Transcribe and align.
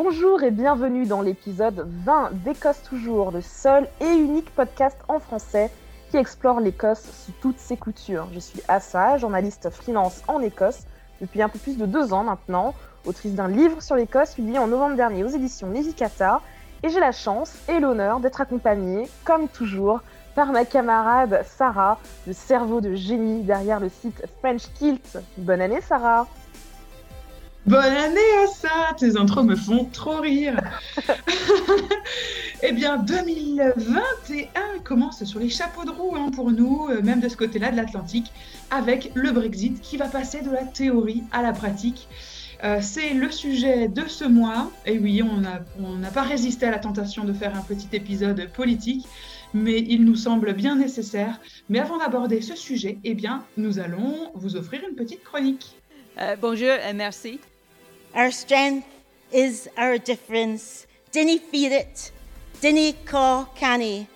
Bonjour 0.00 0.44
et 0.44 0.52
bienvenue 0.52 1.06
dans 1.06 1.22
l'épisode 1.22 1.88
20 2.04 2.30
d'Écosse 2.44 2.84
Toujours, 2.88 3.32
le 3.32 3.40
seul 3.40 3.88
et 4.00 4.06
unique 4.06 4.48
podcast 4.54 4.96
en 5.08 5.18
français 5.18 5.72
qui 6.08 6.18
explore 6.18 6.60
l'Écosse 6.60 7.02
sous 7.02 7.32
toutes 7.40 7.58
ses 7.58 7.76
coutures. 7.76 8.28
Je 8.32 8.38
suis 8.38 8.60
Assa, 8.68 9.18
journaliste 9.18 9.70
freelance 9.70 10.22
en 10.28 10.40
Écosse 10.40 10.84
depuis 11.20 11.42
un 11.42 11.48
peu 11.48 11.58
plus 11.58 11.76
de 11.76 11.84
deux 11.84 12.12
ans 12.12 12.22
maintenant, 12.22 12.74
autrice 13.06 13.34
d'un 13.34 13.48
livre 13.48 13.82
sur 13.82 13.96
l'Écosse 13.96 14.34
publié 14.34 14.60
en 14.60 14.68
novembre 14.68 14.94
dernier 14.94 15.24
aux 15.24 15.30
éditions 15.30 15.66
Nevicata, 15.66 16.42
et 16.84 16.90
j'ai 16.90 17.00
la 17.00 17.10
chance 17.10 17.56
et 17.68 17.80
l'honneur 17.80 18.20
d'être 18.20 18.40
accompagnée, 18.40 19.08
comme 19.24 19.48
toujours, 19.48 20.02
par 20.36 20.52
ma 20.52 20.64
camarade 20.64 21.42
Sarah, 21.44 21.98
le 22.28 22.34
cerveau 22.34 22.80
de 22.80 22.94
génie 22.94 23.42
derrière 23.42 23.80
le 23.80 23.88
site 23.88 24.22
French 24.38 24.72
Kilt. 24.74 25.18
Bonne 25.38 25.60
année 25.60 25.80
Sarah 25.80 26.28
Bonne 27.66 27.84
année 27.84 28.20
à 28.44 28.46
ça 28.46 28.94
Tes 28.96 29.16
intros 29.16 29.44
me 29.44 29.56
font 29.56 29.84
trop 29.86 30.20
rire 30.20 30.58
Eh 32.62 32.72
bien, 32.72 32.96
2021 32.96 34.80
commence 34.82 35.22
sur 35.24 35.38
les 35.38 35.48
chapeaux 35.48 35.84
de 35.84 35.90
roue 35.90 36.16
hein, 36.16 36.30
pour 36.34 36.50
nous, 36.50 36.88
euh, 36.90 37.00
même 37.02 37.20
de 37.20 37.28
ce 37.28 37.36
côté-là 37.36 37.70
de 37.70 37.76
l'Atlantique, 37.76 38.32
avec 38.70 39.12
le 39.14 39.30
Brexit 39.30 39.80
qui 39.80 39.96
va 39.96 40.08
passer 40.08 40.40
de 40.40 40.50
la 40.50 40.64
théorie 40.64 41.22
à 41.30 41.40
la 41.42 41.52
pratique. 41.52 42.08
Euh, 42.64 42.78
c'est 42.80 43.14
le 43.14 43.30
sujet 43.30 43.86
de 43.86 44.08
ce 44.08 44.24
mois. 44.24 44.72
Et 44.86 44.98
oui, 44.98 45.22
on 45.22 45.40
n'a 45.40 46.10
pas 46.10 46.22
résisté 46.22 46.66
à 46.66 46.72
la 46.72 46.80
tentation 46.80 47.22
de 47.24 47.32
faire 47.32 47.56
un 47.56 47.62
petit 47.62 47.88
épisode 47.92 48.48
politique, 48.48 49.06
mais 49.54 49.78
il 49.78 50.04
nous 50.04 50.16
semble 50.16 50.52
bien 50.52 50.74
nécessaire. 50.74 51.40
Mais 51.68 51.78
avant 51.78 51.98
d'aborder 51.98 52.40
ce 52.40 52.56
sujet, 52.56 52.98
eh 53.04 53.14
bien, 53.14 53.44
nous 53.56 53.78
allons 53.78 54.32
vous 54.34 54.56
offrir 54.56 54.80
une 54.88 54.96
petite 54.96 55.22
chronique. 55.22 55.77
Euh, 56.20 56.34
bonjour 56.34 56.68
et 56.68 56.92
merci. 56.94 57.38
Our 58.12 58.32
strength 58.32 58.84
is 59.32 59.68
our 59.78 59.98
difference. 60.00 60.88
Dinny 61.12 61.38
feed 61.38 61.70
it. 61.70 62.12
Dinny 62.60 62.94
call 63.06 63.46
canny. 63.54 64.08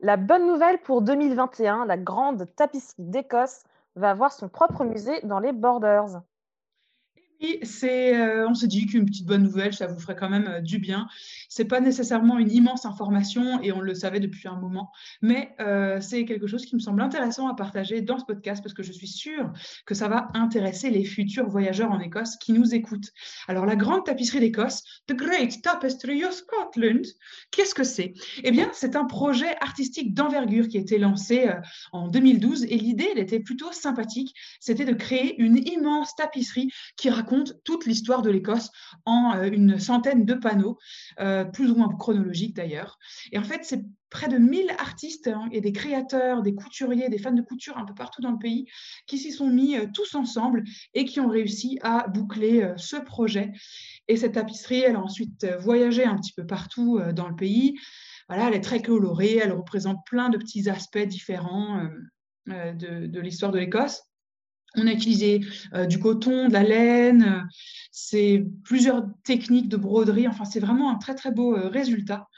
La 0.00 0.16
bonne 0.16 0.46
nouvelle 0.46 0.78
pour 0.78 1.02
2021, 1.02 1.84
la 1.86 1.96
grande 1.96 2.46
tapisserie 2.54 2.94
d'Écosse 3.10 3.64
va 3.96 4.10
avoir 4.10 4.32
son 4.32 4.48
propre 4.48 4.84
musée 4.84 5.20
dans 5.24 5.40
les 5.40 5.52
Borders 5.52 6.22
c'est, 7.62 8.16
euh, 8.16 8.48
on 8.48 8.54
se 8.54 8.66
dit 8.66 8.86
qu'une 8.86 9.06
petite 9.06 9.26
bonne 9.26 9.42
nouvelle, 9.42 9.74
ça 9.74 9.86
vous 9.86 9.98
ferait 9.98 10.16
quand 10.16 10.28
même 10.28 10.46
euh, 10.46 10.60
du 10.60 10.78
bien. 10.78 11.08
C'est 11.54 11.66
pas 11.66 11.80
nécessairement 11.80 12.38
une 12.38 12.50
immense 12.50 12.86
information 12.86 13.60
et 13.62 13.72
on 13.72 13.80
le 13.80 13.94
savait 13.94 14.20
depuis 14.20 14.48
un 14.48 14.56
moment, 14.56 14.90
mais 15.20 15.54
euh, 15.60 16.00
c'est 16.00 16.24
quelque 16.24 16.46
chose 16.46 16.64
qui 16.64 16.74
me 16.74 16.80
semble 16.80 17.02
intéressant 17.02 17.46
à 17.46 17.54
partager 17.54 18.00
dans 18.00 18.18
ce 18.18 18.24
podcast 18.24 18.62
parce 18.62 18.72
que 18.72 18.82
je 18.82 18.90
suis 18.90 19.06
sûre 19.06 19.52
que 19.84 19.94
ça 19.94 20.08
va 20.08 20.28
intéresser 20.32 20.88
les 20.88 21.04
futurs 21.04 21.48
voyageurs 21.48 21.90
en 21.90 22.00
Écosse 22.00 22.36
qui 22.36 22.54
nous 22.54 22.74
écoutent. 22.74 23.10
Alors 23.48 23.66
la 23.66 23.76
grande 23.76 24.06
tapisserie 24.06 24.40
d'Écosse, 24.40 24.82
The 25.08 25.12
Great 25.12 25.60
Tapestry 25.60 26.24
of 26.24 26.32
Scotland, 26.32 27.04
qu'est-ce 27.50 27.74
que 27.74 27.84
c'est? 27.84 28.14
Eh 28.44 28.50
bien, 28.50 28.70
c'est 28.72 28.96
un 28.96 29.04
projet 29.04 29.54
artistique 29.60 30.14
d'envergure 30.14 30.68
qui 30.68 30.78
a 30.78 30.80
été 30.80 30.96
lancé 30.96 31.50
en 31.92 32.08
2012 32.08 32.64
et 32.64 32.78
l'idée, 32.78 33.08
elle 33.12 33.18
était 33.18 33.40
plutôt 33.40 33.72
sympathique. 33.72 34.34
C'était 34.58 34.86
de 34.86 34.94
créer 34.94 35.38
une 35.38 35.58
immense 35.58 36.14
tapisserie 36.16 36.70
qui 36.96 37.10
raconte 37.10 37.62
toute 37.64 37.86
l'histoire 37.86 38.22
de 38.22 38.30
l'Écosse 38.30 38.70
en 39.04 39.34
euh, 39.34 39.50
une 39.50 39.78
centaine 39.78 40.24
de 40.24 40.34
panneaux, 40.34 40.78
euh, 41.20 41.41
plus 41.44 41.70
ou 41.70 41.76
moins 41.76 41.88
chronologiques 41.96 42.56
d'ailleurs. 42.56 42.98
Et 43.32 43.38
en 43.38 43.44
fait, 43.44 43.60
c'est 43.62 43.82
près 44.10 44.28
de 44.28 44.36
1000 44.36 44.70
artistes 44.78 45.28
hein, 45.28 45.48
et 45.52 45.60
des 45.60 45.72
créateurs, 45.72 46.42
des 46.42 46.54
couturiers, 46.54 47.08
des 47.08 47.18
fans 47.18 47.32
de 47.32 47.42
couture 47.42 47.78
un 47.78 47.84
peu 47.84 47.94
partout 47.94 48.20
dans 48.20 48.32
le 48.32 48.38
pays 48.38 48.66
qui 49.06 49.18
s'y 49.18 49.32
sont 49.32 49.48
mis 49.48 49.76
euh, 49.76 49.86
tous 49.92 50.14
ensemble 50.14 50.64
et 50.94 51.04
qui 51.04 51.20
ont 51.20 51.28
réussi 51.28 51.78
à 51.82 52.06
boucler 52.08 52.72
ce 52.76 52.96
projet. 52.96 53.52
Et 54.08 54.16
cette 54.16 54.32
tapisserie, 54.32 54.80
elle 54.80 54.96
a 54.96 55.00
ensuite 55.00 55.46
voyagé 55.60 56.04
un 56.04 56.16
petit 56.16 56.32
peu 56.32 56.46
partout 56.46 57.00
dans 57.14 57.28
le 57.28 57.36
pays. 57.36 57.78
Voilà, 58.28 58.48
elle 58.48 58.54
est 58.54 58.60
très 58.60 58.82
colorée, 58.82 59.36
elle 59.36 59.52
représente 59.52 60.04
plein 60.06 60.28
de 60.28 60.38
petits 60.38 60.68
aspects 60.68 60.98
différents 60.98 61.88
de 62.46 63.20
l'histoire 63.20 63.52
de 63.52 63.58
l'Écosse. 63.58 64.02
On 64.76 64.86
a 64.86 64.92
utilisé 64.92 65.40
euh, 65.74 65.86
du 65.86 65.98
coton, 65.98 66.48
de 66.48 66.52
la 66.52 66.62
laine, 66.62 67.22
euh, 67.22 67.40
c'est 67.90 68.44
plusieurs 68.64 69.04
techniques 69.24 69.68
de 69.68 69.76
broderie. 69.76 70.28
Enfin, 70.28 70.44
c'est 70.44 70.60
vraiment 70.60 70.90
un 70.90 70.96
très 70.96 71.14
très 71.14 71.30
beau 71.30 71.54
euh, 71.56 71.68
résultat. 71.68 72.28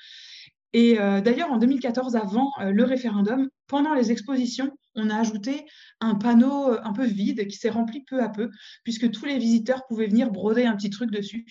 Et 0.76 0.96
d'ailleurs, 0.96 1.52
en 1.52 1.58
2014, 1.58 2.16
avant 2.16 2.50
le 2.58 2.82
référendum, 2.82 3.48
pendant 3.68 3.94
les 3.94 4.10
expositions, 4.10 4.72
on 4.96 5.08
a 5.08 5.14
ajouté 5.20 5.66
un 6.00 6.16
panneau 6.16 6.72
un 6.82 6.92
peu 6.92 7.04
vide 7.04 7.46
qui 7.46 7.56
s'est 7.56 7.70
rempli 7.70 8.02
peu 8.02 8.20
à 8.20 8.28
peu, 8.28 8.50
puisque 8.82 9.08
tous 9.12 9.24
les 9.24 9.38
visiteurs 9.38 9.86
pouvaient 9.86 10.08
venir 10.08 10.32
broder 10.32 10.64
un 10.64 10.74
petit 10.74 10.90
truc 10.90 11.12
dessus. 11.12 11.46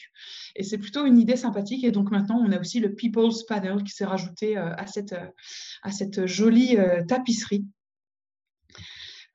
Et 0.58 0.64
c'est 0.64 0.78
plutôt 0.78 1.06
une 1.06 1.18
idée 1.18 1.38
sympathique. 1.38 1.86
Et 1.86 1.92
donc 1.92 2.12
maintenant, 2.12 2.38
on 2.46 2.52
a 2.52 2.60
aussi 2.60 2.82
le 2.82 2.96
People's 2.96 3.46
Panel 3.46 3.82
qui 3.84 3.94
s'est 3.94 4.04
rajouté 4.04 4.58
à 4.58 4.88
cette 4.88 6.26
jolie 6.26 6.76
tapisserie. 7.08 7.64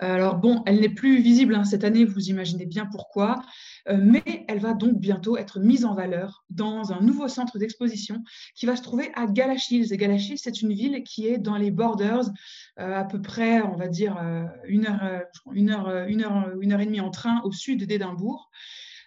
Alors 0.00 0.36
bon, 0.36 0.62
elle 0.64 0.80
n'est 0.80 0.88
plus 0.88 1.20
visible 1.20 1.56
hein, 1.56 1.64
cette 1.64 1.82
année, 1.82 2.04
vous 2.04 2.30
imaginez 2.30 2.66
bien 2.66 2.86
pourquoi, 2.86 3.42
euh, 3.88 3.98
mais 4.00 4.44
elle 4.46 4.60
va 4.60 4.72
donc 4.72 5.00
bientôt 5.00 5.36
être 5.36 5.58
mise 5.58 5.84
en 5.84 5.94
valeur 5.94 6.44
dans 6.50 6.92
un 6.92 7.00
nouveau 7.00 7.26
centre 7.26 7.58
d'exposition 7.58 8.22
qui 8.54 8.66
va 8.66 8.76
se 8.76 8.82
trouver 8.82 9.10
à 9.14 9.26
Galachils. 9.26 9.92
Et 9.92 10.36
c'est 10.36 10.62
une 10.62 10.72
ville 10.72 11.02
qui 11.02 11.26
est 11.26 11.38
dans 11.38 11.56
les 11.56 11.72
borders, 11.72 12.30
euh, 12.78 12.94
à 12.94 13.04
peu 13.04 13.20
près, 13.20 13.60
on 13.62 13.76
va 13.76 13.88
dire, 13.88 14.16
euh, 14.22 14.44
une, 14.68 14.86
heure, 14.86 15.22
une, 15.52 15.70
heure, 15.70 16.06
une, 16.06 16.22
heure, 16.22 16.52
une 16.60 16.72
heure 16.72 16.80
et 16.80 16.86
demie 16.86 17.00
en 17.00 17.10
train 17.10 17.40
au 17.42 17.50
sud 17.50 17.84
d'Édimbourg. 17.84 18.50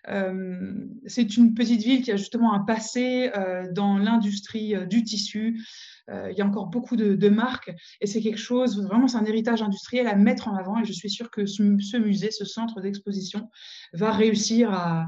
C'est 0.05 1.37
une 1.37 1.53
petite 1.53 1.83
ville 1.83 2.01
qui 2.01 2.11
a 2.11 2.15
justement 2.15 2.53
un 2.53 2.59
passé 2.59 3.31
dans 3.71 3.97
l'industrie 3.97 4.75
du 4.87 5.03
tissu, 5.03 5.61
euh, 6.09 6.29
il 6.31 6.37
y 6.37 6.41
a 6.41 6.45
encore 6.45 6.67
beaucoup 6.67 6.95
de, 6.95 7.29
marques 7.29 7.71
et 8.01 8.07
c'est 8.07 8.21
quelque 8.21 8.39
chose, 8.39 8.81
vraiment, 8.83 9.07
c'est 9.07 9.17
un 9.17 9.25
héritage 9.25 9.61
industriel 9.61 10.07
à 10.07 10.15
mettre 10.15 10.47
en 10.47 10.55
avant 10.55 10.79
et 10.79 10.85
je 10.85 10.91
suis 10.91 11.09
sûre 11.09 11.29
que 11.29 11.45
ce 11.45 11.97
musée, 11.97 12.31
ce 12.31 12.45
centre 12.45 12.81
d'exposition 12.81 13.49
va 13.93 14.11
réussir 14.11 14.73
à, 14.73 15.07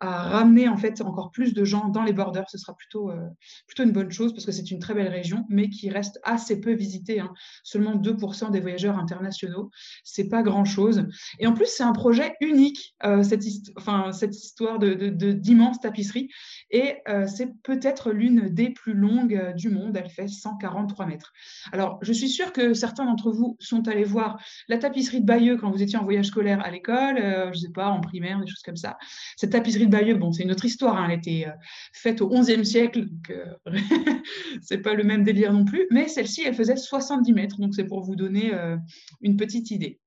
à 0.00 0.22
ramener 0.28 0.68
en 0.68 0.76
fait 0.76 1.00
encore 1.00 1.30
plus 1.30 1.54
de 1.54 1.64
gens 1.64 1.88
dans 1.88 2.04
les 2.04 2.12
borders. 2.12 2.48
Ce 2.48 2.58
sera 2.58 2.74
plutôt, 2.74 3.10
euh, 3.10 3.28
plutôt 3.66 3.82
une 3.82 3.92
bonne 3.92 4.10
chose 4.10 4.32
parce 4.32 4.46
que 4.46 4.52
c'est 4.52 4.70
une 4.70 4.78
très 4.78 4.94
belle 4.94 5.08
région, 5.08 5.44
mais 5.48 5.68
qui 5.68 5.90
reste 5.90 6.20
assez 6.22 6.60
peu 6.60 6.72
visitée. 6.72 7.20
Hein. 7.20 7.32
Seulement 7.64 7.96
2% 7.96 8.50
des 8.50 8.60
voyageurs 8.60 8.98
internationaux. 8.98 9.70
C'est 10.04 10.28
pas 10.28 10.42
grand-chose. 10.42 11.06
Et 11.40 11.46
en 11.46 11.52
plus, 11.52 11.66
c'est 11.66 11.82
un 11.82 11.92
projet 11.92 12.34
unique, 12.40 12.94
euh, 13.04 13.22
cette, 13.22 13.44
histoire 13.44 14.78
de, 14.78 15.08
d'immense 15.32 15.80
tapisserie. 15.80 16.28
Et 16.70 16.96
euh, 17.08 17.26
c'est 17.26 17.52
peut-être 17.62 18.12
l'une 18.12 18.48
des 18.48 18.70
plus 18.70 18.94
longues 18.94 19.54
du 19.56 19.68
monde. 19.68 19.96
Elle 19.96 20.10
fait 20.10 20.28
143 20.28 21.06
mètres. 21.06 21.32
Alors, 21.72 21.98
je 22.02 22.12
suis 22.12 22.28
sûre 22.28 22.52
que 22.52 22.72
certains 22.72 23.04
d'entre 23.04 23.32
vous 23.32 23.56
sont 23.58 23.88
allés 23.88 24.04
voir 24.04 24.40
la 24.68 24.78
tapisserie 24.78 25.20
de 25.20 25.26
Bayeux 25.26 25.56
quand 25.56 25.70
vous 25.70 25.82
étiez 25.82 25.98
en 25.98 26.04
voyage 26.04 26.26
scolaire 26.26 26.64
à 26.64 26.70
l'école, 26.70 27.16
je 27.52 27.58
sais 27.58 27.72
pas, 27.72 27.88
en 27.88 28.00
primaire, 28.00 28.38
des 28.40 28.46
choses 28.46 28.62
comme 28.62 28.76
ça. 28.76 28.96
Cette 29.36 29.50
tapisserie 29.50 29.87
C'est 30.32 30.42
une 30.42 30.50
autre 30.50 30.64
histoire. 30.64 30.96
Hein, 30.96 31.08
elle 31.10 31.18
été 31.18 31.46
euh, 31.46 31.52
faite 31.92 32.20
au 32.20 32.28
XIe 32.28 32.64
siècle, 32.64 33.06
donc 33.06 33.30
euh, 33.30 33.54
c'est 34.62 34.78
pas 34.78 34.94
le 34.94 35.04
même 35.04 35.24
délire 35.24 35.52
non 35.52 35.64
plus. 35.64 35.86
Mais 35.90 36.08
celle-ci, 36.08 36.42
elle 36.44 36.54
faisait 36.54 36.76
70 36.76 37.32
mètres, 37.32 37.60
donc 37.60 37.74
c'est 37.74 37.84
pour 37.84 38.02
vous 38.02 38.16
donner 38.16 38.54
euh, 38.54 38.76
une 39.20 39.36
petite 39.36 39.70
idée. 39.70 40.00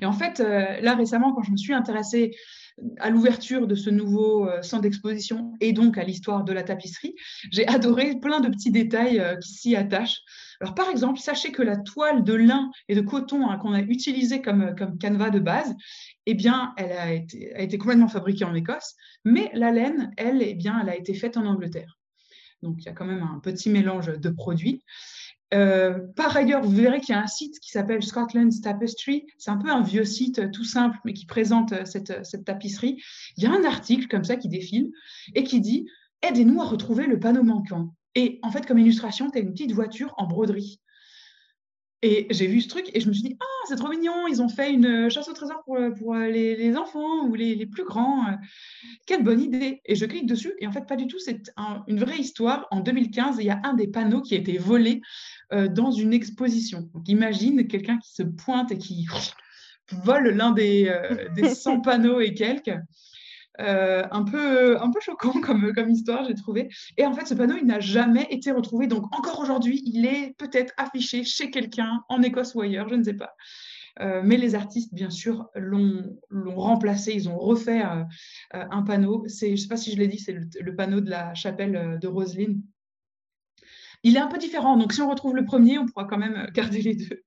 Et 0.00 0.06
en 0.06 0.12
fait, 0.12 0.38
là 0.38 0.94
récemment, 0.94 1.32
quand 1.32 1.42
je 1.42 1.50
me 1.50 1.56
suis 1.56 1.74
intéressée 1.74 2.36
à 2.98 3.08
l'ouverture 3.08 3.66
de 3.66 3.74
ce 3.74 3.88
nouveau 3.88 4.48
centre 4.62 4.82
d'exposition 4.82 5.54
et 5.60 5.72
donc 5.72 5.96
à 5.96 6.04
l'histoire 6.04 6.44
de 6.44 6.52
la 6.52 6.62
tapisserie, 6.62 7.14
j'ai 7.50 7.66
adoré 7.68 8.18
plein 8.20 8.40
de 8.40 8.48
petits 8.48 8.70
détails 8.70 9.22
qui 9.42 9.52
s'y 9.52 9.76
attachent. 9.76 10.20
Alors, 10.60 10.74
par 10.74 10.88
exemple, 10.88 11.18
sachez 11.18 11.52
que 11.52 11.62
la 11.62 11.76
toile 11.76 12.24
de 12.24 12.34
lin 12.34 12.70
et 12.88 12.94
de 12.94 13.00
coton 13.00 13.48
hein, 13.48 13.58
qu'on 13.58 13.72
a 13.72 13.80
utilisée 13.80 14.40
comme, 14.40 14.74
comme 14.76 14.98
canevas 14.98 15.30
de 15.30 15.38
base, 15.38 15.74
eh 16.26 16.34
bien, 16.34 16.72
elle 16.76 16.92
a 16.92 17.12
été, 17.12 17.54
a 17.54 17.60
été, 17.60 17.78
complètement 17.78 18.08
fabriquée 18.08 18.44
en 18.44 18.54
Écosse, 18.54 18.94
mais 19.24 19.50
la 19.54 19.70
laine, 19.70 20.12
elle, 20.16 20.42
eh 20.42 20.54
bien, 20.54 20.78
elle 20.80 20.88
a 20.88 20.96
été 20.96 21.14
faite 21.14 21.36
en 21.36 21.46
Angleterre. 21.46 21.98
Donc, 22.62 22.76
il 22.80 22.86
y 22.86 22.88
a 22.88 22.92
quand 22.92 23.04
même 23.04 23.22
un 23.22 23.38
petit 23.40 23.68
mélange 23.68 24.18
de 24.18 24.30
produits. 24.30 24.82
Euh, 25.54 26.00
par 26.16 26.36
ailleurs, 26.36 26.62
vous 26.62 26.70
verrez 26.70 27.00
qu'il 27.00 27.14
y 27.14 27.18
a 27.18 27.22
un 27.22 27.26
site 27.26 27.60
qui 27.60 27.70
s'appelle 27.70 28.02
Scotland's 28.02 28.60
Tapestry. 28.60 29.26
C'est 29.38 29.50
un 29.50 29.56
peu 29.56 29.70
un 29.70 29.82
vieux 29.82 30.04
site 30.04 30.50
tout 30.50 30.64
simple, 30.64 30.98
mais 31.04 31.12
qui 31.12 31.26
présente 31.26 31.72
cette, 31.86 32.24
cette 32.24 32.44
tapisserie. 32.44 33.00
Il 33.36 33.44
y 33.44 33.46
a 33.46 33.52
un 33.52 33.64
article 33.64 34.08
comme 34.08 34.24
ça 34.24 34.36
qui 34.36 34.48
défile 34.48 34.90
et 35.34 35.44
qui 35.44 35.60
dit 35.60 35.88
Aidez-nous 36.22 36.60
à 36.60 36.64
retrouver 36.64 37.06
le 37.06 37.18
panneau 37.18 37.42
manquant. 37.42 37.94
Et 38.14 38.38
en 38.42 38.50
fait, 38.50 38.66
comme 38.66 38.78
illustration, 38.78 39.30
tu 39.30 39.38
as 39.38 39.42
une 39.42 39.52
petite 39.52 39.72
voiture 39.72 40.14
en 40.16 40.26
broderie. 40.26 40.80
Et 42.02 42.26
j'ai 42.30 42.46
vu 42.46 42.60
ce 42.60 42.68
truc 42.68 42.90
et 42.92 43.00
je 43.00 43.08
me 43.08 43.12
suis 43.14 43.22
dit, 43.22 43.36
ah, 43.40 43.64
c'est 43.68 43.76
trop 43.76 43.88
mignon, 43.88 44.26
ils 44.28 44.42
ont 44.42 44.48
fait 44.48 44.70
une 44.70 45.08
chasse 45.08 45.28
au 45.28 45.32
trésor 45.32 45.62
pour, 45.64 45.78
pour 45.98 46.14
les, 46.14 46.76
enfants 46.76 47.26
ou 47.26 47.34
les, 47.34 47.66
plus 47.66 47.84
grands. 47.84 48.26
Quelle 49.06 49.24
bonne 49.24 49.40
idée. 49.40 49.80
Et 49.86 49.94
je 49.94 50.04
clique 50.04 50.26
dessus 50.26 50.52
et 50.58 50.66
en 50.66 50.72
fait, 50.72 50.86
pas 50.86 50.96
du 50.96 51.06
tout, 51.06 51.18
c'est 51.18 51.50
une 51.86 51.98
vraie 51.98 52.18
histoire. 52.18 52.66
En 52.70 52.80
2015, 52.80 53.36
il 53.40 53.46
y 53.46 53.50
a 53.50 53.60
un 53.64 53.74
des 53.74 53.88
panneaux 53.88 54.20
qui 54.20 54.34
a 54.34 54.38
été 54.38 54.58
volé 54.58 55.00
euh, 55.52 55.68
dans 55.68 55.90
une 55.90 56.12
exposition. 56.12 56.90
Donc 56.92 57.08
imagine 57.08 57.66
quelqu'un 57.66 57.98
qui 57.98 58.12
se 58.12 58.22
pointe 58.22 58.72
et 58.72 58.78
qui 58.78 59.06
vole 60.04 60.28
l'un 60.28 60.50
des, 60.52 60.94
des 61.34 61.48
100 61.48 61.80
panneaux 61.82 62.20
et 62.20 62.34
quelques. 62.34 62.76
Un, 63.58 64.24
peu, 64.24 64.80
un 64.80 64.90
peu 64.90 65.00
choquant 65.00 65.40
comme, 65.42 65.72
comme 65.74 65.90
histoire, 65.90 66.24
j'ai 66.24 66.34
trouvé. 66.34 66.68
Et 66.96 67.06
en 67.06 67.14
fait, 67.14 67.26
ce 67.26 67.34
panneau, 67.34 67.56
il 67.56 67.66
n'a 67.66 67.80
jamais 67.80 68.26
été 68.30 68.50
retrouvé. 68.50 68.86
Donc, 68.86 69.04
encore 69.16 69.40
aujourd'hui, 69.40 69.82
il 69.84 70.06
est 70.06 70.34
peut-être 70.38 70.72
affiché 70.76 71.24
chez 71.24 71.50
quelqu'un 71.50 72.02
en 72.08 72.22
Écosse 72.22 72.54
ou 72.54 72.60
ailleurs, 72.60 72.88
je 72.88 72.94
ne 72.94 73.02
sais 73.02 73.14
pas. 73.14 73.34
Euh, 74.00 74.20
mais 74.22 74.36
les 74.36 74.54
artistes, 74.54 74.92
bien 74.92 75.10
sûr, 75.10 75.48
l'ont 75.54 76.16
remplacé. 76.56 77.12
Ils 77.12 77.28
ont 77.28 77.38
refait 77.38 77.82
euh, 77.82 78.04
euh, 78.54 78.64
un 78.70 78.82
panneau. 78.82 79.24
Je 79.26 79.46
ne 79.46 79.56
sais 79.56 79.68
pas 79.68 79.76
si 79.76 79.92
je 79.92 79.98
l'ai 79.98 80.08
dit, 80.08 80.18
c'est 80.18 80.36
le, 80.60 80.76
panneau 80.76 81.00
de 81.00 81.10
la 81.10 81.34
chapelle 81.34 81.98
de 82.00 82.08
Roselyne. 82.08 82.62
Il 84.02 84.16
est 84.16 84.20
un 84.20 84.28
peu 84.28 84.38
différent. 84.38 84.76
Donc, 84.76 84.92
si 84.92 85.00
on 85.00 85.10
retrouve 85.10 85.34
le 85.34 85.44
premier, 85.44 85.78
on 85.78 85.86
pourra 85.86 86.04
quand 86.04 86.18
même 86.18 86.48
garder 86.52 86.82
les 86.82 86.94
deux. 86.94 87.22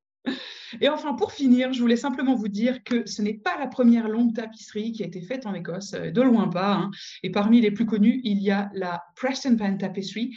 Et 0.81 0.89
enfin, 0.89 1.13
pour 1.13 1.31
finir, 1.31 1.73
je 1.73 1.81
voulais 1.81 1.95
simplement 1.95 2.35
vous 2.35 2.47
dire 2.47 2.83
que 2.83 3.07
ce 3.07 3.21
n'est 3.21 3.33
pas 3.33 3.57
la 3.59 3.67
première 3.67 4.07
longue 4.07 4.33
tapisserie 4.33 4.91
qui 4.91 5.03
a 5.03 5.05
été 5.05 5.21
faite 5.21 5.45
en 5.45 5.53
Écosse, 5.53 5.91
de 5.91 6.21
loin 6.21 6.47
pas. 6.47 6.73
Hein. 6.73 6.91
Et 7.23 7.31
parmi 7.31 7.61
les 7.61 7.71
plus 7.71 7.85
connues, 7.85 8.21
il 8.23 8.39
y 8.39 8.51
a 8.51 8.69
la 8.73 9.03
Preston 9.15 9.55
Pan 9.55 9.77
Tapestry, 9.77 10.35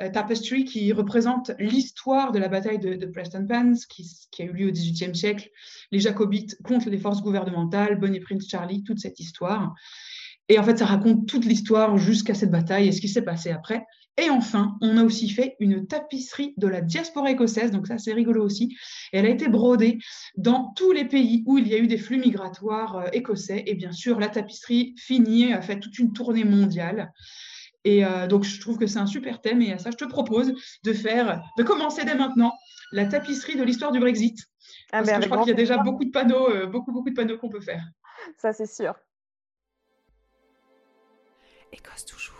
euh, 0.00 0.10
tapestry 0.10 0.64
qui 0.64 0.92
représente 0.92 1.50
l'histoire 1.58 2.32
de 2.32 2.38
la 2.38 2.48
bataille 2.48 2.78
de, 2.78 3.06
Preston 3.06 3.46
Pans 3.46 3.74
qui, 3.88 4.42
a 4.42 4.44
eu 4.44 4.52
lieu 4.52 4.68
au 4.68 4.72
XVIIIe 4.72 5.14
siècle, 5.14 5.50
les 5.90 5.98
Jacobites 5.98 6.56
contre 6.62 6.88
les 6.88 6.98
forces 6.98 7.22
gouvernementales, 7.22 7.98
Bonnie 7.98 8.20
Prince 8.20 8.48
Charlie, 8.48 8.84
toute 8.84 9.00
cette 9.00 9.18
histoire. 9.18 9.74
Et 10.48 10.58
en 10.58 10.62
fait, 10.62 10.78
ça 10.78 10.86
raconte 10.86 11.26
toute 11.26 11.44
l'histoire 11.44 11.98
jusqu'à 11.98 12.34
cette 12.34 12.50
bataille 12.50 12.88
et 12.88 12.92
ce 12.92 13.00
qui 13.00 13.08
s'est 13.08 13.22
passé 13.22 13.50
après. 13.50 13.84
Et 14.18 14.30
enfin, 14.30 14.76
on 14.80 14.96
a 14.96 15.04
aussi 15.04 15.30
fait 15.30 15.54
une 15.60 15.86
tapisserie 15.86 16.52
de 16.56 16.66
la 16.66 16.80
diaspora 16.80 17.30
écossaise, 17.30 17.70
donc 17.70 17.86
ça 17.86 17.98
c'est 17.98 18.12
rigolo 18.12 18.44
aussi. 18.44 18.76
elle 19.12 19.26
a 19.26 19.28
été 19.28 19.48
brodée 19.48 19.98
dans 20.36 20.72
tous 20.74 20.90
les 20.90 21.04
pays 21.04 21.44
où 21.46 21.56
il 21.56 21.68
y 21.68 21.74
a 21.74 21.78
eu 21.78 21.86
des 21.86 21.98
flux 21.98 22.18
migratoires 22.18 22.96
euh, 22.96 23.08
écossais. 23.12 23.62
Et 23.66 23.74
bien 23.74 23.92
sûr, 23.92 24.18
la 24.18 24.28
tapisserie 24.28 24.94
finie 24.98 25.52
a 25.52 25.62
fait 25.62 25.78
toute 25.78 25.96
une 26.00 26.12
tournée 26.12 26.42
mondiale. 26.42 27.12
Et 27.84 28.04
euh, 28.04 28.26
donc, 28.26 28.42
je 28.42 28.60
trouve 28.60 28.76
que 28.76 28.88
c'est 28.88 28.98
un 28.98 29.06
super 29.06 29.40
thème. 29.40 29.62
Et 29.62 29.72
à 29.72 29.78
ça, 29.78 29.90
je 29.92 29.96
te 29.96 30.04
propose 30.04 30.52
de 30.82 30.92
faire, 30.92 31.40
de 31.56 31.62
commencer 31.62 32.04
dès 32.04 32.16
maintenant 32.16 32.52
la 32.90 33.06
tapisserie 33.06 33.56
de 33.56 33.62
l'histoire 33.62 33.92
du 33.92 34.00
Brexit. 34.00 34.36
Ah, 34.90 35.02
parce 35.02 35.12
que 35.12 35.22
je 35.22 35.28
crois 35.28 35.38
qu'il 35.38 35.48
y 35.50 35.52
a 35.52 35.54
déjà 35.54 35.78
beaucoup 35.78 36.04
de 36.04 36.10
panneaux, 36.10 36.50
euh, 36.50 36.66
beaucoup, 36.66 36.90
beaucoup 36.90 37.10
de 37.10 37.14
panneaux 37.14 37.38
qu'on 37.38 37.48
peut 37.48 37.60
faire. 37.60 37.84
Ça, 38.36 38.52
c'est 38.52 38.66
sûr. 38.66 38.94
Écosse 41.72 42.04
toujours. 42.04 42.37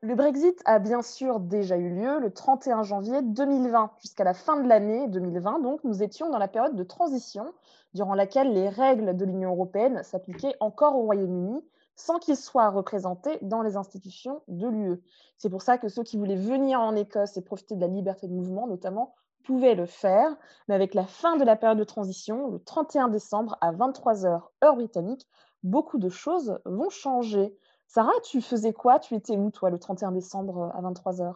Le 0.00 0.14
Brexit 0.14 0.62
a 0.64 0.78
bien 0.78 1.02
sûr 1.02 1.40
déjà 1.40 1.76
eu 1.76 1.90
lieu 1.90 2.20
le 2.20 2.30
31 2.30 2.84
janvier 2.84 3.20
2020. 3.20 3.90
Jusqu'à 3.98 4.22
la 4.22 4.32
fin 4.32 4.60
de 4.60 4.68
l'année 4.68 5.08
2020, 5.08 5.58
donc, 5.58 5.82
nous 5.82 6.04
étions 6.04 6.30
dans 6.30 6.38
la 6.38 6.46
période 6.46 6.76
de 6.76 6.84
transition 6.84 7.52
durant 7.94 8.14
laquelle 8.14 8.52
les 8.52 8.68
règles 8.68 9.16
de 9.16 9.24
l'Union 9.24 9.50
européenne 9.50 10.04
s'appliquaient 10.04 10.54
encore 10.60 10.94
au 10.94 11.02
Royaume-Uni 11.02 11.64
sans 11.96 12.20
qu'ils 12.20 12.36
soient 12.36 12.70
représentés 12.70 13.40
dans 13.42 13.60
les 13.60 13.76
institutions 13.76 14.40
de 14.46 14.68
l'UE. 14.68 15.02
C'est 15.36 15.50
pour 15.50 15.62
ça 15.62 15.78
que 15.78 15.88
ceux 15.88 16.04
qui 16.04 16.16
voulaient 16.16 16.36
venir 16.36 16.80
en 16.80 16.94
Écosse 16.94 17.36
et 17.36 17.42
profiter 17.42 17.74
de 17.74 17.80
la 17.80 17.88
liberté 17.88 18.28
de 18.28 18.32
mouvement, 18.32 18.68
notamment, 18.68 19.16
pouvaient 19.42 19.74
le 19.74 19.86
faire. 19.86 20.36
Mais 20.68 20.76
avec 20.76 20.94
la 20.94 21.08
fin 21.08 21.36
de 21.36 21.44
la 21.44 21.56
période 21.56 21.78
de 21.78 21.82
transition, 21.82 22.46
le 22.50 22.60
31 22.60 23.08
décembre 23.08 23.58
à 23.60 23.72
23h 23.72 24.42
heure 24.62 24.76
britannique, 24.76 25.26
beaucoup 25.64 25.98
de 25.98 26.08
choses 26.08 26.60
vont 26.66 26.88
changer. 26.88 27.58
Sarah, 27.88 28.12
tu 28.22 28.40
faisais 28.42 28.72
quoi? 28.72 28.98
Tu 29.00 29.14
étais 29.14 29.36
où, 29.36 29.50
toi, 29.50 29.70
le 29.70 29.78
31 29.78 30.12
décembre 30.12 30.70
à 30.74 30.82
23h 30.82 31.34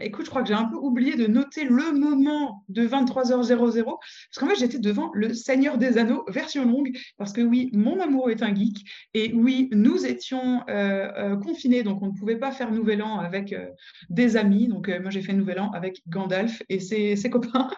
Écoute, 0.00 0.26
je 0.26 0.30
crois 0.30 0.42
que 0.42 0.48
j'ai 0.48 0.54
un 0.54 0.66
peu 0.66 0.76
oublié 0.76 1.16
de 1.16 1.26
noter 1.26 1.64
le 1.64 1.92
moment 1.92 2.64
de 2.68 2.86
23h00, 2.86 3.56
parce 3.56 3.98
qu'en 4.36 4.46
fait, 4.46 4.56
j'étais 4.56 4.78
devant 4.78 5.10
le 5.12 5.34
Seigneur 5.34 5.76
des 5.76 5.98
Anneaux, 5.98 6.24
version 6.28 6.64
longue, 6.64 6.96
parce 7.16 7.32
que 7.32 7.40
oui, 7.40 7.70
mon 7.72 7.98
amoureux 7.98 8.30
est 8.30 8.42
un 8.42 8.54
geek, 8.54 8.84
et 9.14 9.32
oui, 9.34 9.68
nous 9.72 10.06
étions 10.06 10.62
euh, 10.68 11.10
euh, 11.16 11.36
confinés, 11.36 11.82
donc 11.82 12.00
on 12.02 12.06
ne 12.06 12.12
pouvait 12.12 12.36
pas 12.36 12.52
faire 12.52 12.70
Nouvel 12.70 13.02
An 13.02 13.18
avec 13.18 13.52
euh, 13.52 13.66
des 14.08 14.36
amis. 14.36 14.68
Donc 14.68 14.88
moi, 14.88 15.10
j'ai 15.10 15.22
fait 15.22 15.32
Nouvel 15.32 15.58
An 15.58 15.70
avec 15.72 16.02
Gandalf 16.08 16.62
et 16.68 16.78
ses, 16.78 17.16
copains. 17.30 17.68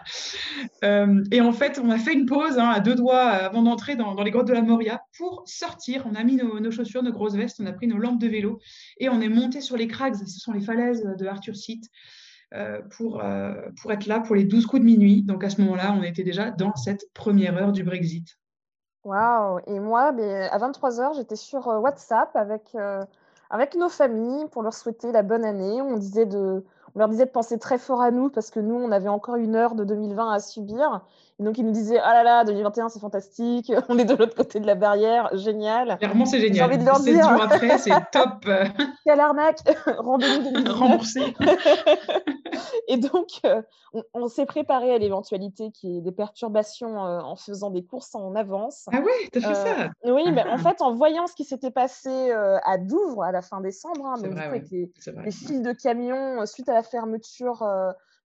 et 0.82 1.40
en 1.40 1.52
fait, 1.52 1.80
on 1.82 1.90
a 1.90 1.98
fait 1.98 2.12
une 2.12 2.26
pause 2.26 2.58
hein, 2.58 2.68
à 2.68 2.80
deux 2.80 2.94
doigts 2.94 3.22
avant 3.22 3.62
d'entrer 3.62 3.96
dans, 3.96 4.14
les 4.22 4.30
grottes 4.30 4.48
de 4.48 4.52
la 4.52 4.62
Moria 4.62 5.02
pour 5.16 5.42
sortir. 5.46 6.06
On 6.10 6.14
a 6.14 6.22
mis 6.22 6.36
nos, 6.36 6.60
nos, 6.60 6.70
chaussures, 6.70 7.02
nos 7.02 7.12
grosses 7.12 7.34
vestes, 7.34 7.60
on 7.60 7.66
a 7.66 7.72
pris 7.72 7.86
nos 7.86 7.98
lampes 7.98 8.20
de 8.20 8.28
vélo, 8.28 8.58
et 8.98 9.08
on 9.08 9.20
est 9.20 9.28
monté 9.28 9.60
sur 9.60 9.76
les 9.76 9.88
crags, 9.88 10.14
ce 10.14 10.26
sont 10.26 10.52
les 10.52 10.60
falaises 10.60 11.02
de 11.18 11.26
Arthur 11.26 11.56
Seat. 11.56 11.69
Euh, 12.52 12.80
pour, 12.96 13.22
euh, 13.22 13.54
pour 13.80 13.92
être 13.92 14.06
là 14.06 14.18
pour 14.18 14.34
les 14.34 14.42
12 14.42 14.66
coups 14.66 14.80
de 14.80 14.86
minuit. 14.86 15.22
Donc 15.22 15.44
à 15.44 15.50
ce 15.50 15.60
moment-là, 15.60 15.94
on 15.96 16.02
était 16.02 16.24
déjà 16.24 16.50
dans 16.50 16.74
cette 16.74 17.04
première 17.14 17.56
heure 17.56 17.70
du 17.70 17.84
Brexit. 17.84 18.26
Waouh 19.04 19.60
Et 19.68 19.78
moi, 19.78 20.10
mais 20.10 20.48
à 20.48 20.58
23h, 20.58 21.14
j'étais 21.14 21.36
sur 21.36 21.68
euh, 21.68 21.78
WhatsApp 21.78 22.34
avec, 22.34 22.76
avec 23.50 23.76
nos 23.76 23.88
familles 23.88 24.46
pour 24.50 24.62
leur 24.62 24.74
souhaiter 24.74 25.12
la 25.12 25.22
bonne 25.22 25.44
année. 25.44 25.80
On, 25.80 25.96
disait 25.96 26.26
de, 26.26 26.64
on 26.96 26.98
leur 26.98 27.08
disait 27.08 27.26
de 27.26 27.30
penser 27.30 27.56
très 27.56 27.78
fort 27.78 28.02
à 28.02 28.10
nous 28.10 28.30
parce 28.30 28.50
que 28.50 28.58
nous, 28.58 28.74
on 28.74 28.90
avait 28.90 29.08
encore 29.08 29.36
une 29.36 29.54
heure 29.54 29.76
de 29.76 29.84
2020 29.84 30.32
à 30.32 30.40
subir. 30.40 31.06
Donc, 31.40 31.56
ils 31.56 31.64
nous 31.64 31.72
disaient 31.72 31.98
Ah 32.02 32.12
là 32.12 32.22
là, 32.22 32.44
2021, 32.44 32.90
c'est 32.90 33.00
fantastique, 33.00 33.72
on 33.88 33.98
est 33.98 34.04
de 34.04 34.14
l'autre 34.14 34.34
côté 34.34 34.60
de 34.60 34.66
la 34.66 34.74
barrière, 34.74 35.30
génial. 35.36 35.96
Clairement, 35.98 36.26
c'est 36.26 36.40
génial. 36.40 36.56
J'ai 36.56 36.62
envie 36.62 36.78
de 36.78 36.84
leur 36.84 37.00
dire. 37.00 37.22
jours 37.22 37.42
après, 37.42 37.78
c'est 37.78 37.90
top. 38.12 38.46
Quelle 39.04 39.20
arnaque 39.20 39.60
Rendez-vous 39.98 40.72
Remboursé. 40.72 41.34
Et 42.88 42.98
donc, 42.98 43.28
euh, 43.44 43.62
on, 44.12 44.28
s'est 44.28 44.46
préparé 44.46 44.92
à 44.94 44.98
l'éventualité 44.98 45.70
qu'il 45.70 45.90
y 45.90 45.98
ait 45.98 46.02
des 46.02 46.12
perturbations 46.12 47.06
euh, 47.06 47.20
en 47.20 47.36
faisant 47.36 47.70
des 47.70 47.84
courses 47.84 48.14
en 48.14 48.34
avance. 48.34 48.86
Ah 48.92 49.00
oui, 49.02 49.28
t'as 49.32 49.40
fait 49.40 49.54
ça 49.54 49.90
euh, 50.04 50.12
Oui, 50.12 50.30
mais 50.32 50.44
en 50.44 50.58
fait, 50.58 50.82
en 50.82 50.92
voyant 50.94 51.26
ce 51.26 51.34
qui 51.34 51.44
s'était 51.44 51.70
passé 51.70 52.30
à 52.30 52.78
Douvres 52.78 53.22
à 53.22 53.32
la 53.32 53.42
fin 53.42 53.60
décembre, 53.60 54.06
hein, 54.06 54.36
avec 54.36 54.70
les, 54.70 54.90
les, 55.24 55.30
fils 55.30 55.62
de 55.62 55.72
camions 55.72 56.44
suite 56.46 56.68
à 56.68 56.74
la 56.74 56.82
fermeture 56.82 57.62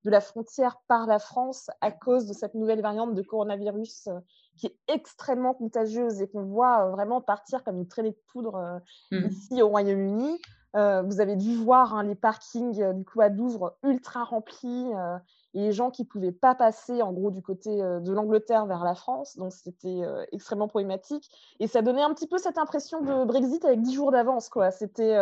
de 0.06 0.10
la 0.10 0.22
frontière 0.22 0.78
par 0.88 1.07
la 1.07 1.19
France 1.19 1.69
à 1.81 1.92
cause 1.92 2.28
de 2.28 2.34
cette 2.34 2.54
nouvelle 2.54 2.81
variante 2.81 3.13
de 3.13 3.22
coronavirus 3.22 4.07
qui 4.56 4.68
est 4.68 4.78
extrêmement 4.88 5.54
contagieuse 5.54 6.22
et 6.22 6.30
qu'on 6.30 6.44
voit 6.44 6.90
vraiment 6.92 7.19
partir 7.19 7.63
comme 7.63 7.78
une 7.78 7.88
traînée 7.88 8.12
de 8.12 8.22
poudre 8.31 8.81
mmh. 9.12 9.25
ici 9.25 9.62
au 9.62 9.68
Royaume-Uni. 9.68 10.40
Euh, 10.75 11.02
vous 11.04 11.22
avez 11.22 11.36
dû 11.38 11.56
voir 11.56 11.96
hein, 11.96 12.04
les 12.04 12.16
parkings 12.16 12.81
euh, 12.81 12.92
du 12.92 13.06
coup 13.06 13.22
à 13.22 13.30
Douvres 13.30 13.78
ultra 13.83 14.26
remplis 14.26 14.92
euh, 14.94 15.18
et 15.54 15.62
les 15.62 15.71
gens 15.71 15.90
qui 15.90 16.04
ne 16.04 16.07
pouvaient 16.07 16.33
pas 16.33 16.54
passer 16.54 17.02
en 17.02 17.14
gros 17.14 17.31
du 17.31 17.42
côté 17.42 17.78
de 17.78 18.12
l'Angleterre 18.12 18.66
vers 18.66 18.83
la 18.83 18.94
France. 18.94 19.38
Donc 19.38 19.54
c'était 19.54 20.02
extrêmement 20.33 20.68
problématique. 20.68 21.30
Et 21.62 21.68
ça 21.68 21.81
donnait 21.81 22.02
un 22.02 22.14
petit 22.14 22.28
peu 22.28 22.38
cette 22.38 22.57
impression 22.57 23.02
de 23.02 23.24
Brexit 23.24 23.64
avec 23.64 23.81
dix 23.81 23.94
jours 23.94 24.12
d'avance. 24.12 24.50
C'était 24.71 25.16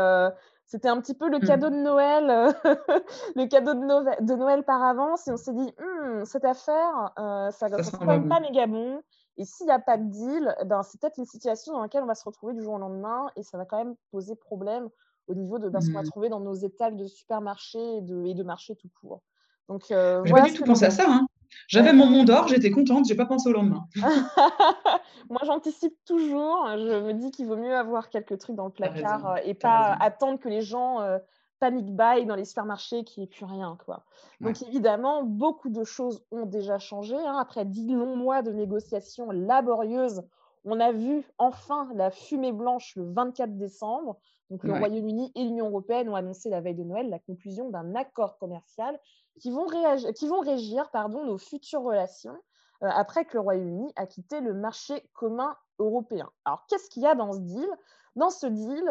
c'était 0.73 0.89
un 0.89 0.99
petit 0.99 1.13
peu 1.13 1.29
le 1.29 1.37
mmh. 1.37 1.45
cadeau 1.45 1.69
de 1.69 1.75
Noël, 1.75 2.25
le 3.35 3.45
cadeau 3.45 3.75
de, 3.75 4.35
Noël 4.35 4.63
par 4.63 4.81
avance. 4.81 5.27
Et 5.27 5.31
on 5.31 5.37
s'est 5.37 5.53
dit, 5.53 5.71
«Hum, 5.79 6.25
cette 6.25 6.45
affaire, 6.45 7.11
ça 7.15 7.69
ne 7.69 7.83
sera 7.83 7.99
quand 7.99 8.05
même 8.07 8.27
pas 8.27 8.39
méga 8.39 8.65
bon. 8.65 8.99
Et 9.37 9.45
s'il 9.45 9.67
n'y 9.67 9.71
a 9.71 9.77
pas 9.77 9.97
de 9.97 10.09
deal, 10.09 10.55
eh 10.59 10.65
ben, 10.65 10.81
c'est 10.81 10.99
peut-être 10.99 11.19
une 11.19 11.27
situation 11.27 11.73
dans 11.73 11.81
laquelle 11.81 12.01
on 12.01 12.07
va 12.07 12.15
se 12.15 12.25
retrouver 12.25 12.55
du 12.55 12.63
jour 12.63 12.73
au 12.73 12.77
lendemain 12.79 13.27
et 13.35 13.43
ça 13.43 13.59
va 13.59 13.65
quand 13.65 13.77
même 13.77 13.93
poser 14.09 14.35
problème 14.35 14.89
au 15.27 15.35
niveau 15.35 15.59
de 15.59 15.69
ce 15.79 15.87
qu'on 15.87 15.93
va 15.93 16.01
mmh. 16.01 16.05
trouver 16.05 16.29
dans 16.29 16.39
nos 16.39 16.55
étals 16.55 16.97
de 16.97 17.05
supermarchés 17.05 17.97
et 17.97 18.01
de, 18.01 18.25
et 18.25 18.33
de 18.33 18.41
marchés 18.43 18.75
tout 18.75 18.89
court. 18.99 19.21
Donc, 19.69 19.91
euh, 19.91 20.21
j'ai 20.25 20.33
pas 20.33 20.41
du 20.41 20.53
tout 20.53 20.63
pensé 20.63 20.85
à 20.85 20.91
ça. 20.91 21.05
Hein. 21.07 21.27
J'avais 21.67 21.93
mon 21.93 22.07
monde 22.07 22.27
d'or, 22.27 22.47
j'étais 22.47 22.71
contente, 22.71 23.05
j'ai 23.05 23.15
pas 23.15 23.25
pensé 23.25 23.49
au 23.49 23.53
lendemain. 23.53 23.85
Moi, 25.29 25.41
j'anticipe 25.45 25.95
toujours. 26.05 26.67
Je 26.71 27.01
me 27.01 27.13
dis 27.13 27.31
qu'il 27.31 27.47
vaut 27.47 27.55
mieux 27.55 27.75
avoir 27.75 28.09
quelques 28.09 28.37
trucs 28.37 28.55
dans 28.55 28.65
le 28.65 28.71
placard 28.71 29.31
euh, 29.31 29.35
et 29.45 29.53
pas 29.53 29.95
attendre 29.99 30.39
que 30.39 30.49
les 30.49 30.61
gens 30.61 31.01
euh, 31.01 31.19
panic 31.59 31.85
buy 31.95 32.25
dans 32.25 32.35
les 32.35 32.45
supermarchés 32.45 33.03
qui 33.03 33.19
n'y 33.19 33.25
ait 33.25 33.29
plus 33.29 33.45
rien. 33.45 33.77
Quoi. 33.85 34.03
Donc, 34.41 34.61
évidemment, 34.63 35.23
beaucoup 35.23 35.69
de 35.69 35.83
choses 35.83 36.23
ont 36.31 36.45
déjà 36.45 36.79
changé. 36.79 37.15
Hein. 37.15 37.37
Après 37.39 37.65
dix 37.65 37.93
longs 37.93 38.17
mois 38.17 38.41
de 38.41 38.51
négociations 38.51 39.31
laborieuses, 39.31 40.23
on 40.65 40.79
a 40.79 40.91
vu 40.91 41.23
enfin 41.37 41.89
la 41.95 42.11
fumée 42.11 42.51
blanche 42.51 42.95
le 42.95 43.11
24 43.11 43.57
décembre. 43.57 44.17
Donc, 44.49 44.63
le 44.63 44.73
Royaume-Uni 44.73 45.31
et 45.35 45.43
l'Union 45.43 45.69
européenne 45.69 46.09
ont 46.09 46.15
annoncé 46.15 46.49
la 46.49 46.61
veille 46.61 46.75
de 46.75 46.83
Noël 46.83 47.09
la 47.09 47.19
conclusion 47.19 47.69
d'un 47.69 47.95
accord 47.95 48.37
commercial 48.37 48.99
qui 49.39 49.51
vont, 49.51 49.67
qui 50.15 50.27
vont 50.27 50.39
régir 50.39 50.89
pardon, 50.91 51.25
nos 51.25 51.37
futures 51.37 51.81
relations 51.81 52.37
euh, 52.83 52.89
après 52.89 53.25
que 53.25 53.33
le 53.33 53.41
Royaume-Uni 53.41 53.93
a 53.95 54.05
quitté 54.05 54.41
le 54.41 54.53
marché 54.53 55.09
commun 55.13 55.55
européen. 55.79 56.29
Alors, 56.45 56.65
qu'est-ce 56.67 56.89
qu'il 56.89 57.03
y 57.03 57.07
a 57.07 57.15
dans 57.15 57.31
ce 57.33 57.39
deal? 57.39 57.69
Dans 58.15 58.29
ce 58.29 58.45
deal, 58.45 58.83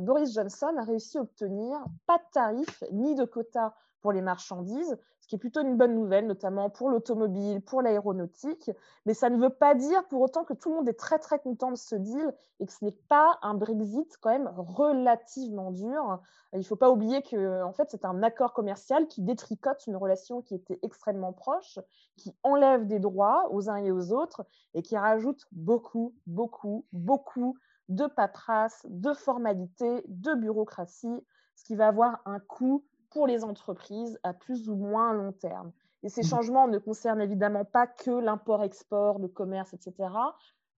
Boris 0.00 0.32
Johnson 0.32 0.74
a 0.78 0.82
réussi 0.82 1.18
à 1.18 1.20
obtenir 1.20 1.78
pas 2.06 2.16
de 2.16 2.24
tarifs 2.32 2.84
ni 2.90 3.14
de 3.14 3.26
quotas 3.26 3.74
pour 4.00 4.12
les 4.12 4.22
marchandises, 4.22 4.96
ce 5.26 5.30
qui 5.30 5.34
est 5.34 5.38
plutôt 5.38 5.60
une 5.60 5.76
bonne 5.76 5.96
nouvelle, 5.96 6.28
notamment 6.28 6.70
pour 6.70 6.88
l'automobile, 6.88 7.60
pour 7.60 7.82
l'aéronautique. 7.82 8.70
Mais 9.06 9.12
ça 9.12 9.28
ne 9.28 9.36
veut 9.36 9.50
pas 9.50 9.74
dire 9.74 10.06
pour 10.06 10.20
autant 10.20 10.44
que 10.44 10.54
tout 10.54 10.68
le 10.68 10.76
monde 10.76 10.88
est 10.88 10.98
très 10.98 11.18
très 11.18 11.40
content 11.40 11.72
de 11.72 11.76
ce 11.76 11.96
deal 11.96 12.32
et 12.60 12.66
que 12.66 12.72
ce 12.72 12.84
n'est 12.84 12.96
pas 13.08 13.36
un 13.42 13.54
Brexit 13.54 14.16
quand 14.20 14.30
même 14.30 14.48
relativement 14.56 15.72
dur. 15.72 16.20
Il 16.52 16.60
ne 16.60 16.64
faut 16.64 16.76
pas 16.76 16.92
oublier 16.92 17.22
que 17.22 17.64
en 17.64 17.72
fait, 17.72 17.90
c'est 17.90 18.04
un 18.04 18.22
accord 18.22 18.52
commercial 18.52 19.08
qui 19.08 19.20
détricote 19.20 19.84
une 19.88 19.96
relation 19.96 20.42
qui 20.42 20.54
était 20.54 20.78
extrêmement 20.84 21.32
proche, 21.32 21.80
qui 22.16 22.32
enlève 22.44 22.86
des 22.86 23.00
droits 23.00 23.48
aux 23.50 23.68
uns 23.68 23.78
et 23.78 23.90
aux 23.90 24.12
autres 24.12 24.46
et 24.74 24.82
qui 24.82 24.96
rajoute 24.96 25.44
beaucoup, 25.50 26.14
beaucoup, 26.28 26.84
beaucoup 26.92 27.56
de 27.88 28.06
paperasse, 28.06 28.86
de 28.88 29.12
formalités, 29.12 30.04
de 30.06 30.34
bureaucratie, 30.34 31.26
ce 31.56 31.64
qui 31.64 31.74
va 31.74 31.88
avoir 31.88 32.20
un 32.26 32.38
coût 32.38 32.84
pour 33.16 33.26
les 33.26 33.44
entreprises 33.44 34.20
à 34.24 34.34
plus 34.34 34.68
ou 34.68 34.74
moins 34.74 35.14
long 35.14 35.32
terme. 35.32 35.72
Et 36.02 36.10
ces 36.10 36.20
mmh. 36.20 36.24
changements 36.24 36.68
ne 36.68 36.76
concernent 36.76 37.22
évidemment 37.22 37.64
pas 37.64 37.86
que 37.86 38.10
l'import-export, 38.10 39.18
le 39.18 39.26
commerce, 39.26 39.72
etc. 39.72 40.10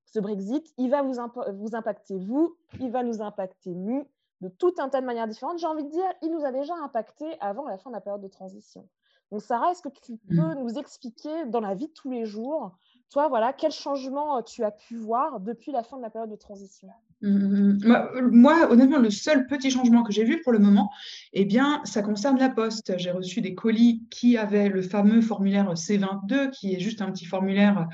Ce 0.04 0.20
Brexit, 0.20 0.72
il 0.78 0.88
va 0.88 1.02
vous, 1.02 1.14
vous 1.54 1.74
impacter 1.74 2.16
vous, 2.16 2.56
il 2.78 2.92
va 2.92 3.02
nous 3.02 3.22
impacter 3.22 3.74
nous, 3.74 4.06
de 4.40 4.48
tout 4.48 4.72
un 4.78 4.88
tas 4.88 5.00
de 5.00 5.06
manières 5.06 5.26
différentes. 5.26 5.58
J'ai 5.58 5.66
envie 5.66 5.82
de 5.82 5.90
dire, 5.90 6.06
il 6.22 6.30
nous 6.30 6.44
a 6.44 6.52
déjà 6.52 6.74
impacté 6.76 7.26
avant 7.40 7.66
la 7.66 7.76
fin 7.76 7.90
de 7.90 7.96
la 7.96 8.00
période 8.00 8.22
de 8.22 8.28
transition. 8.28 8.88
Donc, 9.32 9.42
Sarah, 9.42 9.72
est-ce 9.72 9.82
que 9.82 9.88
tu 9.88 10.12
mmh. 10.12 10.18
peux 10.28 10.54
nous 10.60 10.78
expliquer 10.78 11.44
dans 11.46 11.60
la 11.60 11.74
vie 11.74 11.88
de 11.88 11.92
tous 11.92 12.12
les 12.12 12.24
jours, 12.24 12.70
toi, 13.10 13.28
voilà, 13.28 13.52
quel 13.52 13.72
changement 13.72 14.42
tu 14.42 14.64
as 14.64 14.70
pu 14.70 14.96
voir 14.96 15.40
depuis 15.40 15.72
la 15.72 15.82
fin 15.82 15.96
de 15.96 16.02
la 16.02 16.10
période 16.10 16.30
de 16.30 16.36
transition? 16.36 16.88
Mmh, 17.22 18.30
moi, 18.30 18.70
honnêtement, 18.70 18.98
le 18.98 19.10
seul 19.10 19.46
petit 19.46 19.70
changement 19.70 20.02
que 20.02 20.12
j'ai 20.12 20.24
vu 20.24 20.40
pour 20.42 20.52
le 20.52 20.58
moment, 20.58 20.90
eh 21.32 21.44
bien, 21.44 21.80
ça 21.84 22.02
concerne 22.02 22.38
la 22.38 22.48
poste. 22.48 22.96
J'ai 22.98 23.10
reçu 23.10 23.40
des 23.40 23.54
colis 23.54 24.04
qui 24.10 24.36
avaient 24.36 24.68
le 24.68 24.82
fameux 24.82 25.20
formulaire 25.20 25.72
C22, 25.72 26.50
qui 26.50 26.74
est 26.74 26.80
juste 26.80 27.02
un 27.02 27.10
petit 27.10 27.24
formulaire 27.24 27.88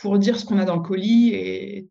pour 0.00 0.18
dire 0.18 0.38
ce 0.38 0.44
qu'on 0.44 0.58
a 0.58 0.64
dans 0.64 0.76
le 0.76 0.82
colis 0.82 1.30
et, 1.34 1.88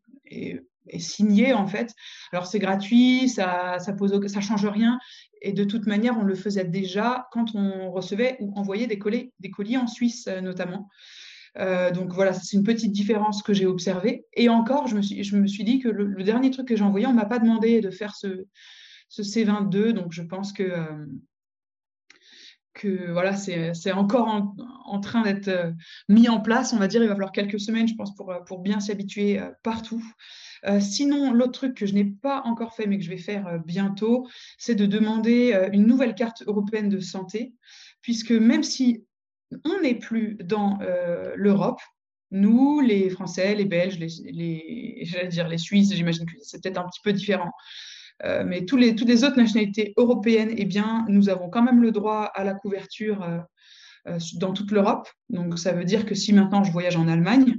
signé, 0.97 1.53
en 1.53 1.67
fait. 1.67 1.93
Alors, 2.31 2.47
c'est 2.47 2.59
gratuit, 2.59 3.29
ça 3.29 3.77
ça 3.79 3.93
pose 3.93 4.19
change 4.41 4.65
rien 4.65 4.99
et 5.41 5.53
de 5.53 5.63
toute 5.63 5.85
manière, 5.85 6.17
on 6.17 6.23
le 6.23 6.35
faisait 6.35 6.65
déjà 6.65 7.27
quand 7.31 7.55
on 7.55 7.91
recevait 7.91 8.37
ou 8.39 8.51
envoyait 8.55 8.87
des 8.87 8.99
colis, 8.99 9.31
des 9.39 9.51
colis 9.51 9.77
en 9.77 9.87
Suisse, 9.87 10.27
notamment. 10.41 10.89
Euh, 11.59 11.91
donc 11.91 12.13
voilà, 12.13 12.33
c'est 12.33 12.55
une 12.55 12.63
petite 12.63 12.91
différence 12.91 13.43
que 13.43 13.53
j'ai 13.53 13.65
observée. 13.65 14.25
Et 14.33 14.49
encore, 14.49 14.87
je 14.87 14.95
me 14.95 15.01
suis, 15.01 15.23
je 15.23 15.35
me 15.35 15.47
suis 15.47 15.63
dit 15.63 15.79
que 15.79 15.89
le, 15.89 16.23
dernier 16.23 16.51
truc 16.51 16.67
que 16.67 16.75
j'ai 16.75 16.83
envoyé, 16.83 17.05
on 17.05 17.11
ne 17.11 17.17
m'a 17.17 17.25
pas 17.25 17.39
demandé 17.39 17.81
de 17.81 17.89
faire 17.89 18.15
ce, 18.15 18.45
ce, 19.09 19.21
C22. 19.21 19.91
Donc 19.91 20.13
je 20.13 20.21
pense 20.21 20.53
que, 20.53 20.63
euh, 20.63 21.05
que 22.73 23.11
voilà, 23.11 23.35
c'est 23.35 23.91
encore 23.91 24.55
en, 24.85 24.99
train 25.01 25.21
d'être 25.23 25.49
euh, 25.49 25.71
mis 26.07 26.29
en 26.29 26.39
place. 26.39 26.71
On 26.71 26.77
va 26.77 26.87
dire, 26.87 27.03
il 27.03 27.07
va 27.07 27.15
falloir 27.15 27.33
quelques 27.33 27.59
semaines, 27.59 27.87
je 27.87 27.95
pense, 27.95 28.15
pour, 28.15 28.33
pour 28.45 28.59
bien 28.59 28.79
s'y 28.79 28.91
habituer 28.91 29.41
partout. 29.61 30.03
sinon, 30.79 31.33
l'autre 31.33 31.53
truc 31.53 31.75
que 31.75 31.85
je 31.85 31.93
n'ai 31.93 32.05
pas 32.05 32.41
encore 32.45 32.73
fait, 32.73 32.87
mais 32.87 32.97
que 32.97 33.03
je 33.03 33.09
vais 33.09 33.17
faire 33.17 33.59
bientôt, 33.65 34.27
c'est 34.57 34.75
de 34.75 34.85
demander 34.85 35.69
une 35.73 35.85
nouvelle 35.85 36.15
carte 36.15 36.43
européenne 36.47 36.87
de 36.87 36.99
santé, 36.99 37.53
puisque 38.01 38.31
même 38.31 38.63
si 38.63 39.03
on 39.65 39.81
n'est 39.81 39.95
plus 39.95 40.37
dans 40.43 40.79
euh, 40.81 41.33
l'Europe. 41.35 41.79
Nous, 42.31 42.79
les 42.79 43.09
Français, 43.09 43.55
les 43.55 43.65
Belges, 43.65 43.97
les, 43.97 44.99
j'allais 45.03 45.27
dire 45.27 45.47
les 45.47 45.57
Suisses, 45.57 45.93
j'imagine 45.93 46.25
que 46.25 46.33
c'est 46.41 46.61
peut-être 46.61 46.79
un 46.79 46.87
petit 46.87 47.01
peu 47.03 47.11
différent. 47.11 47.51
Euh, 48.23 48.43
mais 48.45 48.65
tous 48.65 48.77
les, 48.77 48.95
toutes 48.95 49.07
les 49.07 49.23
autres 49.23 49.37
nationalités 49.37 49.93
européennes, 49.97 50.53
eh 50.55 50.65
bien, 50.65 51.05
nous 51.07 51.29
avons 51.29 51.49
quand 51.49 51.63
même 51.63 51.81
le 51.81 51.91
droit 51.91 52.25
à 52.35 52.43
la 52.43 52.53
couverture 52.53 53.23
euh, 53.23 54.19
dans 54.35 54.53
toute 54.53 54.71
l'Europe. 54.71 55.07
Donc, 55.29 55.57
ça 55.57 55.71
veut 55.71 55.85
dire 55.85 56.05
que 56.05 56.13
si 56.13 56.33
maintenant 56.33 56.63
je 56.63 56.71
voyage 56.71 56.95
en 56.95 57.07
Allemagne, 57.07 57.55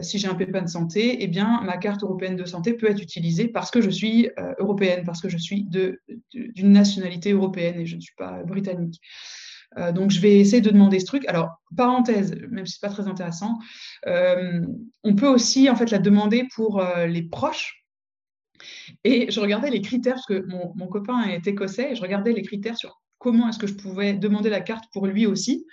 si 0.00 0.18
j'ai 0.18 0.28
un 0.28 0.34
pépin 0.34 0.62
de 0.62 0.68
santé, 0.68 1.18
eh 1.20 1.26
bien, 1.26 1.60
ma 1.62 1.76
carte 1.76 2.02
européenne 2.02 2.36
de 2.36 2.46
santé 2.46 2.72
peut 2.72 2.88
être 2.90 3.02
utilisée 3.02 3.48
parce 3.48 3.70
que 3.70 3.82
je 3.82 3.90
suis 3.90 4.30
européenne, 4.58 5.04
parce 5.04 5.20
que 5.20 5.28
je 5.28 5.36
suis 5.36 5.66
d'une 5.66 6.72
nationalité 6.72 7.32
européenne 7.32 7.78
et 7.80 7.84
je 7.84 7.96
ne 7.96 8.00
suis 8.00 8.14
pas 8.16 8.42
britannique. 8.44 8.98
Euh, 9.78 9.92
donc, 9.92 10.10
je 10.10 10.20
vais 10.20 10.38
essayer 10.38 10.62
de 10.62 10.70
demander 10.70 11.00
ce 11.00 11.06
truc. 11.06 11.26
Alors, 11.26 11.60
parenthèse, 11.76 12.34
même 12.50 12.66
si 12.66 12.74
ce 12.74 12.78
n'est 12.84 12.88
pas 12.88 12.94
très 12.94 13.08
intéressant, 13.08 13.58
euh, 14.06 14.60
on 15.04 15.14
peut 15.14 15.28
aussi 15.28 15.68
en 15.68 15.76
fait 15.76 15.90
la 15.90 15.98
demander 15.98 16.46
pour 16.54 16.80
euh, 16.80 17.06
les 17.06 17.22
proches. 17.22 17.84
Et 19.04 19.30
je 19.30 19.38
regardais 19.40 19.70
les 19.70 19.82
critères, 19.82 20.14
parce 20.14 20.26
que 20.26 20.46
mon, 20.46 20.86
copain 20.88 21.24
est 21.24 21.46
écossais, 21.46 21.92
et 21.92 21.94
je 21.94 22.00
regardais 22.00 22.32
les 22.32 22.42
critères 22.42 22.76
sur 22.76 23.02
comment 23.18 23.48
est-ce 23.48 23.58
que 23.58 23.66
je 23.66 23.74
pouvais 23.74 24.14
demander 24.14 24.50
la 24.50 24.60
carte 24.60 24.84
pour 24.92 25.06
lui 25.06 25.26
aussi. 25.26 25.66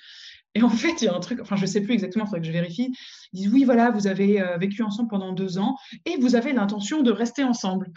Et 0.55 0.61
en 0.61 0.69
fait, 0.69 1.01
il 1.01 1.05
y 1.05 1.07
a 1.07 1.15
un 1.15 1.19
truc, 1.19 1.39
enfin, 1.41 1.55
je 1.55 1.61
ne 1.61 1.67
sais 1.67 1.81
plus 1.81 1.93
exactement, 1.93 2.25
il 2.25 2.27
faudrait 2.27 2.41
que 2.41 2.47
je 2.47 2.51
vérifie. 2.51 2.93
Ils 3.33 3.41
disent 3.41 3.53
oui, 3.53 3.63
voilà, 3.63 3.89
vous 3.89 4.05
avez 4.05 4.39
euh, 4.39 4.57
vécu 4.57 4.83
ensemble 4.83 5.09
pendant 5.09 5.33
deux 5.33 5.57
ans 5.57 5.75
et 6.05 6.17
vous 6.17 6.35
avez 6.35 6.53
l'intention 6.53 7.01
de 7.01 7.11
rester 7.11 7.43
ensemble. 7.43 7.91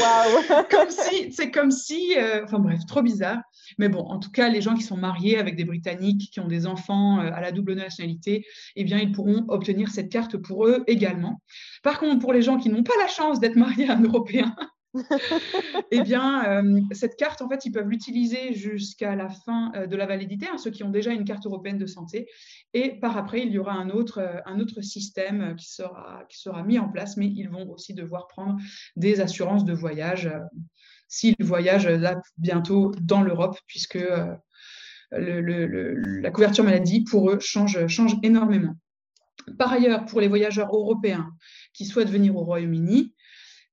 Waouh 0.00 0.64
Comme 0.70 0.88
si, 0.88 1.30
c'est 1.32 1.50
comme 1.50 1.70
si, 1.70 2.14
euh, 2.16 2.44
enfin 2.44 2.58
bref, 2.58 2.80
trop 2.86 3.02
bizarre. 3.02 3.40
Mais 3.78 3.90
bon, 3.90 4.00
en 4.00 4.18
tout 4.18 4.30
cas, 4.30 4.48
les 4.48 4.62
gens 4.62 4.74
qui 4.74 4.82
sont 4.82 4.96
mariés 4.96 5.38
avec 5.38 5.56
des 5.56 5.64
Britanniques, 5.64 6.30
qui 6.32 6.40
ont 6.40 6.48
des 6.48 6.66
enfants 6.66 7.20
euh, 7.20 7.30
à 7.34 7.42
la 7.42 7.52
double 7.52 7.74
nationalité, 7.74 8.46
eh 8.76 8.84
bien, 8.84 8.98
ils 8.98 9.12
pourront 9.12 9.44
obtenir 9.48 9.90
cette 9.90 10.10
carte 10.10 10.38
pour 10.38 10.66
eux 10.66 10.84
également. 10.86 11.42
Par 11.82 11.98
contre, 12.00 12.20
pour 12.20 12.32
les 12.32 12.40
gens 12.40 12.56
qui 12.56 12.70
n'ont 12.70 12.82
pas 12.82 12.96
la 12.98 13.08
chance 13.08 13.40
d'être 13.40 13.56
mariés 13.56 13.90
à 13.90 13.96
un 13.96 14.02
Européen, 14.02 14.56
eh 15.90 16.02
bien, 16.02 16.62
euh, 16.62 16.80
cette 16.92 17.16
carte, 17.16 17.42
en 17.42 17.48
fait, 17.48 17.64
ils 17.64 17.72
peuvent 17.72 17.88
l'utiliser 17.88 18.54
jusqu'à 18.54 19.14
la 19.14 19.28
fin 19.28 19.72
euh, 19.76 19.86
de 19.86 19.96
la 19.96 20.06
validité, 20.06 20.46
hein, 20.46 20.58
ceux 20.58 20.70
qui 20.70 20.82
ont 20.82 20.90
déjà 20.90 21.12
une 21.12 21.24
carte 21.24 21.46
européenne 21.46 21.78
de 21.78 21.86
santé. 21.86 22.28
Et 22.74 22.98
par 22.98 23.16
après, 23.16 23.42
il 23.42 23.52
y 23.52 23.58
aura 23.58 23.72
un 23.72 23.90
autre, 23.90 24.18
euh, 24.18 24.82
système 24.82 25.54
qui 25.56 25.68
sera, 25.70 26.62
mis 26.64 26.78
en 26.78 26.88
place, 26.88 27.16
mais 27.16 27.26
ils 27.26 27.48
vont 27.48 27.70
aussi 27.70 27.94
devoir 27.94 28.26
prendre 28.26 28.56
des 28.96 29.20
assurances 29.20 29.64
de 29.64 29.72
voyage 29.72 30.30
s'ils 31.08 31.34
voyagent 31.40 31.88
bientôt 32.38 32.92
dans 33.00 33.22
l'Europe, 33.22 33.58
puisque 33.66 33.98
la 35.10 36.30
couverture 36.30 36.64
maladie, 36.64 37.02
pour 37.02 37.30
eux, 37.30 37.40
change, 37.40 37.86
change 37.88 38.14
énormément. 38.22 38.74
Par 39.58 39.72
ailleurs, 39.72 40.04
pour 40.06 40.20
les 40.20 40.28
voyageurs 40.28 40.74
européens 40.74 41.30
qui 41.72 41.84
souhaitent 41.84 42.10
venir 42.10 42.36
au 42.36 42.44
Royaume-Uni, 42.44 43.12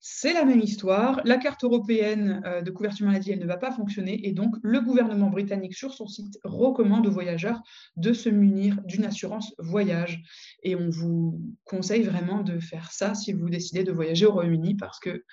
c'est 0.10 0.32
la 0.32 0.46
même 0.46 0.62
histoire. 0.62 1.20
La 1.26 1.36
carte 1.36 1.66
européenne 1.66 2.42
euh, 2.46 2.62
de 2.62 2.72
couverture 2.72 3.06
maladie, 3.06 3.34
elle 3.34 3.40
ne 3.40 3.46
va 3.46 3.58
pas 3.58 3.72
fonctionner. 3.72 4.26
Et 4.26 4.32
donc, 4.32 4.56
le 4.64 4.80
gouvernement 4.80 5.30
britannique, 5.30 5.76
sur 5.76 5.94
son 5.94 6.08
site, 6.08 6.40
recommande 6.46 7.06
aux 7.08 7.12
voyageurs 7.12 7.62
de 7.98 8.14
se 8.14 8.30
munir 8.30 8.82
d'une 8.84 9.04
assurance 9.04 9.54
voyage. 9.60 10.24
Et 10.64 10.78
on 10.78 10.90
vous 10.90 11.42
conseille 11.66 12.04
vraiment 12.04 12.42
de 12.42 12.58
faire 12.60 12.90
ça 12.94 13.16
si 13.16 13.34
vous 13.34 13.50
décidez 13.50 13.84
de 13.84 13.92
voyager 13.92 14.26
au 14.26 14.32
Royaume-Uni 14.32 14.76
parce 14.76 14.98
que 15.00 15.26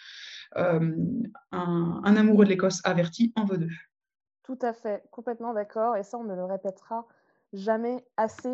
euh, 0.57 0.93
un, 1.53 2.17
amoureux 2.17 2.45
de 2.45 2.51
l'Écosse 2.51 2.81
averti 2.83 3.33
en 3.37 3.45
veut 3.45 3.59
deux. 3.59 3.73
Tout 4.43 4.59
à 4.61 4.73
fait, 4.73 5.05
complètement 5.13 5.55
d'accord. 5.55 5.97
Et 5.97 6.03
ça, 6.03 6.19
on 6.19 6.25
ne 6.25 6.35
le 6.35 6.45
répétera 6.45 7.07
jamais 7.53 8.05
assez 8.17 8.53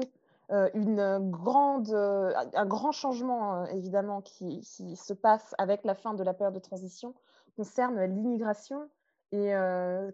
une 0.75 1.31
grande, 1.31 1.91
euh, 1.91 2.33
un 2.55 2.67
grand 2.67 2.93
changement, 2.93 3.63
euh, 3.63 3.65
évidemment, 3.67 4.21
qui, 4.21 4.63
se 4.65 5.13
passe 5.13 5.55
avec 5.59 5.85
la 5.85 5.95
fin 5.95 6.15
de 6.15 6.25
la 6.25 6.35
période 6.35 6.55
de 6.55 6.61
transition 6.61 7.15
concerne 7.57 8.03
l'immigration. 8.05 8.89
Et 9.33 9.53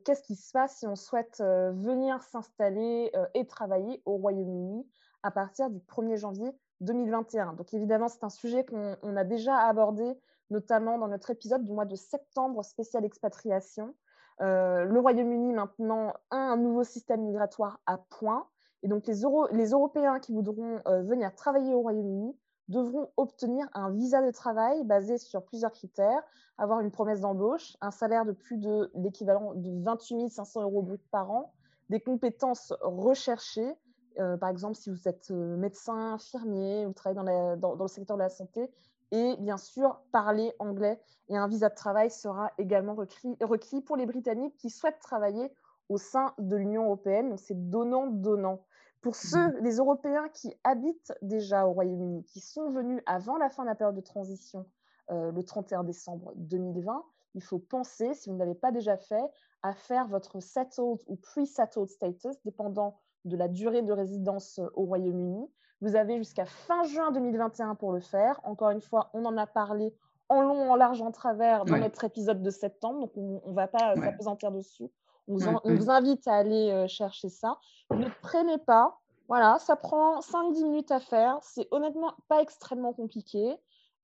qu'est-ce 0.04 0.22
qui 0.24 0.34
se 0.34 0.52
passe 0.52 0.78
si 0.78 0.86
on 0.86 0.94
souhaite 0.94 1.40
venir 1.40 2.22
s'installer 2.22 3.10
et 3.32 3.46
travailler 3.46 4.02
au 4.04 4.16
Royaume-Uni 4.16 4.86
à 5.22 5.30
partir 5.30 5.70
du 5.70 5.78
1er 5.78 6.18
janvier 6.18 6.50
2021 6.82 7.54
Donc 7.54 7.72
évidemment, 7.72 8.08
c'est 8.08 8.24
un 8.24 8.30
sujet 8.30 8.66
qu'on 8.66 9.16
a 9.16 9.24
déjà 9.24 9.56
abordé, 9.56 10.18
notamment 10.50 10.98
dans 10.98 11.08
notre 11.08 11.30
épisode 11.30 11.64
du 11.64 11.72
mois 11.72 11.86
de 11.86 11.96
septembre 11.96 12.62
spécial 12.62 13.06
expatriation. 13.06 13.94
le 14.40 14.98
Royaume-Uni 14.98 15.54
maintenant 15.54 16.12
a 16.30 16.36
un 16.36 16.58
nouveau 16.58 16.84
système 16.84 17.22
migratoire 17.22 17.80
à 17.86 17.96
point 17.96 18.46
et 18.86 18.88
donc, 18.88 19.08
les, 19.08 19.70
Européens 19.72 20.20
qui 20.20 20.32
voudront 20.32 20.80
euh, 20.86 21.02
venir 21.02 21.34
travailler 21.34 21.74
au 21.74 21.80
Royaume-Uni 21.80 22.36
devront 22.68 23.10
obtenir 23.16 23.66
un 23.74 23.90
visa 23.90 24.24
de 24.24 24.30
travail 24.30 24.84
basé 24.84 25.18
sur 25.18 25.42
plusieurs 25.42 25.72
critères, 25.72 26.22
avoir 26.56 26.78
une 26.78 26.92
promesse 26.92 27.20
d'embauche, 27.20 27.76
un 27.80 27.90
salaire 27.90 28.24
de 28.24 28.30
plus 28.30 28.58
de 28.58 28.88
l'équivalent 28.94 29.54
de 29.56 29.82
28 29.82 30.28
500 30.30 30.62
euros 30.62 30.82
brut 30.82 31.02
par 31.10 31.32
an, 31.32 31.52
des 31.90 31.98
compétences 31.98 32.72
recherchées, 32.80 33.74
euh, 34.20 34.36
par 34.36 34.50
exemple 34.50 34.76
si 34.76 34.90
vous 34.90 35.08
êtes 35.08 35.32
euh, 35.32 35.56
médecin, 35.56 36.12
infirmier, 36.12 36.86
vous 36.86 36.92
travaillez 36.92 37.56
dans, 37.56 37.74
dans, 37.74 37.84
le 37.84 37.88
secteur 37.88 38.16
de 38.16 38.22
la 38.22 38.28
santé, 38.28 38.70
et 39.10 39.34
bien 39.40 39.56
sûr 39.56 40.00
parler 40.12 40.52
anglais. 40.60 41.00
Et 41.28 41.36
un 41.36 41.48
visa 41.48 41.70
de 41.70 41.74
travail 41.74 42.08
sera 42.12 42.52
également 42.56 42.94
requis, 42.94 43.36
requis 43.40 43.80
pour 43.80 43.96
les 43.96 44.06
Britanniques 44.06 44.56
qui 44.58 44.70
souhaitent 44.70 45.00
travailler 45.00 45.50
au 45.88 45.98
sein 45.98 46.34
de 46.38 46.56
l'Union 46.56 46.84
européenne. 46.84 47.30
Donc 47.30 47.40
c'est 47.40 47.70
donnant-donnant. 47.70 48.60
Pour 49.00 49.12
mmh. 49.12 49.14
ceux, 49.14 49.60
les 49.60 49.76
Européens 49.76 50.28
qui 50.32 50.52
habitent 50.64 51.12
déjà 51.22 51.66
au 51.66 51.72
Royaume-Uni, 51.72 52.24
qui 52.24 52.40
sont 52.40 52.70
venus 52.70 53.02
avant 53.06 53.36
la 53.36 53.50
fin 53.50 53.62
de 53.62 53.68
la 53.68 53.74
période 53.74 53.96
de 53.96 54.00
transition, 54.00 54.66
le 55.08 55.40
31 55.40 55.84
décembre 55.84 56.32
2020, 56.36 57.04
il 57.36 57.42
faut 57.42 57.58
penser, 57.58 58.14
si 58.14 58.28
vous 58.28 58.34
ne 58.34 58.40
l'avez 58.40 58.54
pas 58.54 58.72
déjà 58.72 58.96
fait, 58.96 59.22
à 59.62 59.72
faire 59.74 60.08
votre 60.08 60.40
settled 60.40 60.98
ou 61.06 61.16
pre-settled 61.16 61.88
status, 61.88 62.34
dépendant 62.44 62.98
de 63.24 63.36
la 63.36 63.48
durée 63.48 63.82
de 63.82 63.92
résidence 63.92 64.60
au 64.74 64.84
Royaume-Uni. 64.84 65.46
Vous 65.82 65.96
avez 65.96 66.16
jusqu'à 66.16 66.46
fin 66.46 66.82
juin 66.84 67.10
2021 67.12 67.74
pour 67.74 67.92
le 67.92 68.00
faire. 68.00 68.40
Encore 68.44 68.70
une 68.70 68.80
fois, 68.80 69.10
on 69.12 69.24
en 69.26 69.36
a 69.36 69.46
parlé 69.46 69.94
en 70.28 70.40
long, 70.40 70.70
en 70.70 70.76
large, 70.76 71.02
en 71.02 71.12
travers 71.12 71.64
dans 71.64 71.76
notre 71.76 72.04
épisode 72.04 72.42
de 72.42 72.50
septembre, 72.50 73.00
donc 73.00 73.12
on 73.16 73.42
ne 73.46 73.54
va 73.54 73.68
pas 73.68 73.94
s'apesantir 73.94 74.50
dessus. 74.50 74.90
On 75.28 75.36
vous, 75.36 75.90
invite 75.90 76.26
à 76.28 76.34
aller 76.34 76.70
euh, 76.70 76.86
chercher 76.86 77.28
ça. 77.28 77.58
Ne 77.90 78.06
prenez 78.22 78.58
pas. 78.58 78.98
Voilà, 79.28 79.58
ça 79.58 79.74
prend 79.74 80.20
5-10 80.20 80.62
minutes 80.62 80.90
à 80.92 81.00
faire. 81.00 81.38
C'est 81.42 81.66
honnêtement 81.72 82.14
pas 82.28 82.42
extrêmement 82.42 82.92
compliqué. 82.92 83.56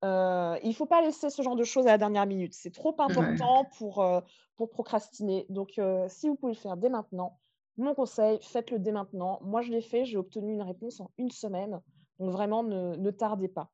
Euh, 0.03 0.57
il 0.63 0.69
ne 0.69 0.73
faut 0.73 0.85
pas 0.85 1.01
laisser 1.01 1.29
ce 1.29 1.41
genre 1.41 1.55
de 1.55 1.63
choses 1.63 1.87
à 1.87 1.91
la 1.91 1.97
dernière 1.97 2.25
minute. 2.25 2.53
C'est 2.53 2.73
trop 2.73 2.93
important 2.99 3.65
pour, 3.77 4.01
euh, 4.01 4.19
pour 4.57 4.69
procrastiner. 4.69 5.45
Donc, 5.49 5.79
si 6.09 6.27
vous 6.27 6.35
pouvez 6.35 6.51
le 6.51 6.57
faire 6.57 6.75
dès 6.75 6.89
maintenant, 6.89 7.39
mon 7.77 7.95
conseil, 7.95 8.39
faites-le 8.41 8.79
dès 8.79 8.91
maintenant. 8.91 9.39
Moi, 9.43 9.61
je 9.61 9.71
l'ai 9.71 9.81
fait. 9.81 10.03
J'ai 10.03 10.17
obtenu 10.17 10.53
une 10.53 10.61
réponse 10.61 10.99
en 10.99 11.09
une 11.17 11.31
semaine. 11.31 11.79
Donc, 12.19 12.31
vraiment, 12.31 12.63
ne, 12.63 12.97
ne 12.97 13.11
tardez 13.11 13.47
pas. 13.47 13.71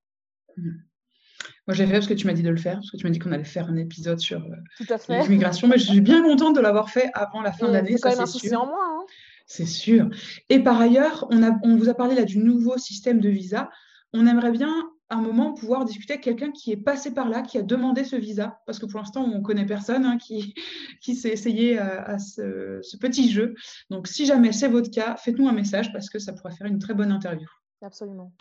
Moi, 1.70 1.76
j'ai 1.76 1.86
fait 1.86 1.94
parce 1.94 2.08
que 2.08 2.16
tu 2.16 2.26
m'as 2.26 2.34
dit 2.34 2.42
de 2.42 2.50
le 2.50 2.58
faire, 2.58 2.78
parce 2.78 2.90
que 2.90 2.98
tu 2.98 3.06
m'as 3.06 3.12
dit 3.12 3.20
qu'on 3.20 3.32
allait 3.32 3.44
faire 3.44 3.70
un 3.70 3.76
épisode 3.76 4.18
sur 4.18 4.44
euh, 4.44 5.22
l'immigration. 5.22 5.68
Mais 5.68 5.78
je 5.78 5.86
suis 5.86 6.02
bien 6.02 6.24
contente 6.24 6.56
de 6.56 6.62
l'avoir 6.62 6.90
fait 6.90 7.12
avant 7.14 7.44
la 7.44 7.52
fin 7.52 7.68
de 7.68 7.74
l'année. 7.74 7.92
C'est 7.92 8.02
quand 8.02 8.10
même 8.10 8.22
un 8.22 8.26
souci 8.26 8.56
en 8.56 8.66
moins. 8.66 9.02
Hein. 9.02 9.06
C'est 9.46 9.68
sûr. 9.68 10.10
Et 10.50 10.64
par 10.64 10.82
ailleurs, 10.82 11.28
on, 11.30 11.44
a, 11.44 11.60
on 11.62 11.76
vous 11.76 11.88
a 11.88 11.94
parlé 11.94 12.16
là 12.16 12.24
du 12.24 12.40
nouveau 12.40 12.80
système 12.80 13.20
de 13.20 13.30
visa. 13.30 13.70
On 14.14 14.26
aimerait 14.26 14.50
bien 14.50 14.74
un 15.12 15.22
moment 15.22 15.54
pouvoir 15.54 15.86
discuter 15.86 16.14
avec 16.14 16.24
quelqu'un 16.24 16.50
qui 16.50 16.72
est 16.72 16.78
passé 16.78 17.14
par 17.14 17.30
là, 17.30 17.44
qui 17.44 17.60
a 17.60 17.62
demandé 17.62 18.04
ce 18.04 18.16
visa, 18.16 18.60
parce 18.66 18.80
que 18.80 18.88
pour 18.88 19.00
l'instant, 19.00 19.26
on 19.26 19.38
ne 19.38 19.44
connaît 19.44 19.68
personne 19.68 20.06
hein, 20.06 20.18
qui, 20.18 20.56
qui 21.04 21.14
s'est 21.14 21.30
essayé 21.30 21.78
à, 21.78 22.18
ce, 22.18 22.80
ce, 22.82 22.98
petit 22.98 23.30
jeu. 23.30 23.54
Donc, 23.92 24.08
si 24.08 24.26
jamais 24.26 24.54
c'est 24.54 24.70
votre 24.70 24.90
cas, 24.90 25.18
faites-nous 25.18 25.48
un 25.48 25.54
message 25.54 25.94
parce 25.94 26.10
que 26.10 26.18
ça 26.18 26.34
pourrait 26.34 26.56
faire 26.56 26.66
une 26.66 26.80
très 26.80 26.96
bonne 26.96 27.12
interview. 27.12 27.48
Absolument. 27.84 28.34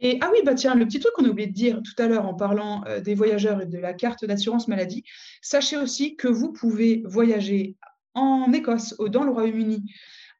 Et 0.00 0.18
ah 0.22 0.30
oui, 0.32 0.38
bah 0.44 0.54
tiens, 0.54 0.74
le 0.74 0.86
petit 0.86 0.98
truc 0.98 1.12
qu'on 1.14 1.26
a 1.26 1.28
oublié 1.28 1.46
de 1.46 1.52
dire 1.52 1.80
tout 1.82 2.02
à 2.02 2.06
l'heure 2.06 2.26
en 2.26 2.34
parlant 2.34 2.82
euh, 2.86 3.00
des 3.00 3.14
voyageurs 3.14 3.60
et 3.60 3.66
de 3.66 3.78
la 3.78 3.92
carte 3.92 4.24
d'assurance 4.24 4.66
maladie, 4.66 5.04
sachez 5.42 5.76
aussi 5.76 6.16
que 6.16 6.28
vous 6.28 6.52
pouvez 6.52 7.02
voyager 7.04 7.76
en 8.14 8.50
Écosse 8.52 8.94
ou 8.98 9.08
dans 9.08 9.24
le 9.24 9.30
Royaume-Uni 9.30 9.84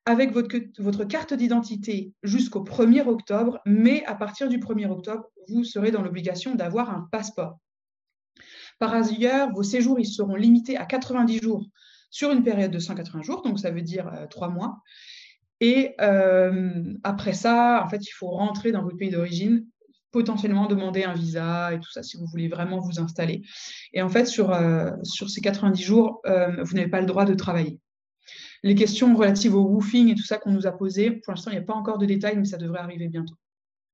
avec 0.06 0.32
votre, 0.32 1.04
carte 1.04 1.34
d'identité 1.34 2.12
jusqu'au 2.22 2.64
1er 2.64 3.06
octobre, 3.06 3.60
mais 3.66 4.02
à 4.06 4.14
partir 4.14 4.48
du 4.48 4.58
1er 4.58 4.88
octobre, 4.88 5.26
vous 5.48 5.62
serez 5.62 5.90
dans 5.90 6.02
l'obligation 6.02 6.54
d'avoir 6.54 6.90
un 6.90 7.06
passeport. 7.12 7.58
Par 8.78 8.94
ailleurs, 8.94 9.52
vos 9.52 9.62
séjours 9.62 10.00
ils 10.00 10.06
seront 10.06 10.36
limités 10.36 10.78
à 10.78 10.86
90 10.86 11.42
jours 11.42 11.66
sur 12.10 12.32
une 12.32 12.42
période 12.42 12.70
de 12.70 12.78
180 12.78 13.22
jours, 13.22 13.42
donc 13.42 13.60
ça 13.60 13.70
veut 13.70 13.82
dire 13.82 14.08
euh, 14.08 14.26
trois 14.26 14.48
mois. 14.48 14.78
Et 15.60 15.94
euh, 16.00 16.94
après 17.04 17.34
ça, 17.34 17.82
en 17.84 17.88
fait, 17.88 18.06
il 18.06 18.12
faut 18.12 18.30
rentrer 18.30 18.72
dans 18.72 18.82
votre 18.82 18.96
pays 18.96 19.10
d'origine, 19.10 19.66
potentiellement 20.10 20.66
demander 20.66 21.04
un 21.04 21.12
visa 21.12 21.72
et 21.74 21.78
tout 21.78 21.90
ça 21.90 22.02
si 22.02 22.16
vous 22.16 22.26
voulez 22.26 22.48
vraiment 22.48 22.80
vous 22.80 22.98
installer. 22.98 23.42
Et 23.92 24.00
en 24.02 24.08
fait, 24.08 24.24
sur, 24.24 24.52
euh, 24.52 24.90
sur 25.02 25.28
ces 25.28 25.40
90 25.40 25.82
jours, 25.82 26.20
euh, 26.26 26.62
vous 26.62 26.74
n'avez 26.74 26.88
pas 26.88 27.00
le 27.00 27.06
droit 27.06 27.26
de 27.26 27.34
travailler. 27.34 27.78
Les 28.62 28.74
questions 28.74 29.14
relatives 29.14 29.54
au 29.54 29.62
woofing 29.62 30.10
et 30.10 30.14
tout 30.14 30.24
ça 30.24 30.38
qu'on 30.38 30.50
nous 30.50 30.66
a 30.66 30.72
posées, 30.72 31.10
pour 31.10 31.32
l'instant, 31.32 31.50
il 31.50 31.58
n'y 31.58 31.62
a 31.62 31.66
pas 31.66 31.74
encore 31.74 31.98
de 31.98 32.06
détails, 32.06 32.36
mais 32.36 32.44
ça 32.44 32.58
devrait 32.58 32.80
arriver 32.80 33.08
bientôt. 33.08 33.34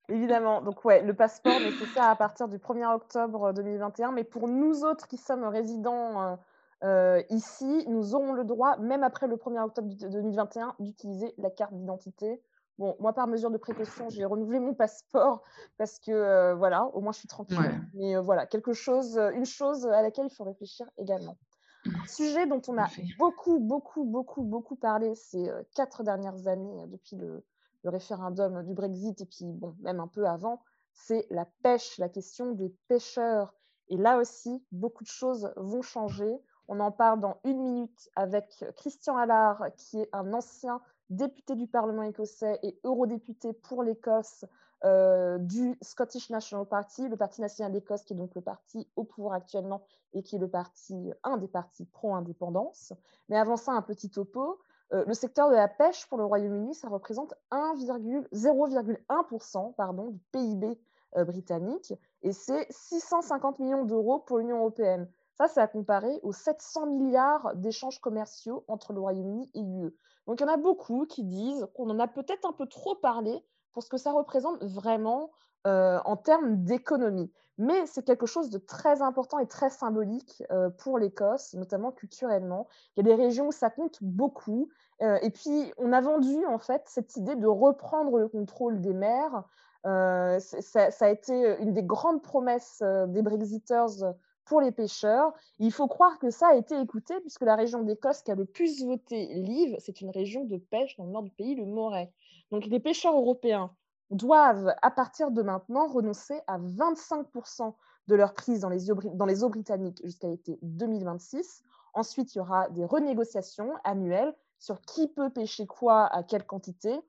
Évidemment. 0.08 0.62
Donc, 0.62 0.84
ouais, 0.84 1.02
le 1.02 1.14
passeport 1.14 1.58
nécessaire 1.58 2.04
à 2.04 2.16
partir 2.16 2.48
du 2.48 2.58
1er 2.58 2.94
octobre 2.94 3.52
2021. 3.52 4.12
Mais 4.12 4.22
pour 4.22 4.48
nous 4.48 4.84
autres 4.84 5.08
qui 5.08 5.16
sommes 5.16 5.44
résidents 5.44 6.38
euh, 6.84 7.22
ici, 7.30 7.84
nous 7.88 8.14
aurons 8.14 8.32
le 8.32 8.44
droit, 8.44 8.76
même 8.78 9.02
après 9.02 9.26
le 9.26 9.36
1er 9.36 9.62
octobre 9.62 9.94
2021, 9.94 10.74
d'utiliser 10.78 11.34
la 11.38 11.50
carte 11.50 11.72
d'identité. 11.74 12.42
Bon, 12.78 12.94
moi, 13.00 13.14
par 13.14 13.26
mesure 13.26 13.50
de 13.50 13.56
précaution, 13.56 14.10
j'ai 14.10 14.26
renouvelé 14.26 14.60
mon 14.60 14.74
passeport 14.74 15.42
parce 15.78 15.98
que, 15.98 16.10
euh, 16.12 16.54
voilà, 16.54 16.84
au 16.94 17.00
moins, 17.00 17.12
je 17.12 17.20
suis 17.20 17.28
tranquille. 17.28 17.58
Mais 17.94 18.16
euh, 18.16 18.20
voilà, 18.20 18.46
quelque 18.46 18.74
chose, 18.74 19.18
une 19.34 19.46
chose 19.46 19.86
à 19.86 20.02
laquelle 20.02 20.26
il 20.26 20.34
faut 20.34 20.44
réfléchir 20.44 20.86
également. 20.98 21.38
Un 21.86 22.06
sujet 22.06 22.46
dont 22.46 22.60
on 22.68 22.76
a 22.76 22.88
beaucoup, 23.18 23.60
beaucoup, 23.60 24.04
beaucoup, 24.04 24.42
beaucoup 24.42 24.76
parlé 24.76 25.14
ces 25.14 25.48
quatre 25.74 26.02
dernières 26.02 26.48
années 26.48 26.84
depuis 26.88 27.16
le, 27.16 27.44
le, 27.84 27.90
référendum 27.90 28.64
du 28.64 28.74
Brexit 28.74 29.20
et 29.20 29.26
puis, 29.26 29.44
bon, 29.44 29.74
même 29.80 30.00
un 30.00 30.08
peu 30.08 30.26
avant, 30.26 30.60
c'est 30.92 31.26
la 31.30 31.46
pêche, 31.62 31.96
la 31.98 32.08
question 32.08 32.52
des 32.52 32.74
pêcheurs. 32.88 33.54
Et 33.88 33.96
là 33.96 34.18
aussi, 34.18 34.64
beaucoup 34.72 35.04
de 35.04 35.08
choses 35.08 35.52
vont 35.56 35.82
changer. 35.82 36.40
On 36.68 36.80
en 36.80 36.90
parle 36.90 37.20
dans 37.20 37.38
une 37.44 37.62
minute 37.62 38.10
avec 38.16 38.64
Christian 38.76 39.16
Allard, 39.16 39.64
qui 39.76 40.00
est 40.00 40.08
un 40.12 40.32
ancien 40.32 40.80
député 41.10 41.54
du 41.54 41.66
Parlement 41.66 42.02
écossais 42.02 42.58
et 42.62 42.78
eurodéputé 42.84 43.52
pour 43.52 43.82
l'Écosse 43.82 44.46
euh, 44.84 45.38
du 45.38 45.76
Scottish 45.80 46.28
National 46.30 46.66
Party, 46.66 47.08
le 47.08 47.16
Parti 47.16 47.40
national 47.40 47.72
d'Écosse, 47.72 48.02
qui 48.02 48.12
est 48.12 48.16
donc 48.16 48.34
le 48.34 48.42
parti 48.42 48.86
au 48.96 49.04
pouvoir 49.04 49.34
actuellement 49.34 49.82
et 50.12 50.22
qui 50.22 50.36
est 50.36 50.38
le 50.38 50.48
parti, 50.48 51.10
un 51.22 51.38
des 51.38 51.48
partis 51.48 51.86
pro-indépendance. 51.86 52.92
Mais 53.28 53.38
avant 53.38 53.56
ça, 53.56 53.72
un 53.72 53.82
petit 53.82 54.10
topo. 54.10 54.60
Euh, 54.92 55.04
le 55.06 55.14
secteur 55.14 55.48
de 55.50 55.54
la 55.54 55.68
pêche 55.68 56.06
pour 56.06 56.18
le 56.18 56.24
Royaume-Uni, 56.24 56.74
ça 56.74 56.88
représente 56.88 57.34
0,1% 57.50 60.12
du 60.12 60.20
PIB 60.30 60.78
euh, 61.16 61.24
britannique 61.24 61.92
et 62.22 62.32
c'est 62.32 62.68
650 62.70 63.58
millions 63.58 63.84
d'euros 63.84 64.20
pour 64.20 64.38
l'Union 64.38 64.58
européenne. 64.58 65.08
Ça, 65.36 65.48
c'est 65.48 65.60
à 65.60 65.66
comparer 65.66 66.18
aux 66.22 66.32
700 66.32 66.86
milliards 66.86 67.54
d'échanges 67.56 68.00
commerciaux 68.00 68.64
entre 68.68 68.94
le 68.94 69.00
Royaume-Uni 69.00 69.50
et 69.54 69.60
l'UE. 69.60 69.94
Donc, 70.26 70.40
il 70.40 70.44
y 70.44 70.46
en 70.48 70.52
a 70.52 70.56
beaucoup 70.56 71.04
qui 71.04 71.24
disent 71.24 71.66
qu'on 71.74 71.90
en 71.90 71.98
a 71.98 72.08
peut-être 72.08 72.48
un 72.48 72.52
peu 72.52 72.66
trop 72.66 72.94
parlé 72.94 73.44
pour 73.72 73.82
ce 73.82 73.90
que 73.90 73.98
ça 73.98 74.12
représente 74.12 74.64
vraiment 74.64 75.30
euh, 75.66 75.98
en 76.06 76.16
termes 76.16 76.64
d'économie. 76.64 77.30
Mais 77.58 77.84
c'est 77.86 78.02
quelque 78.02 78.24
chose 78.24 78.48
de 78.48 78.58
très 78.58 79.02
important 79.02 79.38
et 79.38 79.46
très 79.46 79.68
symbolique 79.68 80.42
euh, 80.50 80.70
pour 80.70 80.98
l'Écosse, 80.98 81.52
notamment 81.52 81.92
culturellement. 81.92 82.66
Il 82.96 83.06
y 83.06 83.10
a 83.12 83.14
des 83.14 83.22
régions 83.22 83.48
où 83.48 83.52
ça 83.52 83.68
compte 83.68 83.98
beaucoup. 84.00 84.70
Euh, 85.02 85.18
et 85.20 85.30
puis, 85.30 85.70
on 85.76 85.92
a 85.92 86.00
vendu 86.00 86.46
en 86.46 86.58
fait 86.58 86.82
cette 86.86 87.16
idée 87.16 87.36
de 87.36 87.46
reprendre 87.46 88.18
le 88.18 88.28
contrôle 88.28 88.80
des 88.80 88.94
mers. 88.94 89.44
Ça, 89.84 90.90
ça, 90.90 91.04
a 91.04 91.08
été 91.10 91.56
une 91.60 91.72
des 91.72 91.84
grandes 91.84 92.20
promesses 92.20 92.82
des 92.82 93.22
Brexiters 93.22 94.14
pour 94.46 94.60
les 94.60 94.72
pêcheurs. 94.72 95.32
Il 95.58 95.72
faut 95.72 95.88
croire 95.88 96.18
que 96.18 96.30
ça 96.30 96.48
a 96.48 96.54
été 96.54 96.80
écouté 96.80 97.20
puisque 97.20 97.42
la 97.42 97.56
région 97.56 97.82
d'Écosse 97.82 98.22
qui 98.22 98.30
a 98.30 98.34
le 98.34 98.46
plus 98.46 98.82
voté 98.84 99.26
Live, 99.34 99.76
c'est 99.80 100.00
une 100.00 100.10
région 100.10 100.44
de 100.44 100.56
pêche 100.56 100.96
dans 100.96 101.04
le 101.04 101.10
nord 101.10 101.22
du 101.22 101.30
pays, 101.30 101.54
le 101.54 101.66
Moray. 101.66 102.10
Donc 102.50 102.64
les 102.64 102.80
pêcheurs 102.80 103.14
européens 103.14 103.70
doivent, 104.10 104.72
à 104.82 104.90
partir 104.90 105.30
de 105.30 105.42
maintenant, 105.42 105.88
renoncer 105.88 106.40
à 106.46 106.58
25% 106.58 107.74
de 108.06 108.14
leur 108.14 108.34
prise 108.34 108.60
dans 108.60 108.68
les, 108.68 108.90
eaux, 108.90 108.94
dans 109.14 109.26
les 109.26 109.42
eaux 109.42 109.48
britanniques 109.48 110.00
jusqu'à 110.04 110.28
l'été 110.28 110.58
2026. 110.62 111.64
Ensuite, 111.92 112.34
il 112.34 112.38
y 112.38 112.40
aura 112.40 112.68
des 112.70 112.84
renégociations 112.84 113.72
annuelles 113.82 114.34
sur 114.58 114.80
qui 114.80 115.08
peut 115.08 115.30
pêcher 115.30 115.66
quoi, 115.66 116.06
à 116.06 116.22
quelle 116.22 116.46
quantité, 116.46 117.00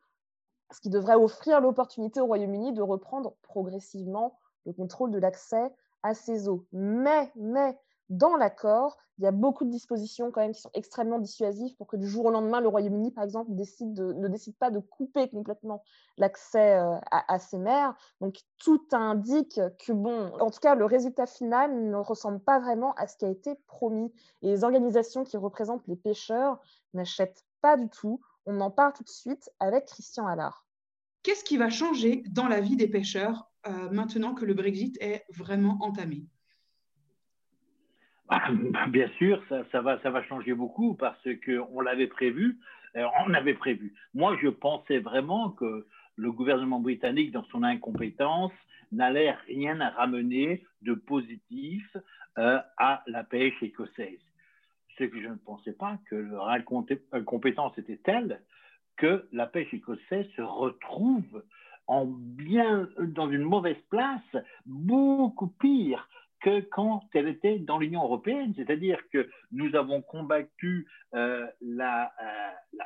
ce 0.72 0.82
qui 0.82 0.90
devrait 0.90 1.16
offrir 1.16 1.62
l'opportunité 1.62 2.20
au 2.20 2.26
Royaume-Uni 2.26 2.74
de 2.74 2.82
reprendre 2.82 3.36
progressivement 3.44 4.40
le 4.66 4.74
contrôle 4.74 5.12
de 5.12 5.20
l'accès 5.20 5.72
à 6.08 6.14
ces 6.14 6.48
eaux. 6.48 6.66
Mais, 6.72 7.32
mais, 7.36 7.78
dans 8.10 8.38
l'accord, 8.38 8.98
il 9.18 9.26
y 9.26 9.28
a 9.28 9.32
beaucoup 9.32 9.66
de 9.66 9.70
dispositions 9.70 10.32
quand 10.32 10.40
même 10.40 10.54
qui 10.54 10.62
sont 10.62 10.70
extrêmement 10.74 11.20
dissuasives 11.20 11.76
pour 11.76 11.88
que 11.88 11.98
du 11.98 12.08
jour 12.08 12.26
au 12.26 12.32
lendemain, 12.32 12.62
le 12.62 12.70
Royaume-Uni, 12.70 13.12
par 13.12 13.26
exemple, 13.26 13.54
décide 13.54 14.00
ne 14.00 14.28
décide 14.30 14.56
pas 14.56 14.72
de 14.72 14.80
couper 14.80 15.28
complètement 15.30 15.84
l'accès 16.18 16.78
euh, 16.78 16.96
à, 17.12 17.40
ces 17.40 17.58
mers. 17.58 17.94
Donc, 18.22 18.38
tout 18.58 18.82
indique 18.94 19.60
que, 19.86 19.92
bon, 19.92 20.32
en 20.40 20.50
tout 20.50 20.60
cas, 20.60 20.76
le 20.76 20.86
résultat 20.86 21.26
final 21.26 21.90
ne 21.90 21.98
ressemble 21.98 22.40
pas 22.40 22.60
vraiment 22.60 22.94
à 22.94 23.08
ce 23.08 23.18
qui 23.18 23.26
a 23.26 23.30
été 23.30 23.56
promis. 23.68 24.14
Et 24.42 24.48
les 24.48 24.64
organisations 24.64 25.26
qui 25.26 25.36
représentent 25.36 25.88
les 25.88 25.98
pêcheurs 25.98 26.62
n'achètent 26.94 27.44
pas 27.62 27.76
du 27.76 27.90
tout. 27.90 28.22
On 28.46 28.62
en 28.62 28.72
parle 28.72 28.94
tout 28.94 29.04
de 29.04 29.10
suite 29.10 29.50
avec 29.60 29.88
Christian 29.88 30.28
Allard. 30.28 30.66
Qu'est-ce 31.24 31.44
qui 31.44 31.58
va 31.58 31.70
changer 31.70 32.24
dans 32.30 32.48
la 32.48 32.62
vie 32.62 32.78
des 32.78 32.88
pêcheurs 32.88 33.47
euh, 33.66 33.90
maintenant 33.92 34.34
que 34.34 34.46
le 34.46 34.54
Brexit 34.54 34.98
est 35.02 35.24
vraiment 35.36 35.78
entamé 35.82 36.26
bah, 38.30 38.42
Bien 38.90 39.10
sûr, 39.18 39.44
ça, 39.50 39.82
va, 39.82 40.00
ça 40.02 40.10
va 40.10 40.24
changer 40.24 40.54
beaucoup 40.54 40.96
parce 40.96 41.28
qu'on 41.46 41.82
l'avait 41.82 42.08
prévu. 42.08 42.60
Euh, 42.96 43.06
on 43.26 43.34
avait 43.34 43.54
prévu. 43.54 43.94
Moi, 44.14 44.38
je 44.42 44.48
pensais 44.48 45.00
vraiment 45.00 45.52
que 45.52 45.88
le 46.16 46.32
gouvernement 46.32 46.80
britannique, 46.80 47.32
dans 47.32 47.46
son 47.46 47.64
incompétence, 47.64 48.52
n'allait 48.92 49.36
rien 49.48 49.78
ramener 49.90 50.66
de 50.82 50.94
positif 50.94 51.98
euh, 52.38 52.60
à 52.78 53.04
la 53.08 53.24
pêche 53.24 53.62
écossaise. 53.62 54.20
Ce 54.98 55.04
que 55.04 55.22
je 55.22 55.28
ne 55.28 55.36
pensais 55.36 55.74
pas 55.74 56.00
que 56.10 56.16
leur 56.16 56.50
incompétence 56.50 57.78
était 57.78 58.00
telle 58.04 58.42
que 58.96 59.28
la 59.32 59.46
pêche 59.46 59.74
écossaise 59.74 60.28
se 60.36 60.42
retrouve 60.42 61.44
en 61.88 62.06
bien, 62.06 62.90
dans 63.00 63.30
une 63.30 63.44
mauvaise 63.44 63.82
place, 63.90 64.44
beaucoup 64.66 65.48
pire 65.48 66.08
que 66.42 66.60
quand 66.62 67.04
elle 67.14 67.28
était 67.28 67.58
dans 67.60 67.80
l'Union 67.80 68.04
européenne, 68.04 68.54
c'est-à-dire 68.56 69.00
que 69.12 69.28
nous 69.52 69.76
avons 69.76 70.02
combattu 70.02 70.88
euh, 71.16 71.48
la, 71.62 72.12
euh, 72.22 72.82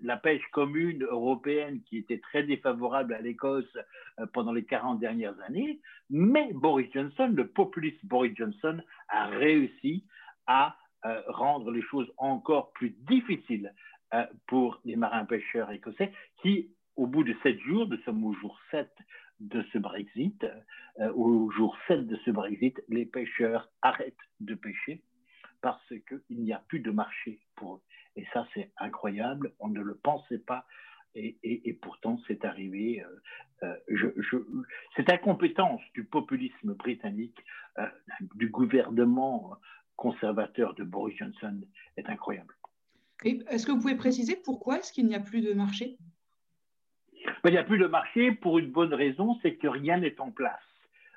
la, 0.00 0.16
pêche, 0.16 0.42
commune 0.52 1.04
européenne 1.04 1.80
qui 1.82 1.98
était 1.98 2.18
très 2.18 2.42
défavorable 2.42 3.14
à 3.14 3.20
l'Écosse 3.20 3.76
euh, 4.18 4.26
pendant 4.32 4.52
les 4.52 4.64
40 4.64 4.98
dernières 4.98 5.38
années, 5.42 5.80
mais 6.10 6.50
Boris 6.52 6.90
Johnson, 6.92 7.30
le 7.32 7.46
populiste 7.46 8.04
Boris 8.04 8.34
Johnson, 8.36 8.80
a 9.08 9.26
réussi 9.26 10.04
à 10.46 10.76
rendre 11.28 11.70
les 11.70 11.82
choses 11.82 12.12
encore 12.16 12.72
plus 12.72 12.90
difficiles 13.08 13.72
pour 14.48 14.80
les 14.84 14.96
marins 14.96 15.24
pêcheurs 15.24 15.70
écossais 15.70 16.10
qui, 16.42 16.70
au 16.98 17.06
bout 17.06 17.22
de 17.22 17.34
sept 17.44 17.58
jours, 17.60 17.86
nous 17.86 17.96
sommes 17.98 18.24
au 18.24 18.34
jour 18.34 18.60
7 18.72 18.90
de 19.38 19.64
ce 19.72 19.78
Brexit, 19.78 20.44
euh, 20.98 21.12
au 21.14 21.48
jour 21.52 21.76
7 21.86 22.08
de 22.08 22.16
ce 22.24 22.30
Brexit, 22.30 22.82
les 22.88 23.06
pêcheurs 23.06 23.70
arrêtent 23.82 24.16
de 24.40 24.54
pêcher 24.54 25.00
parce 25.60 25.92
qu'il 26.08 26.42
n'y 26.42 26.52
a 26.52 26.58
plus 26.66 26.80
de 26.80 26.90
marché 26.90 27.40
pour 27.54 27.76
eux. 27.76 27.80
Et 28.16 28.26
ça, 28.32 28.46
c'est 28.52 28.72
incroyable, 28.78 29.54
on 29.60 29.68
ne 29.68 29.80
le 29.80 29.94
pensait 29.94 30.38
pas. 30.40 30.66
Et, 31.14 31.78
pourtant, 31.80 32.20
c'est 32.28 32.44
arrivé. 32.44 33.02
Euh, 33.62 33.74
euh, 33.90 34.62
cette 34.94 35.10
incompétence 35.10 35.80
du 35.94 36.04
populisme 36.04 36.74
britannique, 36.74 37.38
du 38.34 38.48
gouvernement 38.48 39.56
conservateur 39.96 40.74
de 40.74 40.84
Boris 40.84 41.16
Johnson 41.16 41.60
est 41.96 42.08
incroyable. 42.08 42.54
Est-ce 43.24 43.66
que 43.66 43.72
vous 43.72 43.80
pouvez 43.80 43.96
préciser 43.96 44.36
pourquoi 44.36 44.78
est-ce 44.78 44.92
qu'il 44.92 45.06
n'y 45.06 45.14
a 45.14 45.20
plus 45.20 45.40
de 45.40 45.52
marché? 45.52 45.98
Il 47.44 47.50
n'y 47.50 47.58
a 47.58 47.64
plus 47.64 47.78
de 47.78 47.86
marché 47.86 48.32
pour 48.32 48.58
une 48.58 48.70
bonne 48.70 48.94
raison, 48.94 49.38
c'est 49.42 49.54
que 49.54 49.68
rien 49.68 49.98
n'est 49.98 50.20
en 50.20 50.30
place. 50.30 50.60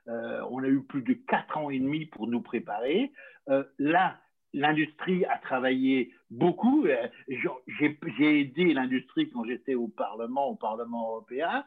Euh, 0.08 0.42
on 0.50 0.64
a 0.64 0.68
eu 0.68 0.82
plus 0.82 1.02
de 1.02 1.14
quatre 1.14 1.58
ans 1.58 1.70
et 1.70 1.80
demi 1.80 2.06
pour 2.06 2.28
nous 2.28 2.42
préparer. 2.42 3.12
Euh, 3.50 3.64
là, 3.78 4.18
l'industrie 4.54 5.26
a 5.26 5.38
travaillé 5.38 6.14
beaucoup. 6.30 6.86
Euh, 6.86 7.08
j'ai 7.28 8.40
aidé 8.40 8.74
l'industrie 8.74 9.30
quand 9.30 9.46
j'étais 9.46 9.76
au 9.76 9.88
Parlement, 9.88 10.48
au 10.48 10.56
Parlement 10.56 11.10
européen. 11.10 11.64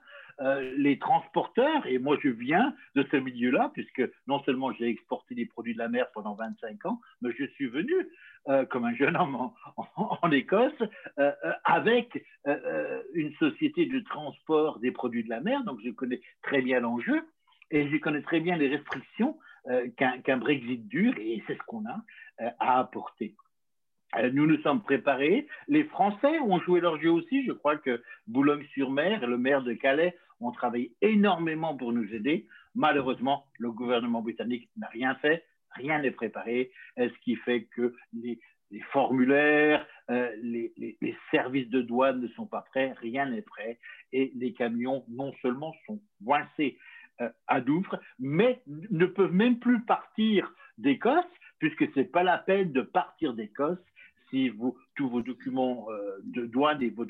les 0.76 0.98
transporteurs, 0.98 1.86
et 1.86 1.98
moi 1.98 2.18
je 2.20 2.28
viens 2.28 2.74
de 2.96 3.06
ce 3.12 3.16
milieu-là, 3.16 3.70
puisque 3.72 4.02
non 4.26 4.42
seulement 4.42 4.72
j'ai 4.72 4.88
exporté 4.88 5.36
des 5.36 5.46
produits 5.46 5.74
de 5.74 5.78
la 5.78 5.88
mer 5.88 6.10
pendant 6.12 6.34
25 6.34 6.86
ans, 6.86 7.00
mais 7.22 7.30
je 7.38 7.44
suis 7.54 7.68
venu 7.68 7.94
euh, 8.46 8.66
comme 8.66 8.84
un 8.84 8.94
jeune 8.94 9.16
homme 9.16 9.52
en, 9.96 10.30
Écosse, 10.30 10.72
euh, 11.18 11.32
euh, 11.46 11.52
avec 11.64 12.22
une 13.14 13.32
société 13.36 13.86
de 13.86 14.00
transport 14.00 14.80
des 14.80 14.90
produits 14.90 15.24
de 15.24 15.30
la 15.30 15.40
mer. 15.40 15.64
Donc, 15.64 15.78
je 15.82 15.90
connais 15.90 16.20
très 16.42 16.60
bien 16.60 16.80
l'enjeu 16.80 17.26
et 17.70 17.88
je 17.88 17.96
connais 17.96 18.20
très 18.20 18.40
bien 18.40 18.56
les 18.56 18.68
restrictions 18.68 19.38
qu'un 19.96 20.36
Brexit 20.36 20.86
dur, 20.88 21.14
et 21.16 21.42
c'est 21.46 21.54
ce 21.54 21.62
qu'on 21.66 21.86
a 21.86 22.04
à 22.60 22.80
apporter. 22.80 23.34
Nous 24.34 24.46
nous 24.46 24.60
sommes 24.60 24.82
préparés. 24.82 25.46
Les 25.68 25.84
Français 25.84 26.38
ont 26.40 26.60
joué 26.60 26.80
leur 26.80 27.00
jeu 27.00 27.10
aussi. 27.10 27.46
Je 27.46 27.52
crois 27.52 27.78
que 27.78 28.02
Boulogne-sur-Mer 28.26 29.24
et 29.24 29.26
le 29.26 29.38
maire 29.38 29.62
de 29.62 29.72
Calais 29.72 30.14
ont 30.40 30.52
travaillé 30.52 30.92
énormément 31.00 31.74
pour 31.78 31.94
nous 31.94 32.12
aider. 32.12 32.46
Malheureusement, 32.74 33.46
le 33.58 33.72
gouvernement 33.72 34.20
britannique 34.20 34.68
n'a 34.76 34.88
rien 34.88 35.14
fait 35.14 35.42
rien 35.74 36.00
n'est 36.00 36.10
préparé, 36.10 36.70
ce 36.96 37.18
qui 37.22 37.36
fait 37.36 37.64
que 37.64 37.94
les, 38.12 38.38
formulaires, 38.92 39.86
euh, 40.10 40.30
les, 40.42 41.16
services 41.30 41.68
de 41.70 41.82
douane 41.82 42.20
ne 42.20 42.28
sont 42.28 42.46
pas 42.46 42.62
prêts, 42.62 42.94
rien 43.00 43.26
n'est 43.26 43.42
prêt, 43.42 43.78
et 44.12 44.32
les 44.34 44.52
camions 44.52 45.04
non 45.08 45.32
seulement 45.42 45.74
sont 45.86 46.00
coincés 46.24 46.78
euh, 47.20 47.28
à 47.46 47.60
Douvres, 47.60 48.00
mais 48.18 48.60
ne 48.66 49.06
peuvent 49.06 49.32
même 49.32 49.58
plus 49.58 49.80
partir 49.82 50.52
d'Écosse, 50.78 51.24
puisque 51.58 51.88
ce 51.92 52.00
n'est 52.00 52.04
pas 52.04 52.22
la 52.22 52.38
peine 52.38 52.72
de 52.72 52.82
partir 52.82 53.34
d'Écosse 53.34 53.78
si 54.30 54.50
tous 54.96 55.08
vos 55.08 55.22
documents 55.22 55.86
euh, 55.90 56.18
de 56.24 56.46
douane 56.46 56.82
et 56.82 56.90
vos 56.90 57.04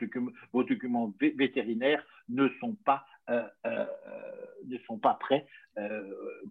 documents, 0.65 1.13
vétérinaires 1.21 2.05
ne 2.29 2.49
sont 2.61 2.75
pas, 2.85 3.07
ne 3.29 4.79
sont 4.87 4.99
pas 4.99 5.15
prêts 5.15 5.47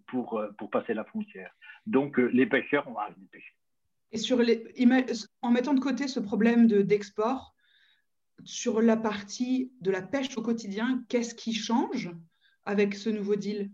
pour, 0.06 0.42
pour 0.58 0.70
passer 0.70 0.94
la 0.94 1.04
frontière. 1.04 1.54
Donc, 1.86 2.18
euh, 2.18 2.26
les 2.32 2.46
pêcheurs 2.46 2.88
ont 2.88 2.96
arrêté 2.96 3.20
de 3.20 3.26
pêcher. 3.26 3.54
Et 4.12 4.18
sur 4.18 4.38
les, 4.38 4.64
en 5.42 5.50
mettant 5.50 5.74
de 5.74 5.80
côté 5.80 6.08
ce 6.08 6.20
problème 6.20 6.66
d'export, 6.66 7.54
sur 8.44 8.80
la 8.80 8.96
partie 8.96 9.72
de 9.80 9.90
la 9.90 10.02
pêche 10.02 10.36
au 10.36 10.42
quotidien, 10.42 11.04
qu'est-ce 11.08 11.34
qui 11.34 11.52
change 11.52 12.10
avec 12.64 12.94
ce 12.94 13.10
nouveau 13.10 13.36
deal? 13.36 13.70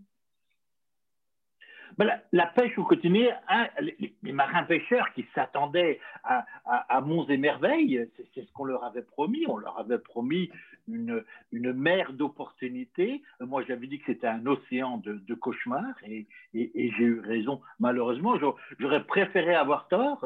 Ben, 1.97 2.09
la, 2.31 2.47
pêche 2.47 2.77
au 2.77 2.85
quotidien, 2.85 3.37
hein, 3.49 3.67
les, 3.79 4.31
marins 4.31 4.63
pêcheurs 4.63 5.11
qui 5.13 5.25
s'attendaient 5.35 5.99
à, 6.23 7.01
monts 7.01 7.27
et 7.27 7.37
merveilles, 7.37 8.09
c'est 8.33 8.45
ce 8.45 8.51
qu'on 8.53 8.63
leur 8.65 8.83
avait 8.83 9.01
promis. 9.03 9.45
On 9.47 9.57
leur 9.57 9.77
avait 9.77 9.99
promis 9.99 10.49
une, 10.93 11.23
une 11.51 11.73
mer 11.73 12.13
d'opportunités. 12.13 13.21
Moi, 13.39 13.63
j'avais 13.67 13.87
dit 13.87 13.99
que 13.99 14.05
c'était 14.07 14.27
un 14.27 14.45
océan 14.45 14.97
de, 14.97 15.33
cauchemars 15.35 15.95
et, 16.03 16.27
j'ai 16.53 17.03
eu 17.03 17.19
raison. 17.19 17.61
Malheureusement, 17.79 18.37
j'aurais 18.79 19.03
préféré 19.05 19.55
avoir 19.55 19.87
tort. 19.87 20.25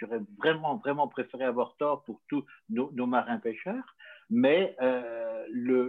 J'aurais 0.00 0.20
vraiment, 0.38 0.76
vraiment 0.76 1.08
préféré 1.08 1.44
avoir 1.44 1.76
tort 1.76 2.04
pour 2.04 2.20
tous 2.28 2.44
nos 2.70 3.06
marins 3.06 3.38
pêcheurs 3.38 3.94
mais 4.32 4.74
euh, 4.80 5.44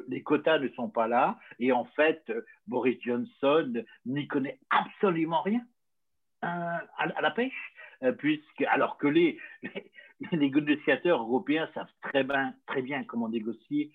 les 0.08 0.22
quotas 0.22 0.60
ne 0.60 0.68
sont 0.70 0.90
pas 0.90 1.08
là. 1.08 1.40
Et 1.60 1.72
en 1.72 1.86
fait, 1.86 2.32
Boris 2.68 3.00
Johnson 3.02 3.84
n'y 4.06 4.28
connaît 4.28 4.60
absolument 4.70 5.42
rien 5.42 5.62
euh, 6.44 6.78
à, 6.98 7.22
la 7.22 7.32
pêche, 7.32 7.74
euh, 8.04 8.12
puisque, 8.12 8.62
alors 8.68 8.98
que 8.98 9.08
les, 9.08 9.40
négociateurs 10.32 11.22
européens 11.22 11.70
savent 11.74 11.92
très 12.02 12.24
bien, 12.24 12.54
très 12.68 12.82
bien 12.82 13.04
comment 13.04 13.30
négocier 13.30 13.92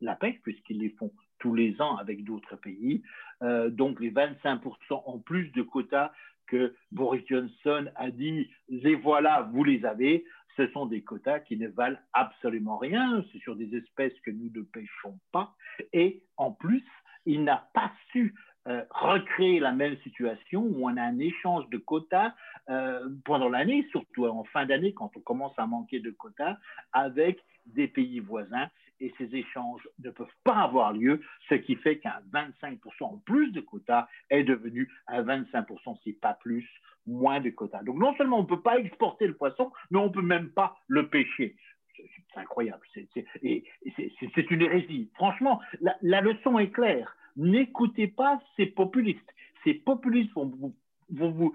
la 0.00 0.16
pêche, 0.16 0.38
puisqu'ils 0.42 0.80
les 0.80 0.90
font 0.90 1.10
tous 1.38 1.54
les 1.54 1.80
ans 1.80 1.96
avec 1.96 2.24
d'autres 2.24 2.56
pays. 2.56 3.02
donc 3.40 4.00
les 4.00 4.10
25% 4.10 4.60
en 4.90 5.18
plus 5.18 5.50
de 5.52 5.62
quotas 5.62 6.12
que 6.46 6.74
Boris 6.90 7.24
Johnson 7.26 7.86
a 7.96 8.10
dit, 8.10 8.50
et 8.68 8.94
voilà, 8.96 9.48
vous 9.52 9.64
les 9.64 9.84
avez, 9.86 10.24
ce 10.56 10.66
sont 10.68 10.86
des 10.86 11.02
quotas 11.02 11.40
qui 11.40 11.56
ne 11.56 11.68
valent 11.68 11.98
absolument 12.12 12.76
rien. 12.76 13.24
C'est 13.32 13.38
sur 13.38 13.56
des 13.56 13.74
espèces 13.74 14.18
que 14.20 14.30
nous 14.30 14.50
ne 14.54 14.62
pêchons 14.62 15.18
pas. 15.32 15.54
Et 15.92 16.22
en 16.36 16.52
plus, 16.52 16.84
il 17.24 17.44
n'a 17.44 17.68
pas 17.74 17.92
su 18.10 18.34
euh, 18.68 18.82
recréer 18.90 19.60
la 19.60 19.72
même 19.72 19.96
situation 19.98 20.62
où 20.62 20.88
on 20.88 20.96
a 20.96 21.02
un 21.02 21.18
échange 21.18 21.68
de 21.70 21.78
quotas 21.78 22.32
euh, 22.68 23.08
pendant 23.24 23.48
l'année, 23.48 23.86
surtout 23.90 24.26
en 24.26 24.44
fin 24.44 24.66
d'année 24.66 24.92
quand 24.94 25.10
on 25.16 25.20
commence 25.20 25.54
à 25.58 25.66
manquer 25.66 26.00
de 26.00 26.10
quotas, 26.10 26.56
avec 26.92 27.40
des 27.66 27.88
pays 27.88 28.20
voisins. 28.20 28.68
Et 29.00 29.12
ces 29.18 29.34
échanges 29.34 29.88
ne 29.98 30.10
peuvent 30.10 30.28
pas 30.44 30.58
avoir 30.58 30.92
lieu, 30.92 31.20
ce 31.48 31.56
qui 31.56 31.74
fait 31.74 31.98
qu'un 31.98 32.20
25% 32.32 32.78
en 33.00 33.18
plus 33.18 33.50
de 33.50 33.60
quotas 33.60 34.06
est 34.30 34.44
devenu 34.44 34.88
un 35.08 35.24
25%, 35.24 36.00
si 36.04 36.12
pas 36.12 36.34
plus, 36.34 36.68
moins 37.06 37.40
de 37.40 37.50
quotas. 37.50 37.82
Donc 37.82 37.96
non 37.96 38.14
seulement 38.16 38.38
on 38.38 38.42
ne 38.42 38.48
peut 38.48 38.60
pas 38.60 38.78
exporter 38.78 39.26
le 39.26 39.34
poisson, 39.34 39.72
mais 39.90 39.98
on 39.98 40.06
ne 40.06 40.12
peut 40.12 40.22
même 40.22 40.50
pas 40.50 40.76
le 40.86 41.08
pêcher. 41.08 41.56
C'est 41.96 42.40
incroyable. 42.40 42.82
C'est 42.94 44.50
une 44.50 44.62
hérésie. 44.62 45.10
Franchement, 45.14 45.60
la, 46.00 46.20
leçon 46.20 46.58
est 46.58 46.70
claire. 46.70 47.16
N'écoutez 47.36 48.08
pas 48.08 48.40
ces 48.56 48.66
populistes. 48.66 49.20
Ces 49.64 49.74
populistes 49.74 50.32
vont 50.34 50.74
vous, 51.10 51.54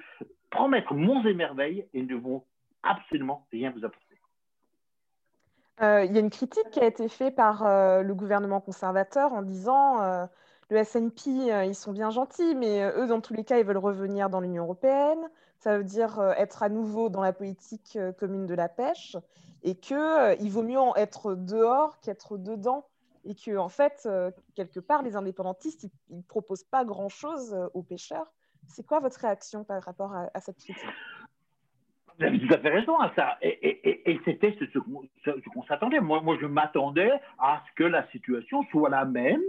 promettre 0.50 0.94
monts 0.94 1.26
et 1.26 1.34
merveilles 1.34 1.86
et 1.94 2.02
ne 2.02 2.16
vont 2.16 2.44
absolument 2.84 3.46
rien 3.52 3.72
vous 3.72 3.86
apporter. 3.86 4.06
Euh, 5.82 6.06
il 6.06 6.14
y 6.14 6.18
a 6.18 6.22
une 6.22 6.32
critique 6.32 6.70
qui 6.72 6.80
a 6.80 6.86
été 6.86 7.08
faite 7.08 7.36
par 7.36 7.64
euh, 7.66 8.02
le 8.02 8.16
gouvernement 8.16 8.60
conservateur 8.60 9.34
en 9.34 9.44
disant 9.44 10.02
euh, 10.02 10.26
le 10.70 10.84
SNP, 10.84 11.52
ils 11.66 11.76
sont 11.76 11.92
bien 11.92 12.10
gentils, 12.10 12.56
mais 12.56 12.84
eux, 12.96 13.08
dans 13.08 13.22
tous 13.22 13.34
les 13.34 13.44
cas, 13.44 13.60
ils 13.60 13.66
veulent 13.66 13.78
revenir 13.78 14.30
dans 14.30 14.42
l'Union 14.42 14.64
européenne. 14.64 15.30
Ça 15.60 15.78
veut 15.78 15.84
dire 15.84 16.20
être 16.38 16.64
à 16.64 16.70
nouveau 16.70 17.10
dans 17.10 17.22
la 17.22 17.34
politique 17.34 17.98
commune 18.20 18.46
de 18.46 18.54
la 18.54 18.68
pêche 18.68 19.16
et 19.64 19.76
qu'il 19.76 20.52
vaut 20.52 20.64
mieux 20.64 20.80
être 20.96 21.36
dehors 21.36 22.00
qu'être 22.02 22.38
dedans. 22.38 22.86
Et 23.30 23.36
que, 23.36 23.58
en 23.58 23.70
fait, 23.70 24.08
quelque 24.56 24.80
part, 24.80 25.04
les 25.04 25.16
indépendantistes, 25.16 25.84
ils 26.10 26.18
ne 26.18 26.22
proposent 26.22 26.64
pas 26.64 26.86
grand-chose 26.86 27.56
aux 27.74 27.84
pêcheurs. 27.84 28.32
C'est 28.68 28.86
quoi 28.86 29.00
votre 29.00 29.20
réaction 29.20 29.64
par 29.64 29.84
rapport 29.84 30.14
à 30.14 30.40
cette 30.40 30.58
critique? 30.58 30.84
Vous 32.18 32.26
avez 32.26 32.40
tout 32.40 32.52
à 32.52 32.58
fait 32.58 32.70
raison 32.70 32.98
à 32.98 33.14
ça. 33.16 33.38
Et, 33.42 34.20
c'était 34.26 34.58
ce, 34.60 34.80
qu'on 34.80 35.64
s'attendait. 35.68 36.00
Moi, 36.00 36.22
moi, 36.22 36.38
je 36.42 36.48
m'attendais 36.48 37.12
à 37.38 37.64
ce 37.68 37.76
que 37.76 37.84
la 37.84 38.08
situation 38.08 38.64
soit 38.72 38.90
la 38.90 39.06
même 39.06 39.44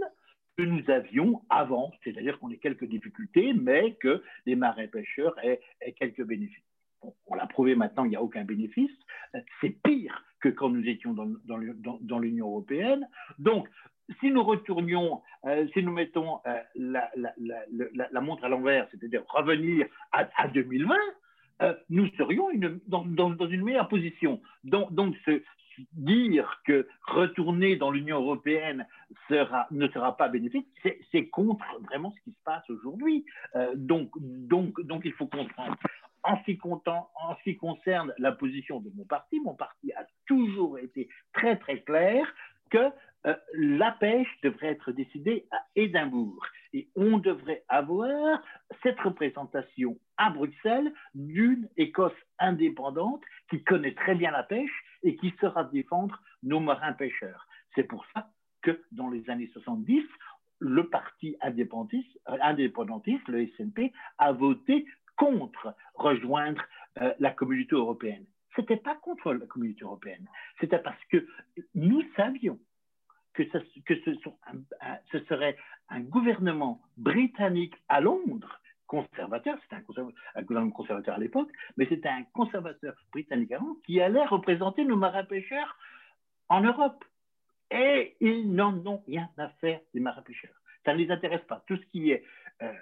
que 0.57 0.63
nous 0.63 0.87
avions 0.89 1.41
avant. 1.49 1.91
C'est-à-dire 2.03 2.37
qu'on 2.39 2.51
ait 2.51 2.57
quelques 2.57 2.85
difficultés, 2.85 3.53
mais 3.53 3.95
que 3.95 4.21
les 4.45 4.55
marins 4.55 4.87
pêcheurs 4.87 5.33
aient, 5.43 5.61
quelques 5.97 6.23
bénéfices. 6.23 6.63
On 7.27 7.35
l'a 7.35 7.47
prouvé 7.47 7.75
maintenant, 7.75 8.05
il 8.05 8.09
n'y 8.09 8.15
a 8.15 8.21
aucun 8.21 8.43
bénéfice. 8.43 8.91
C'est 9.61 9.81
pire 9.83 10.23
que 10.39 10.49
quand 10.49 10.69
nous 10.69 10.87
étions 10.87 11.13
dans, 11.13 12.19
l'Union 12.19 12.47
européenne. 12.47 13.07
Donc, 13.37 13.67
si 14.19 14.31
nous 14.31 14.43
retournions, 14.43 15.21
euh, 15.45 15.67
si 15.73 15.83
nous 15.83 15.91
mettons 15.91 16.39
euh, 16.47 16.59
la, 16.75 18.21
montre 18.21 18.43
à 18.43 18.49
l'envers, 18.49 18.87
c'est-à-dire 18.91 19.23
revenir 19.27 19.87
à, 20.11 20.27
à 20.37 20.47
2020, 20.47 20.95
euh, 21.61 21.73
nous 21.89 22.07
serions 22.17 22.47
dans, 22.87 23.47
une 23.47 23.63
meilleure 23.63 23.89
position. 23.89 24.41
Donc, 24.63 24.89
dire 25.93 26.61
que 26.65 26.87
retourner 27.03 27.75
dans 27.75 27.91
l'Union 27.91 28.21
européenne 28.21 28.85
ne 29.29 29.87
sera 29.87 30.17
pas 30.17 30.29
bénéfique, 30.29 30.67
c'est 31.11 31.27
contre 31.27 31.65
vraiment 31.83 32.11
ce 32.11 32.21
qui 32.23 32.31
se 32.31 32.43
passe 32.43 32.67
aujourd'hui. 32.69 33.25
Donc, 33.75 34.09
donc, 34.19 35.01
il 35.03 35.13
faut 35.13 35.27
comprendre. 35.27 35.75
En 36.23 36.37
ce, 36.37 37.43
qui 37.43 37.57
concerne 37.57 38.13
la 38.17 38.31
position 38.31 38.79
de 38.79 38.89
mon 38.95 39.05
parti, 39.05 39.39
mon 39.41 39.55
parti 39.55 39.91
a 39.93 40.05
toujours 40.25 40.77
été 40.79 41.09
très 41.33 41.57
très 41.57 41.81
clair 41.81 42.25
que 42.69 42.91
euh, 43.25 43.35
la 43.53 43.91
pêche 43.91 44.29
devrait 44.43 44.67
être 44.67 44.91
décidée 44.91 45.47
à 45.51 45.65
Édimbourg. 45.75 46.45
Et 46.73 46.87
on 46.95 47.17
devrait 47.17 47.63
avoir 47.67 48.41
cette 48.83 48.99
représentation 48.99 49.97
à 50.17 50.29
Bruxelles 50.29 50.93
d'une 51.15 51.67
Écosse 51.77 52.13
indépendante 52.37 53.23
qui 53.49 53.63
connaît 53.63 53.95
très 53.95 54.15
bien 54.15 54.31
la 54.31 54.43
pêche 54.43 54.83
et 55.03 55.15
qui 55.15 55.33
saura 55.39 55.63
défendre 55.65 56.21
nos 56.43 56.59
marins 56.59 56.93
pêcheurs. 56.93 57.47
C'est 57.75 57.83
pour 57.83 58.05
ça 58.13 58.29
que 58.61 58.83
dans 58.91 59.09
les 59.09 59.29
années 59.29 59.49
70, 59.53 60.03
le 60.59 60.89
parti 60.89 61.35
euh, 61.43 62.37
indépendantiste 62.41 63.27
le 63.27 63.47
SNP, 63.57 63.93
a 64.17 64.31
voté 64.31 64.85
contre 65.19 65.75
rejoindre 65.95 66.63
euh, 67.01 67.13
la 67.19 67.31
communauté 67.31 67.75
européenne. 67.75 68.25
Ce 68.55 68.61
n'était 68.61 68.77
pas 68.77 68.95
contre 68.95 69.33
la 69.33 69.45
communauté 69.45 69.83
européenne, 69.83 70.25
c'était 70.59 70.79
parce 70.79 71.03
que 71.11 71.27
nous 71.75 72.01
savions 72.15 72.57
que, 73.33 73.43
ce, 73.43 75.19
serait 75.29 75.55
un 75.89 76.01
gouvernement 76.01 76.81
britannique 76.97 77.75
à 77.87 78.01
Londres, 78.01 78.59
conservateur, 78.87 79.57
c'était 79.61 79.75
un, 79.75 80.41
gouvernement 80.41 80.71
conservateur 80.71 81.15
à 81.15 81.19
l'époque, 81.19 81.51
mais 81.77 81.85
c'était 81.87 82.09
un 82.09 82.23
conservateur 82.33 82.95
britannique 83.11 83.51
à 83.51 83.59
Londres 83.59 83.79
qui 83.85 84.01
allait 84.01 84.25
représenter 84.25 84.83
nos 84.83 84.97
marins 84.97 85.23
pêcheurs 85.23 85.77
en 86.49 86.61
Europe. 86.61 87.05
Et 87.71 88.15
ils 88.19 88.51
n'en 88.51 88.75
ont 88.87 89.03
rien 89.05 89.29
à 89.37 89.49
faire 89.61 89.79
des 89.93 89.99
marins 89.99 90.23
pêcheurs. 90.23 90.55
Ça 90.85 90.93
ne 90.93 90.97
les 90.97 91.11
intéresse 91.11 91.43
pas. 91.47 91.63
Tout 91.67 91.77
ce 91.77 91.85
qui 91.91 92.09
est 92.09 92.23
euh, 92.61 92.73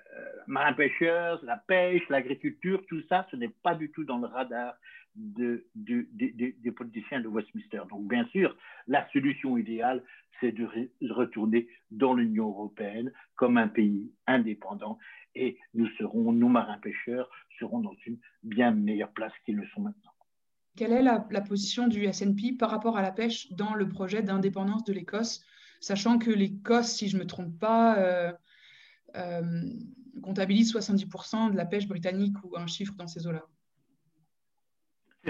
marins 0.47 0.73
pêcheurs, 0.73 1.39
la 1.43 1.57
pêche, 1.57 2.01
l'agriculture, 2.09 2.83
tout 2.87 3.01
ça, 3.09 3.27
ce 3.29 3.35
n'est 3.35 3.53
pas 3.63 3.75
du 3.75 3.91
tout 3.91 4.03
dans 4.03 4.17
le 4.17 4.27
radar 4.27 4.75
de, 5.15 5.67
des 5.75 6.71
politiciens 6.71 7.21
de 7.21 7.27
Westminster. 7.27 7.81
Donc, 7.89 8.07
bien 8.07 8.25
sûr, 8.27 8.55
la 8.87 9.07
solution 9.11 9.57
idéale, 9.57 10.03
c'est 10.39 10.51
de, 10.51 10.67
retourner 11.09 11.67
dans 11.91 12.13
l'Union 12.13 12.49
européenne 12.49 13.11
comme 13.35 13.57
un 13.57 13.67
pays 13.67 14.11
indépendant 14.27 14.97
et 15.35 15.57
nous 15.73 15.87
serons, 15.97 16.31
nous 16.31 16.49
marins-pêcheurs, 16.49 17.29
serons 17.59 17.79
dans 17.79 17.95
une 18.05 18.17
bien 18.43 18.71
meilleure 18.71 19.11
place 19.11 19.33
qu'ils 19.45 19.55
le 19.55 19.67
sont 19.67 19.81
maintenant. 19.81 20.11
Quelle 20.75 20.93
est 20.93 21.01
la, 21.01 21.19
position 21.41 21.87
du 21.87 22.11
SNP 22.11 22.57
par 22.57 22.69
rapport 22.69 22.97
à 22.97 23.01
la 23.01 23.11
pêche 23.11 23.51
dans 23.51 23.73
le 23.73 23.87
projet 23.89 24.21
d'indépendance 24.21 24.83
de 24.83 24.93
l'Écosse, 24.93 25.43
sachant 25.79 26.19
que 26.19 26.29
l'Écosse, 26.29 26.95
si 26.95 27.09
je 27.09 27.17
ne 27.17 27.23
me 27.23 27.27
trompe 27.27 27.57
pas, 27.59 27.97
euh, 27.97 28.31
comptabilise 30.21 30.73
70% 30.73 31.51
de 31.51 31.57
la 31.57 31.65
pêche 31.65 31.87
britannique 31.87 32.35
ou 32.43 32.57
un 32.57 32.67
chiffre 32.67 32.93
dans 32.95 33.07
ces 33.07 33.27
eaux-là 33.27 33.43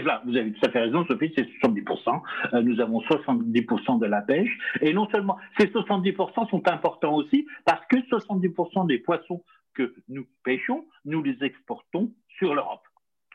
là, 0.02 0.22
vous 0.26 0.36
avez 0.36 0.52
tout 0.52 0.66
à 0.66 0.70
fait 0.70 0.80
raison, 0.80 1.06
Sophie, 1.06 1.32
c'est 1.36 1.48
70%. 1.64 2.22
Euh, 2.54 2.62
nous 2.62 2.80
avons 2.80 3.02
70% 3.02 4.00
de 4.00 4.06
la 4.06 4.22
pêche. 4.22 4.50
Et 4.82 4.94
non 4.94 5.10
seulement, 5.10 5.38
ces 5.60 5.68
70% 5.68 6.50
sont 6.50 6.68
importants 6.68 7.16
aussi 7.16 7.48
parce 7.66 7.86
que 7.88 7.98
70% 7.98 8.88
des 8.88 9.00
poissons 9.00 9.44
que 9.74 9.94
nous 10.08 10.26
pêchons, 10.44 10.86
nous 11.06 11.24
les 11.24 11.38
exportons 11.44 12.12
sur 12.38 12.56
l'Europe. 12.56 12.82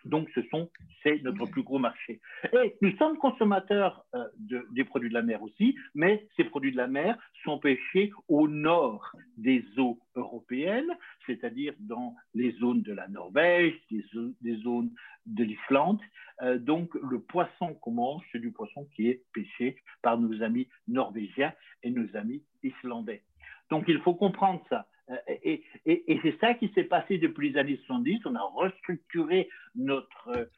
Donc, 0.05 0.29
ce 0.35 0.43
sont, 0.51 0.71
c'est 1.03 1.23
notre 1.23 1.47
plus 1.47 1.63
gros 1.63 1.79
marché. 1.79 2.21
Et 2.53 2.77
nous 2.81 2.97
sommes 2.97 3.17
consommateurs 3.19 4.05
euh, 4.15 4.25
de, 4.39 4.67
des 4.73 4.85
produits 4.85 5.09
de 5.09 5.15
la 5.15 5.23
mer 5.23 5.43
aussi, 5.43 5.77
mais 5.95 6.27
ces 6.37 6.45
produits 6.45 6.73
de 6.73 6.77
la 6.77 6.89
mer 6.89 7.17
sont 7.45 7.59
pêchés 7.59 8.13
au 8.29 8.49
nord 8.49 9.13
des 9.37 9.65
eaux 9.79 9.99
européennes, 10.17 10.91
c'est-à-dire 11.27 11.75
dans 11.79 12.15
les 12.35 12.53
zones 12.53 12.83
de 12.83 12.93
la 12.93 13.09
Norvège, 13.09 13.75
des, 13.91 14.05
des 14.41 14.57
zones 14.57 14.91
de 15.27 15.45
l'Islande. 15.45 16.01
Euh, 16.43 16.59
donc, 16.59 16.95
le 16.95 17.21
poisson 17.21 17.75
qu'on 17.75 17.93
mange, 17.93 18.23
c'est 18.33 18.41
du 18.41 18.53
poisson 18.53 18.87
qui 18.95 19.09
est 19.09 19.23
pêché 19.33 19.77
par 20.03 20.19
nos 20.19 20.43
amis 20.43 20.69
norvégiens 20.89 21.53
et 21.83 21.91
nos 21.91 22.17
amis 22.17 22.43
islandais. 22.63 23.23
Donc, 23.71 23.85
il 23.89 24.01
faut 24.01 24.15
comprendre 24.15 24.63
ça. 24.69 24.87
Euh, 25.13 25.17
et, 25.43 26.21
c'est 26.23 26.39
ça 26.41 26.55
qui 26.55 26.71
s'est 26.75 26.85
passé 26.85 27.19
depuis 27.19 27.51
les 27.51 27.59
années 27.59 27.77
70. 27.87 28.21
On 28.27 28.35
a 28.35 28.43
restructuré 28.43 29.49
notre, 29.75 30.49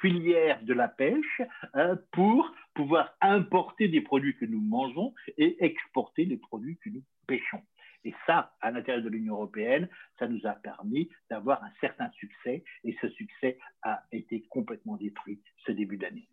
filière 0.00 0.60
de 0.64 0.74
la 0.74 0.88
pêche 0.88 1.42
euh, 1.76 1.94
pour 2.12 2.52
pouvoir 2.74 3.14
importer 3.20 3.86
des 3.86 4.00
produits 4.00 4.36
que 4.36 4.44
nous 4.44 4.60
mangeons 4.60 5.14
et 5.36 5.64
exporter 5.64 6.24
les 6.24 6.36
produits 6.36 6.76
que 6.78 6.90
nous 6.90 7.04
pêchons. 7.26 7.62
Et 8.04 8.14
ça, 8.26 8.56
à 8.60 8.70
l'intérieur 8.70 9.04
de 9.04 9.08
l'Union 9.08 9.34
européenne, 9.34 9.88
ça 10.18 10.26
nous 10.26 10.40
a 10.44 10.52
permis 10.52 11.08
d'avoir 11.30 11.62
un 11.62 11.70
certain 11.80 12.10
succès. 12.12 12.64
Et 12.84 12.96
ce 13.00 13.08
succès 13.10 13.58
a 13.82 14.02
été 14.12 14.42
complètement 14.48 14.96
détruit 14.96 15.40
ce 15.66 15.72
début 15.72 15.98
d'année. 15.98 16.28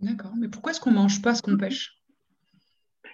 D'accord. 0.00 0.32
Mais 0.36 0.48
pourquoi 0.48 0.72
est-ce 0.72 0.80
qu'on 0.80 0.90
ne 0.90 0.96
mange 0.96 1.22
pas 1.22 1.34
ce 1.34 1.42
qu'on 1.42 1.56
pêche? 1.56 1.96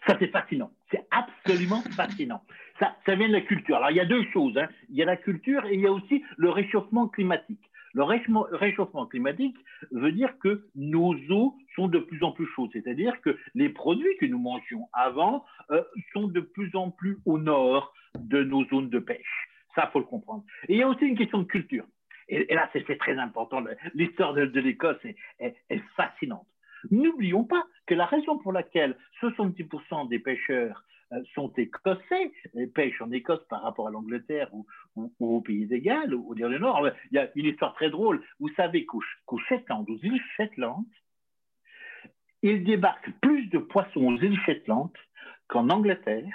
Ça, 0.07 0.17
c'est 0.19 0.29
fascinant. 0.29 0.71
C'est 0.91 1.07
absolument 1.11 1.83
fascinant. 1.97 2.43
Ça, 2.79 2.97
ça 3.07 3.15
vient 3.15 3.29
de 3.29 3.33
la 3.33 3.41
culture. 3.41 3.77
Alors, 3.77 3.91
il 3.91 3.97
y 3.97 4.01
a 4.01 4.05
deux 4.05 4.25
choses. 4.33 4.57
Hein. 4.59 4.69
Il 4.91 4.97
y 4.97 5.03
a 5.03 5.07
la 5.07 5.17
culture 5.17 5.65
et 5.67 5.75
il 5.75 5.81
y 5.81 5.87
a 5.87 5.93
aussi 5.93 6.25
le 6.37 6.51
réchauffement 6.51 7.09
climatique. 7.09 7.61
Le 7.95 8.05
réchauffement 8.05 9.07
climatique 9.07 9.57
veut 9.91 10.13
dire 10.13 10.39
que 10.39 10.65
nos 10.75 11.15
eaux 11.31 11.59
sont 11.77 11.89
de 11.89 11.99
plus 11.99 12.23
en 12.25 12.33
plus 12.33 12.47
chaudes, 12.47 12.71
c'est-à-dire 12.73 13.21
que 13.21 13.37
les 13.55 13.69
produits 13.69 14.17
que 14.19 14.25
nous 14.25 14.39
mangions 14.39 14.89
avant 14.95 15.45
euh, 15.71 15.83
sont 16.15 16.27
de 16.27 16.41
plus 16.41 16.75
en 16.75 16.91
plus 16.91 17.19
au 17.27 17.39
nord 17.39 17.93
de 18.19 18.43
nos 18.45 18.65
zones 18.69 18.89
de 18.89 18.99
pêche. 18.99 19.49
Ça, 19.75 19.91
faut 19.93 19.99
le 19.99 20.07
comprendre. 20.07 20.43
Et 20.69 20.75
il 20.75 20.79
y 20.79 20.83
a 20.83 20.89
aussi 20.89 21.05
une 21.05 21.19
question 21.19 21.41
de 21.41 21.45
culture. 21.45 21.85
Et, 22.29 22.55
là, 22.55 22.71
c'est 22.73 22.99
très 22.99 23.19
important. 23.19 23.63
L'histoire 23.95 24.33
de, 24.33 24.61
l'Écosse 24.61 24.99
est, 25.05 25.55
est 25.69 25.83
fascinante. 25.95 26.47
N'oublions 26.91 27.45
pas 27.45 27.65
que 27.87 27.95
la 27.95 28.07
raison 28.07 28.39
pour 28.39 28.53
laquelle 28.53 28.97
70% 29.21 30.09
des 30.09 30.19
pêcheurs 30.19 30.85
euh, 31.13 31.23
sont 31.35 31.53
écossais, 31.57 32.33
et 32.55 32.67
pêchent 32.67 33.03
en 33.03 33.11
Écosse 33.11 33.45
par 33.49 33.63
rapport 33.63 33.89
à 33.89 33.91
l'Angleterre 33.91 34.49
ou, 34.53 34.67
au 35.21 35.41
pays 35.41 35.67
Galles, 35.81 36.15
ou 36.15 36.31
au 36.31 36.35
du 36.35 36.43
Nord, 36.43 36.89
il 37.11 37.17
y 37.17 37.19
a 37.19 37.31
une 37.35 37.47
histoire 37.47 37.75
très 37.75 37.91
drôle. 37.91 38.23
Vous 38.41 38.49
savez 38.55 38.87
qu'au 38.87 39.39
Shetland, 39.49 39.89
aux 39.89 39.99
îles 39.99 40.23
Shetland, 40.37 40.87
il 42.43 42.65
débarque 42.65 43.11
plus 43.21 43.47
de 43.49 43.59
poissons 43.59 44.05
aux 44.05 44.19
îles 44.19 44.41
Shetland 44.47 44.91
qu'en 45.49 45.69
Angleterre, 45.69 46.35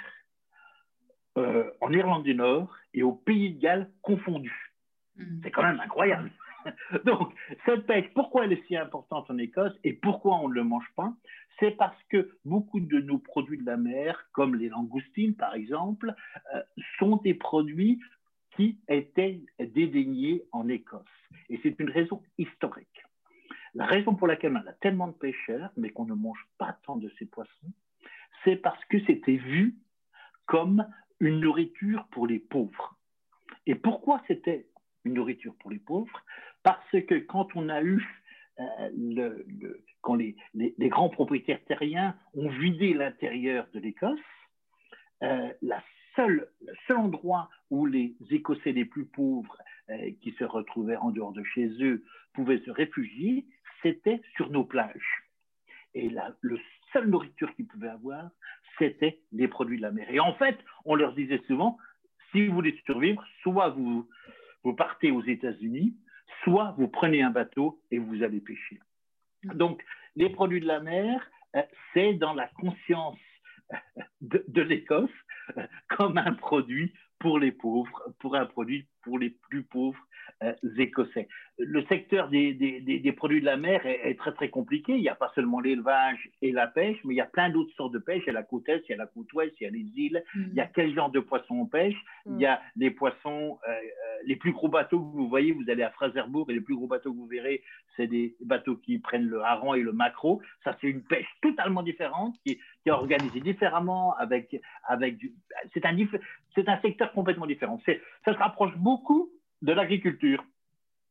euh, 1.36 1.70
en 1.80 1.92
Irlande 1.92 2.22
du 2.22 2.34
Nord 2.34 2.74
et 2.94 3.02
au 3.02 3.12
pays 3.12 3.54
de 3.54 3.60
Galles 3.60 3.90
confondus. 4.02 4.74
Hmm. 5.16 5.40
C'est 5.42 5.50
quand 5.50 5.62
même 5.62 5.80
incroyable. 5.80 6.30
Donc, 7.04 7.32
cette 7.64 7.86
pêche, 7.86 8.06
pourquoi 8.14 8.44
elle 8.44 8.52
est 8.52 8.66
si 8.66 8.76
importante 8.76 9.30
en 9.30 9.38
Écosse 9.38 9.74
et 9.84 9.92
pourquoi 9.92 10.38
on 10.40 10.48
ne 10.48 10.54
le 10.54 10.64
mange 10.64 10.90
pas? 10.96 11.12
C'est 11.58 11.72
parce 11.72 12.00
que 12.04 12.30
beaucoup 12.44 12.80
de 12.80 13.00
nos 13.00 13.18
produits 13.18 13.58
de 13.58 13.66
la 13.66 13.76
mer, 13.76 14.28
comme 14.32 14.54
les 14.54 14.68
langoustines 14.68 15.34
par 15.34 15.54
exemple, 15.54 16.14
euh, 16.54 16.62
sont 16.98 17.16
des 17.16 17.34
produits 17.34 18.00
qui 18.56 18.78
étaient 18.88 19.40
dédaignés 19.58 20.44
en 20.52 20.68
Écosse. 20.68 21.04
Et 21.48 21.60
c'est 21.62 21.78
une 21.78 21.90
raison 21.90 22.22
historique. 22.38 23.02
La 23.74 23.86
raison 23.86 24.14
pour 24.14 24.26
laquelle 24.26 24.52
on 24.52 24.68
a 24.68 24.72
tellement 24.74 25.08
de 25.08 25.12
pêcheurs, 25.12 25.70
mais 25.76 25.90
qu'on 25.90 26.06
ne 26.06 26.14
mange 26.14 26.44
pas 26.58 26.76
tant 26.84 26.96
de 26.96 27.10
ces 27.18 27.26
poissons, 27.26 27.72
c'est 28.44 28.56
parce 28.56 28.82
que 28.86 28.98
c'était 29.04 29.36
vu 29.36 29.76
comme 30.46 30.86
une 31.20 31.40
nourriture 31.40 32.06
pour 32.10 32.26
les 32.26 32.38
pauvres. 32.38 32.96
Et 33.66 33.74
pourquoi 33.74 34.22
c'était 34.26 34.67
une 35.04 35.14
nourriture 35.14 35.54
pour 35.60 35.70
les 35.70 35.78
pauvres 35.78 36.24
parce 36.62 36.90
que 36.90 37.18
quand 37.20 37.48
on 37.54 37.68
a 37.68 37.82
eu 37.82 38.06
euh, 38.60 38.64
le, 38.96 39.84
quand 40.00 40.14
les, 40.14 40.36
les, 40.54 40.88
grands 40.88 41.08
propriétaires 41.08 41.64
terriens 41.66 42.16
ont 42.34 42.48
vidé 42.48 42.92
l'intérieur 42.92 43.68
de 43.72 43.78
l'Écosse, 43.78 44.18
euh, 45.22 45.52
la 45.62 45.82
seule, 46.16 46.48
le 46.66 46.74
seul 46.86 46.96
endroit 46.96 47.50
où 47.70 47.86
les 47.86 48.16
Écossais 48.30 48.72
les 48.72 48.84
plus 48.84 49.06
pauvres 49.06 49.56
euh, 49.90 50.10
qui 50.20 50.32
se 50.32 50.44
retrouvaient 50.44 50.96
en 50.96 51.10
dehors 51.10 51.32
de 51.32 51.44
chez 51.44 51.68
eux 51.82 52.04
pouvaient 52.34 52.60
se 52.60 52.70
réfugier, 52.70 53.46
c'était 53.82 54.20
sur 54.36 54.50
nos 54.50 54.64
plages. 54.64 55.24
Et 55.94 56.10
la 56.10 56.34
le 56.40 56.58
seule 56.92 57.08
nourriture 57.08 57.54
qu'ils 57.54 57.66
pouvaient 57.66 57.88
avoir, 57.88 58.30
c'était 58.78 59.20
des 59.32 59.48
produits 59.48 59.76
de 59.76 59.82
la 59.82 59.92
mer. 59.92 60.08
Et 60.10 60.20
en 60.20 60.34
fait, 60.34 60.58
on 60.84 60.94
leur 60.94 61.14
disait 61.14 61.42
souvent, 61.46 61.78
si 62.30 62.46
vous 62.46 62.54
voulez 62.54 62.78
survivre, 62.84 63.24
soit 63.42 63.70
vous, 63.70 64.08
vous 64.64 64.74
partez 64.74 65.10
aux 65.10 65.22
États-Unis, 65.22 65.96
soit 66.44 66.74
vous 66.78 66.88
prenez 66.88 67.22
un 67.22 67.30
bateau 67.30 67.80
et 67.90 67.98
vous 67.98 68.22
allez 68.22 68.40
pêcher. 68.40 68.80
Donc, 69.44 69.84
les 70.16 70.30
produits 70.30 70.60
de 70.60 70.66
la 70.66 70.80
mer, 70.80 71.30
euh, 71.56 71.62
c'est 71.92 72.14
dans 72.14 72.34
la 72.34 72.48
conscience 72.48 73.18
de 74.20 74.62
l'Écosse 74.62 75.10
comme 75.88 76.18
un 76.18 76.32
produit 76.34 76.92
pour 77.18 77.38
les 77.38 77.52
pauvres, 77.52 78.14
pour 78.18 78.36
un 78.36 78.46
produit 78.46 78.86
pour 79.02 79.18
les 79.18 79.30
plus 79.30 79.62
pauvres 79.64 79.98
euh, 79.98 80.17
écossais. 80.78 81.28
Le 81.58 81.84
secteur 81.86 82.28
des, 82.28 82.54
des, 82.54 83.12
produits 83.12 83.40
de 83.40 83.46
la 83.46 83.56
mer 83.56 83.84
est, 83.84 84.16
très 84.18 84.32
très 84.32 84.48
compliqué. 84.48 84.94
Il 84.94 85.00
n'y 85.00 85.08
a 85.08 85.14
pas 85.14 85.32
seulement 85.34 85.60
l'élevage 85.60 86.30
et 86.40 86.52
la 86.52 86.68
pêche, 86.68 86.98
mais 87.04 87.14
il 87.14 87.16
y 87.16 87.20
a 87.20 87.26
plein 87.26 87.50
d'autres 87.50 87.74
sortes 87.74 87.92
de 87.92 87.98
pêche. 87.98 88.22
Il 88.26 88.28
y 88.28 88.30
a 88.30 88.34
la 88.34 88.44
côte 88.44 88.68
est, 88.68 88.82
il 88.88 88.92
y 88.92 88.94
a 88.94 88.96
la 88.96 89.06
côte 89.06 89.32
ouest, 89.32 89.52
il 89.60 89.64
y 89.64 89.66
a 89.66 89.70
les 89.70 89.86
îles. 89.96 90.22
Mm. 90.34 90.44
Il 90.50 90.54
y 90.54 90.60
a 90.60 90.66
quel 90.66 90.94
genre 90.94 91.10
de 91.10 91.20
poissons 91.20 91.56
on 91.56 91.66
pêche? 91.66 91.96
Il 92.26 92.38
y 92.38 92.46
a 92.46 92.60
les 92.76 92.90
poissons, 92.90 93.58
euh, 93.68 93.70
euh, 93.72 93.74
les 94.24 94.36
plus 94.36 94.52
gros 94.52 94.68
bateaux 94.68 95.00
que 95.00 95.16
vous 95.16 95.28
voyez, 95.28 95.52
vous 95.52 95.68
allez 95.68 95.82
à 95.82 95.90
Fraserbourg 95.90 96.48
et 96.50 96.54
les 96.54 96.60
plus 96.60 96.76
gros 96.76 96.86
bateaux 96.86 97.12
que 97.12 97.16
vous 97.16 97.26
verrez, 97.26 97.62
c'est 97.96 98.06
des 98.06 98.36
bateaux 98.40 98.76
qui 98.76 98.98
prennent 98.98 99.26
le 99.26 99.42
hareng 99.42 99.74
et 99.74 99.82
le 99.82 99.92
maquereau. 99.92 100.40
Ça, 100.62 100.76
c'est 100.80 100.88
une 100.88 101.02
pêche 101.02 101.28
totalement 101.42 101.82
différente 101.82 102.36
qui, 102.46 102.56
qui 102.56 102.88
est 102.88 102.92
organisée 102.92 103.40
différemment 103.40 104.14
avec, 104.16 104.60
avec 104.86 105.16
du... 105.16 105.32
C'est 105.74 105.84
un, 105.84 105.96
c'est 106.54 106.68
un 106.68 106.80
secteur 106.80 107.12
complètement 107.12 107.46
différent. 107.46 107.80
Ça 107.84 108.32
se 108.32 108.38
rapproche 108.38 108.76
beaucoup 108.76 109.30
de 109.62 109.72
l'agriculture. 109.72 110.44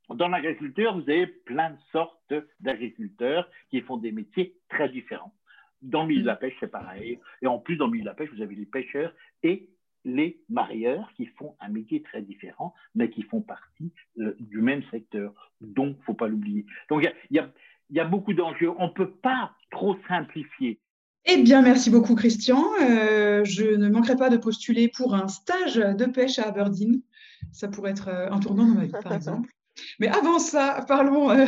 Dans 0.09 0.29
l'agriculture, 0.29 0.95
vous 0.95 1.09
avez 1.09 1.27
plein 1.27 1.71
de 1.71 1.77
sortes 1.91 2.33
d'agriculteurs 2.59 3.49
qui 3.69 3.81
font 3.81 3.97
des 3.97 4.11
métiers 4.11 4.55
très 4.69 4.89
différents. 4.89 5.33
Dans 5.81 6.03
le 6.03 6.07
milieu 6.07 6.21
de 6.21 6.27
la 6.27 6.35
pêche, 6.35 6.55
c'est 6.59 6.71
pareil. 6.71 7.19
Et 7.41 7.47
en 7.47 7.59
plus, 7.59 7.75
dans 7.75 7.85
le 7.85 7.91
milieu 7.91 8.03
de 8.03 8.09
la 8.09 8.15
pêche, 8.15 8.29
vous 8.33 8.41
avez 8.41 8.55
les 8.55 8.65
pêcheurs 8.65 9.13
et 9.43 9.69
les 10.05 10.41
marieurs 10.49 11.11
qui 11.15 11.25
font 11.25 11.55
un 11.59 11.67
métier 11.69 12.01
très 12.01 12.21
différent, 12.21 12.73
mais 12.95 13.09
qui 13.09 13.23
font 13.23 13.41
partie 13.41 13.91
euh, 14.19 14.35
du 14.39 14.61
même 14.61 14.81
secteur. 14.89 15.33
Donc, 15.59 15.97
faut 16.05 16.13
pas 16.13 16.27
l'oublier. 16.27 16.65
Donc, 16.89 17.05
il 17.29 17.49
y, 17.89 17.99
a, 17.99 18.05
beaucoup 18.05 18.33
d'enjeux. 18.33 18.71
On 18.77 18.87
ne 18.87 18.93
peut 18.93 19.11
pas 19.11 19.51
trop 19.69 19.97
simplifier. 20.07 20.79
Eh 21.25 21.43
bien, 21.43 21.61
merci 21.61 21.89
beaucoup, 21.89 22.15
Christian. 22.15 22.63
Euh, 22.81 23.43
je 23.43 23.65
ne 23.65 23.89
manquerai 23.89 24.15
pas 24.15 24.29
de 24.29 24.37
postuler 24.37 24.87
pour 24.87 25.13
un 25.13 25.27
stage 25.27 25.75
de 25.75 26.05
pêche 26.05 26.39
à 26.39 26.47
Aberdeen. 26.47 27.01
Ça 27.51 27.67
pourrait 27.67 27.91
être 27.91 28.09
euh, 28.09 28.29
un 28.31 28.39
tournant 28.39 28.65
dans 28.65 28.75
ma 28.75 28.85
vie, 28.85 28.91
par 28.91 29.13
exemple. 29.13 29.49
Mais 29.99 30.07
avant 30.07 30.39
ça, 30.39 30.83
parlons 30.87 31.29
euh, 31.29 31.45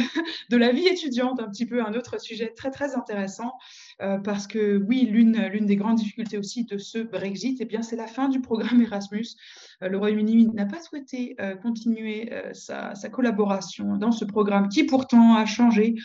de 0.50 0.58
la 0.58 0.72
vie 0.72 0.88
étudiante, 0.88 1.40
un 1.40 1.50
petit 1.50 1.66
peu 1.66 1.84
un 1.84 1.94
autre 1.94 2.20
sujet 2.20 2.54
très 2.56 2.72
très 2.72 2.96
intéressant. 2.96 3.54
Euh, 4.02 4.18
parce 4.18 4.48
que 4.48 4.78
oui, 4.88 5.06
l'une 5.06 5.66
des 5.66 5.76
grandes 5.76 5.98
difficultés 5.98 6.38
aussi 6.38 6.64
de 6.64 6.78
ce 6.78 7.00
Brexit, 7.00 7.58
eh 7.60 7.66
bien, 7.66 7.82
c'est 7.82 7.98
la 7.98 8.08
fin 8.08 8.30
du 8.30 8.40
programme 8.40 8.82
Erasmus. 8.82 9.36
Euh, 9.84 9.90
le 9.90 9.98
Royaume-Uni 9.98 10.48
n'a 10.54 10.66
pas 10.66 10.80
souhaité 10.80 11.36
euh, 11.42 11.56
continuer 11.56 12.32
sa, 12.54 12.94
collaboration 13.12 13.98
dans 13.98 14.12
ce 14.12 14.24
programme 14.24 14.70
qui 14.70 14.84
pourtant 14.84 15.36
a 15.36 15.46
changé 15.46 15.96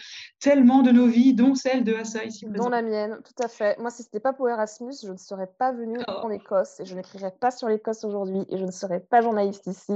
tellement 0.40 0.82
de 0.82 0.90
nos 0.90 1.06
vies, 1.06 1.34
dont 1.34 1.54
celle 1.54 1.84
de 1.84 1.94
Assa 1.94 2.24
ici 2.24 2.46
Dans 2.46 2.68
la 2.68 2.82
mienne, 2.82 3.18
tout 3.24 3.42
à 3.42 3.48
fait. 3.48 3.78
Moi, 3.78 3.90
si 3.90 4.02
ce 4.02 4.08
n'était 4.08 4.20
pas 4.20 4.32
pour 4.32 4.48
Erasmus, 4.48 4.94
je 5.04 5.12
ne 5.12 5.16
serais 5.16 5.48
pas 5.58 5.72
venue 5.72 5.98
oh. 6.08 6.12
en 6.24 6.30
Écosse 6.30 6.80
et 6.80 6.84
je 6.84 6.94
n'écrirais 6.94 7.34
pas 7.38 7.50
sur 7.50 7.68
l'Écosse 7.68 8.04
aujourd'hui 8.04 8.44
et 8.48 8.58
je 8.58 8.64
ne 8.64 8.70
serais 8.70 9.00
pas 9.00 9.20
journaliste 9.20 9.66
ici. 9.66 9.92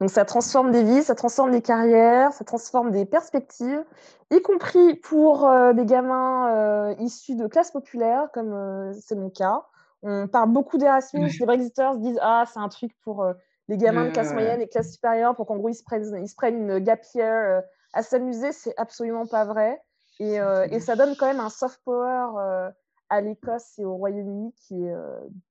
Donc 0.00 0.10
ça 0.10 0.24
transforme 0.24 0.70
des 0.70 0.84
vies, 0.84 1.02
ça 1.02 1.14
transforme 1.14 1.50
des 1.50 1.62
carrières, 1.62 2.32
ça 2.32 2.44
transforme 2.44 2.90
des 2.90 3.06
perspectives 3.06 3.84
y 4.30 4.40
compris 4.42 4.94
pour 4.94 5.48
euh, 5.48 5.72
des 5.72 5.84
gamins 5.84 6.48
euh, 6.54 6.94
issus 7.00 7.34
de 7.40 7.48
classes 7.48 7.70
populaires, 7.70 8.28
comme 8.32 8.52
euh, 8.52 8.92
c'est 9.00 9.16
mon 9.16 9.30
cas. 9.30 9.64
On 10.02 10.28
parle 10.28 10.50
beaucoup 10.50 10.78
d'Erasmus, 10.78 11.30
les 11.38 11.46
Brexiters 11.46 11.96
disent 11.96 12.18
Ah, 12.22 12.44
c'est 12.50 12.58
un 12.58 12.68
truc 12.68 12.92
pour 13.02 13.26
les 13.68 13.76
gamins 13.76 14.06
de 14.06 14.10
classe 14.10 14.32
moyenne 14.32 14.62
et 14.62 14.68
classe 14.68 14.92
supérieure, 14.92 15.36
pour 15.36 15.46
qu'en 15.46 15.58
gros 15.58 15.68
ils 15.68 15.74
se 15.74 15.82
prennent, 15.82 16.16
ils 16.16 16.28
se 16.28 16.34
prennent 16.34 16.56
une 16.56 16.78
gap 16.78 17.04
year 17.14 17.62
à 17.92 18.02
s'amuser. 18.02 18.52
C'est 18.52 18.74
absolument 18.78 19.26
pas 19.26 19.44
vrai. 19.44 19.82
Et, 20.18 20.36
et, 20.36 20.80
ça 20.80 20.96
donne 20.96 21.16
quand 21.16 21.26
même 21.26 21.40
un 21.40 21.50
soft 21.50 21.82
power 21.84 22.70
à 23.10 23.20
l'Écosse 23.20 23.78
et 23.78 23.84
au 23.84 23.94
Royaume-Uni 23.96 24.54
qui 24.54 24.86
est 24.86 24.94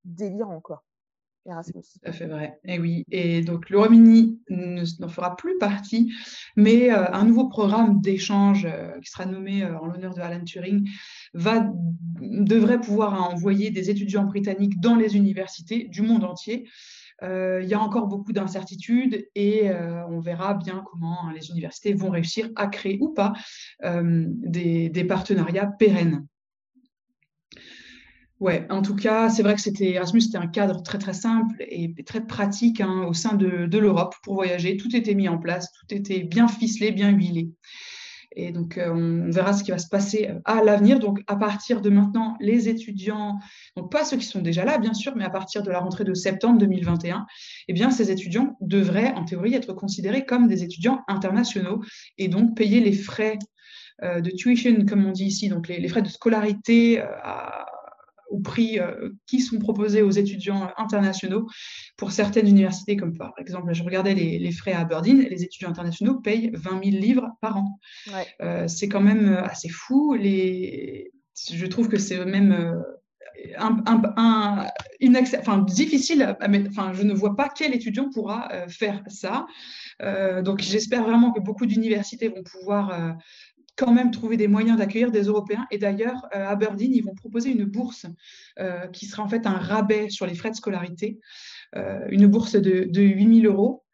délirant. 0.04 0.62
Quoi. 0.62 0.82
Erasmus. 1.50 1.82
Tout 1.82 2.10
à 2.10 2.12
fait 2.12 2.28
vrai. 2.28 2.60
Et 2.66 2.76
eh 2.76 2.80
oui. 2.80 3.06
Et 3.12 3.42
donc 3.42 3.70
le 3.70 3.78
Royaume-Uni 3.78 4.40
n'en 4.50 5.08
fera 5.08 5.36
plus 5.36 5.58
partie, 5.58 6.12
mais 6.56 6.92
euh, 6.92 7.12
un 7.12 7.26
nouveau 7.26 7.48
programme 7.48 8.02
d'échange 8.02 8.66
euh, 8.66 9.00
qui 9.00 9.10
sera 9.10 9.26
nommé 9.26 9.64
euh, 9.64 9.78
en 9.80 9.88
l'honneur 9.88 10.14
de 10.14 10.22
Alan 10.22 10.44
Turing 10.44 10.88
va, 11.34 11.72
devrait 12.22 12.80
pouvoir 12.80 13.32
envoyer 13.34 13.72
des 13.72 13.90
étudiants 13.90 14.26
britanniques 14.26 14.80
dans 14.80 14.96
les 14.96 15.16
universités 15.16 15.86
du 15.86 16.02
monde 16.02 16.24
entier. 16.24 16.68
il 17.22 17.68
y 17.68 17.74
a 17.74 17.80
encore 17.80 18.08
beaucoup 18.08 18.32
d'incertitudes 18.32 19.28
et 19.36 19.70
on 20.10 20.20
verra 20.20 20.54
bien 20.54 20.84
comment 20.90 21.30
les 21.36 21.50
universités 21.50 21.94
vont 21.94 22.10
réussir 22.10 22.50
à 22.56 22.68
créer 22.68 22.98
ou 23.02 23.10
pas 23.10 23.34
des 23.84 25.06
partenariats 25.08 25.68
pérennes. 25.68 26.26
Ouais, 28.40 28.66
en 28.70 28.82
tout 28.82 28.96
cas, 28.96 29.30
c'est 29.30 29.44
vrai 29.44 29.56
que 29.56 29.62
c'était 29.62 29.92
Erasmus, 29.92 30.22
c'était 30.22 30.38
un 30.38 30.48
cadre 30.48 30.82
très 30.82 30.98
très 30.98 31.14
simple 31.14 31.58
et 31.60 31.94
très 32.06 32.26
pratique 32.26 32.80
hein, 32.80 33.06
au 33.06 33.14
sein 33.14 33.36
de, 33.36 33.78
l'Europe 33.78 34.16
pour 34.24 34.36
voyager. 34.36 34.78
Tout 34.78 34.96
était 34.96 35.14
mis 35.14 35.28
en 35.28 35.38
place, 35.38 35.70
tout 35.74 35.94
était 35.94 36.24
bien 36.24 36.48
ficelé, 36.48 36.92
bien 36.92 37.10
huilé. 37.10 37.50
Et 38.36 38.52
donc, 38.52 38.78
euh, 38.78 38.94
on 38.94 39.30
verra 39.30 39.52
ce 39.52 39.64
qui 39.64 39.72
va 39.72 39.78
se 39.78 39.90
passer 39.90 40.30
euh, 40.30 40.40
à 40.46 40.64
l'avenir. 40.64 41.00
Donc, 41.00 41.22
à 41.28 41.36
partir 41.36 41.82
de 41.82 41.90
maintenant, 41.90 42.38
les 42.40 42.70
étudiants, 42.70 43.40
donc 43.76 43.92
pas 43.92 44.06
ceux 44.06 44.16
qui 44.16 44.26
sont 44.26 44.40
déjà 44.40 44.64
là, 44.64 44.78
bien 44.78 44.94
sûr, 44.94 45.16
mais 45.18 45.26
à 45.26 45.30
partir 45.30 45.62
de 45.62 45.72
la 45.72 45.80
rentrée 45.80 46.06
de 46.06 46.14
septembre 46.14 46.60
2021, 46.60 47.26
eh 47.68 47.74
bien, 47.74 47.92
ces 47.92 48.10
étudiants 48.10 48.56
devraient, 48.62 49.12
en 49.16 49.26
théorie, 49.26 49.56
être 49.56 49.74
considérés 49.74 50.26
comme 50.26 50.48
des 50.48 50.64
étudiants 50.64 51.02
internationaux 51.10 51.82
et 52.18 52.30
donc 52.30 52.56
payer 52.56 52.80
les 52.80 52.94
frais 52.94 53.38
euh, 54.04 54.22
de 54.22 54.30
tuition, 54.30 54.86
comme 54.86 55.06
on 55.06 55.12
dit 55.12 55.26
ici, 55.26 55.50
donc 55.50 55.68
les 55.68 55.88
frais 55.90 56.04
de 56.04 56.08
scolarité 56.08 57.02
à 57.02 57.66
au 58.30 58.40
prix 58.40 58.80
euh, 58.80 59.10
qui 59.28 59.40
sont 59.40 59.60
proposés 59.60 60.02
aux 60.02 60.12
étudiants 60.12 60.72
internationaux 60.78 61.48
pour 61.98 62.12
certaines 62.12 62.48
universités, 62.48 62.96
comme 62.96 63.18
par 63.18 63.34
exemple, 63.38 63.74
je 63.74 63.84
regardais 63.84 64.14
les, 64.14 64.52
frais 64.52 64.74
à 64.74 64.82
Aberdeen, 64.82 65.22
les 65.22 65.44
étudiants 65.44 65.70
internationaux 65.70 66.16
payent 66.16 66.52
20 66.54 66.84
000 66.84 66.98
livres 66.98 67.30
par 67.42 67.58
an. 67.58 67.80
Euh, 68.42 68.68
c'est 68.68 68.88
quand 68.88 69.02
même 69.02 69.30
euh, 69.30 69.44
assez 69.44 69.70
fou. 69.70 70.14
Les... 70.14 71.12
Je 71.52 71.66
trouve 71.66 71.90
que 71.90 71.98
c'est 71.98 72.24
même 72.26 72.84
un, 73.58 73.78
un, 73.86 74.68
enfin, 75.40 75.60
difficile 75.60 76.36
à 76.40 76.48
mettre. 76.50 76.70
Enfin, 76.70 76.92
je 76.94 77.04
ne 77.04 77.14
vois 77.14 77.36
pas 77.38 77.48
quel 77.48 77.74
étudiant 77.74 78.10
pourra 78.10 78.50
faire 78.68 79.02
ça. 79.08 79.46
donc, 80.44 80.60
j'espère 80.60 81.04
vraiment 81.04 81.32
que 81.32 81.40
beaucoup 81.40 81.66
d'universités 81.66 82.28
vont 82.28 82.44
pouvoir 82.44 83.16
quand 83.80 83.94
même 83.94 84.12
trouver 84.12 84.36
des 84.36 84.50
moyens 84.50 84.78
d'accueillir 84.78 85.10
des 85.10 85.24
Européens. 85.24 85.66
Et 85.72 85.78
d'ailleurs, 85.78 86.28
euh, 86.36 86.46
à 86.46 86.50
Aberdeen, 86.50 86.94
ils 86.94 87.04
vont 87.04 87.16
proposer 87.16 87.50
une 87.50 87.64
bourse 87.64 88.06
euh, 88.60 88.88
qui 88.88 89.06
sera 89.06 89.24
en 89.24 89.30
fait 89.30 89.48
un 89.48 89.58
rabais 89.58 90.10
sur 90.10 90.26
les 90.26 90.36
frais 90.36 90.52
de 90.52 90.56
scolarité, 90.56 91.18
euh, 91.78 92.06
une 92.10 92.28
bourse 92.28 92.56
de, 92.56 92.84
de 92.90 93.02
8 93.02 93.42
000 93.42 93.54
euros. 93.54 93.86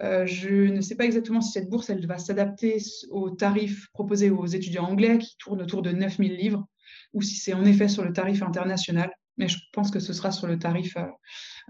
je 0.00 0.72
ne 0.72 0.80
sais 0.80 0.94
pas 0.94 1.04
exactement 1.04 1.42
si 1.42 1.52
cette 1.52 1.68
bourse 1.68 1.90
elle 1.90 2.06
va 2.06 2.16
s'adapter 2.16 2.78
aux 3.10 3.30
tarifs 3.30 3.90
proposés 3.92 4.30
aux 4.30 4.46
étudiants 4.46 4.88
anglais 4.88 5.18
qui 5.18 5.36
tournent 5.36 5.60
autour 5.60 5.82
de 5.82 5.90
9 5.90 6.16
000 6.16 6.30
livres 6.30 6.66
ou 7.12 7.20
si 7.20 7.34
c'est 7.34 7.52
en 7.52 7.64
effet 7.64 7.88
sur 7.88 8.04
le 8.04 8.12
tarif 8.12 8.42
international. 8.42 9.10
Mais 9.38 9.48
je 9.48 9.58
pense 9.72 9.90
que 9.90 10.00
ce 10.00 10.12
sera 10.12 10.30
sur 10.30 10.46
le 10.46 10.58
tarif 10.58 10.96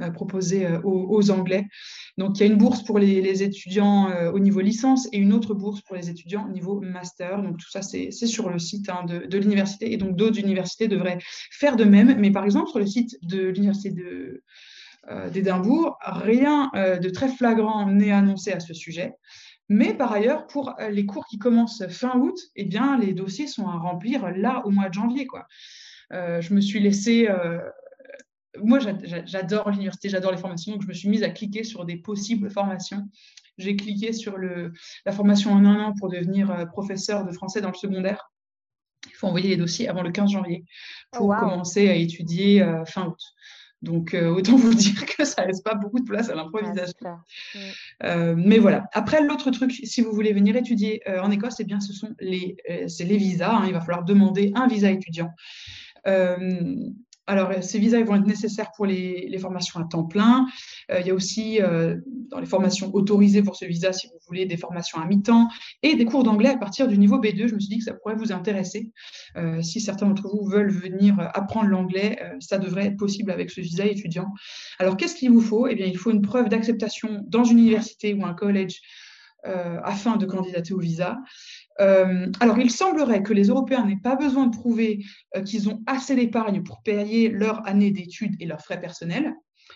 euh, 0.01 0.11
proposé 0.11 0.65
euh, 0.65 0.81
aux, 0.85 1.31
Anglais. 1.31 1.67
Donc, 2.19 2.39
il 2.39 2.41
y 2.41 2.43
a 2.45 2.47
une 2.47 2.59
bourse 2.59 2.85
pour 2.85 3.01
les, 3.01 3.43
étudiants 3.43 4.11
euh, 4.11 4.31
au 4.31 4.39
niveau 4.39 4.61
licence 4.61 5.09
et 5.13 5.19
une 5.19 5.33
autre 5.33 5.55
bourse 5.55 5.81
pour 5.81 5.97
les 5.97 6.09
étudiants 6.09 6.47
au 6.47 6.53
niveau 6.53 6.81
master. 6.81 7.43
Donc, 7.43 7.59
tout 7.59 7.71
ça, 7.71 7.83
c'est 7.83 8.11
sur 8.13 8.49
le 8.49 8.61
site 8.61 8.89
hein, 8.89 9.05
de, 9.05 9.39
l'université. 9.39 9.93
Et 9.93 9.97
donc, 9.97 10.15
d'autres 10.15 10.39
universités 10.39 10.87
devraient 10.87 11.19
faire 11.51 11.75
de 11.75 11.85
même. 11.85 12.17
Mais 12.19 12.31
par 12.31 12.45
exemple, 12.45 12.71
sur 12.71 12.79
le 12.79 12.87
site 12.87 13.17
de 13.23 13.49
l'université 13.49 13.93
d'Édimbourg, 15.33 15.99
rien 16.03 16.71
de 16.75 17.09
très 17.09 17.29
flagrant 17.29 17.91
n'est 17.91 18.13
annoncé 18.13 18.53
à 18.53 18.61
ce 18.61 18.75
sujet. 18.75 19.15
Mais 19.69 19.95
par 19.95 20.13
ailleurs, 20.13 20.47
pour 20.47 20.75
les 20.91 21.07
cours 21.07 21.27
qui 21.27 21.39
commencent 21.39 21.87
fin 21.89 22.19
août, 22.19 22.39
eh 22.57 22.65
bien, 22.65 22.99
les 22.99 23.15
dossiers 23.15 23.47
sont 23.47 23.67
à 23.67 23.77
remplir 23.77 24.31
là 24.37 24.63
au 24.65 24.71
mois 24.71 24.89
de 24.89 24.95
janvier. 24.95 25.27
Quoi. 25.27 25.47
Je 26.11 26.55
me 26.55 26.61
suis 26.61 26.81
laissée 26.81 27.29
moi, 28.63 28.79
j'adore 28.79 29.71
l'université, 29.71 30.09
j'adore 30.09 30.33
les 30.33 30.39
formations, 30.39 30.73
donc 30.73 30.83
je 30.83 30.89
me 30.89 30.93
suis 30.93 31.09
mise 31.09 31.23
à 31.23 31.31
cliquer 31.31 31.65
sur 31.65 31.85
des 31.85 31.97
possibles 31.97 32.51
formations. 32.51 33.09
J'ai 33.59 33.77
cliqué 33.77 34.13
sur 34.13 34.37
le, 34.37 34.73
la 35.05 35.13
formation 35.13 35.53
en 35.53 35.65
un 35.65 35.81
an 35.81 35.95
pour 35.99 36.09
devenir 36.09 36.51
euh, 36.51 36.65
professeur 36.65 37.25
de 37.25 37.33
français 37.33 37.61
dans 37.61 37.71
le 37.71 37.75
secondaire. 37.75 38.31
Il 39.07 39.15
faut 39.15 39.27
envoyer 39.27 39.49
les 39.49 39.57
dossiers 39.57 39.89
avant 39.89 40.03
le 40.03 40.11
15 40.11 40.31
janvier 40.31 40.65
pour 41.13 41.29
oh, 41.29 41.41
commencer 41.41 41.89
à 41.89 41.95
étudier 41.95 42.63
euh, 42.63 42.85
fin 42.85 43.07
août. 43.07 43.21
Donc, 43.83 44.15
euh, 44.15 44.29
autant 44.29 44.57
vous 44.57 44.75
dire 44.75 45.07
que 45.07 45.25
ça 45.25 45.45
laisse 45.45 45.61
pas 45.61 45.75
beaucoup 45.75 45.99
de 45.99 46.05
place 46.05 46.31
à 46.31 46.35
l'improvisation. 46.35 47.17
mais 48.01 48.59
voilà. 48.59 48.85
Après, 48.93 49.23
l'autre 49.23 49.51
truc, 49.51 49.73
si 49.73 50.03
vous 50.03 50.13
voulez 50.13 50.33
venir 50.33 50.57
étudier 50.57 51.03
en 51.21 51.31
Écosse, 51.31 51.57
eh 51.61 51.65
bien, 51.65 51.81
ce 51.81 51.93
sont 51.93 52.15
les, 52.21 52.57
les 52.69 53.17
visas. 53.17 53.57
Hein. 53.57 53.65
Il 53.67 53.73
va 53.73 53.81
falloir 53.81 54.05
demander 54.05 54.53
un 54.55 54.67
visa 54.67 54.91
étudiant. 54.91 55.33
Alors, 57.29 57.51
euh, 57.51 57.61
ces 57.61 57.79
visas 57.79 58.03
vont 58.03 58.17
être 58.17 58.27
nécessaires 58.27 58.73
pour 58.75 58.87
les, 58.87 59.39
formations 59.39 59.79
à 59.79 59.85
temps 59.85 60.05
plein. 60.05 60.47
Euh, 60.91 61.01
il 61.01 61.07
y 61.07 61.11
a 61.11 61.15
aussi, 61.15 61.63
euh, 61.63 61.97
dans 62.31 62.41
les 62.41 62.47
formations 62.47 62.93
autorisées 62.95 63.43
pour 63.43 63.55
ce 63.55 63.67
visa, 63.67 63.93
si 63.93 64.09
vous 64.09 64.19
voulez, 64.27 64.47
des 64.47 64.57
formations 64.57 64.99
à 64.99 65.07
mi-temps 65.07 65.49
et 65.83 65.95
des 65.95 66.07
cours 66.07 66.25
d'anglais 66.25 66.49
à 66.49 66.57
partir 66.57 66.89
du 66.89 66.99
niveau 66.99 67.21
B2. 67.21 67.47
Je 67.47 67.55
me 67.55 67.61
suis 67.61 67.69
dit 67.69 67.79
que 67.79 67.85
ça 67.85 67.95
pourrait 67.95 68.17
vous 68.17 68.33
intéresser. 68.33 68.91
si 69.61 69.81
certains 69.81 70.07
d'entre 70.07 70.29
vous 70.29 70.47
veulent 70.47 70.71
venir 70.71 71.15
apprendre 71.35 71.69
l'anglais, 71.69 72.19
ça 72.41 72.59
devrait 72.59 72.87
être 72.87 72.97
possible 72.97 73.31
avec 73.31 73.51
ce 73.51 73.61
visa 73.61 73.85
étudiant. 73.85 74.33
Alors, 74.79 74.97
qu'est-ce 74.97 75.15
qu'il 75.15 75.31
vous 75.31 75.41
faut? 75.41 75.69
Eh 75.69 75.75
bien, 75.75 75.87
il 75.87 75.99
faut 75.99 76.11
une 76.11 76.23
preuve 76.23 76.49
d'acceptation 76.49 77.25
dans 77.29 77.45
une 77.45 77.59
université 77.59 78.15
ou 78.15 78.25
un 78.25 78.35
collège 78.35 78.81
afin 79.45 80.17
de 80.17 80.27
candidater 80.27 80.73
au 80.73 80.79
visa. 80.79 81.19
Euh, 81.81 82.27
alors, 82.41 82.59
il 82.59 82.71
semblerait 82.71 83.23
que 83.23 83.33
les 83.33 83.49
Européens 83.49 83.85
n'aient 83.85 84.01
pas 84.03 84.17
besoin 84.17 84.47
de 84.47 84.57
prouver 84.57 85.05
euh, 85.37 85.43
qu'ils 85.43 85.69
ont 85.69 85.83
assez 85.87 86.15
d'épargne 86.17 86.63
pour 86.63 86.83
payer 86.83 87.29
leur 87.29 87.67
année 87.67 87.91
d'études 87.91 88.35
et 88.41 88.47
leurs 88.47 88.61
frais 88.61 88.81
personnels. 88.81 89.35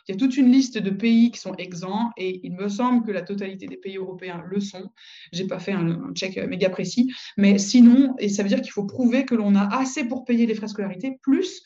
Il 0.09 0.13
y 0.13 0.17
a 0.17 0.19
toute 0.19 0.37
une 0.37 0.51
liste 0.51 0.79
de 0.79 0.91
pays 0.91 1.31
qui 1.31 1.39
sont 1.39 1.55
exempts 1.57 2.11
et 2.17 2.41
il 2.45 2.55
me 2.55 2.69
semble 2.69 3.05
que 3.05 3.13
la 3.13 3.23
totalité 3.23 3.67
des 3.67 3.77
pays 3.77 3.99
européens 3.99 4.43
le 4.49 4.59
sont. 4.59 4.91
Je 5.33 5.43
n'ai 5.43 5.49
pas 5.49 5.61
fait 5.61 5.73
un, 5.73 6.13
check 6.15 6.39
euh, 6.39 6.47
méga 6.49 6.71
précis, 6.71 7.13
mais 7.37 7.59
sinon, 7.59 8.15
et 8.19 8.29
ça 8.29 8.43
veut 8.43 8.49
dire 8.49 8.63
qu'il 8.63 8.73
faut 8.73 8.87
prouver 8.87 9.25
que 9.25 9.35
l'on 9.35 9.55
a 9.55 9.67
assez 9.77 10.05
pour 10.05 10.25
payer 10.25 10.47
les 10.47 10.55
frais 10.55 10.67
de 10.67 10.71
scolarité, 10.71 11.19
plus 11.23 11.63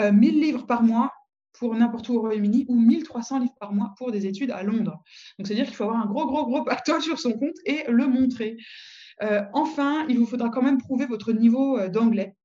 1000 0.00 0.38
livres 0.38 0.64
par 0.64 0.84
mois 0.84 1.12
pour 1.58 1.74
n'importe 1.74 2.08
où 2.08 2.14
au 2.14 2.20
Royaume-Uni 2.20 2.66
ou 2.68 2.78
1300 2.78 3.40
livres 3.40 3.54
par 3.58 3.72
mois 3.72 3.94
pour 3.98 4.12
des 4.12 4.26
études 4.26 4.52
à 4.52 4.62
Londres. 4.62 5.02
Donc, 5.38 5.46
c'est-à-dire 5.46 5.66
qu'il 5.66 5.74
faut 5.74 5.84
avoir 5.84 6.00
un 6.00 6.06
gros, 6.06 6.26
gros, 6.26 6.46
gros 6.46 6.62
pactole 6.62 7.02
sur 7.02 7.18
son 7.18 7.32
compte 7.32 7.56
et 7.64 7.84
le 7.88 8.06
montrer. 8.06 8.56
Euh, 9.22 9.42
enfin, 9.52 10.06
il 10.08 10.18
vous 10.18 10.26
faudra 10.26 10.48
quand 10.50 10.62
même 10.62 10.78
prouver 10.78 11.06
votre 11.06 11.32
niveau 11.32 11.78
euh, 11.78 11.88
d'anglais. 11.88 12.37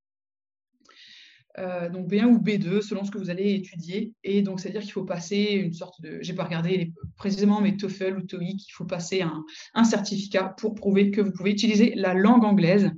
Euh, 1.60 1.88
donc 1.88 2.08
B1 2.08 2.26
ou 2.26 2.39
B2 2.39 2.82
selon 2.82 3.04
ce 3.04 3.12
que 3.12 3.18
vous 3.18 3.30
allez 3.30 3.54
étudier. 3.54 4.14
Et 4.24 4.41
donc, 4.41 4.60
c'est-à-dire 4.60 4.82
qu'il 4.82 4.91
faut 4.91 5.04
passer 5.04 5.51
une 5.64 5.74
sorte 5.74 6.01
de, 6.01 6.18
j'ai 6.22 6.34
pas 6.34 6.45
regardé 6.45 6.93
précisément, 7.16 7.62
mais 7.62 7.78
TOEFL 7.78 8.18
ou 8.18 8.22
TOEIC, 8.22 8.68
il 8.68 8.72
faut 8.72 8.86
passer 8.86 9.22
un, 9.22 9.84
certificat 9.84 10.56
pour 10.58 10.74
prouver 10.74 11.12
que 11.12 11.22
vous 11.22 11.32
pouvez 11.32 11.51
utiliser 11.51 11.93
la 11.95 12.14
langue 12.14 12.43
anglaise. 12.43 12.91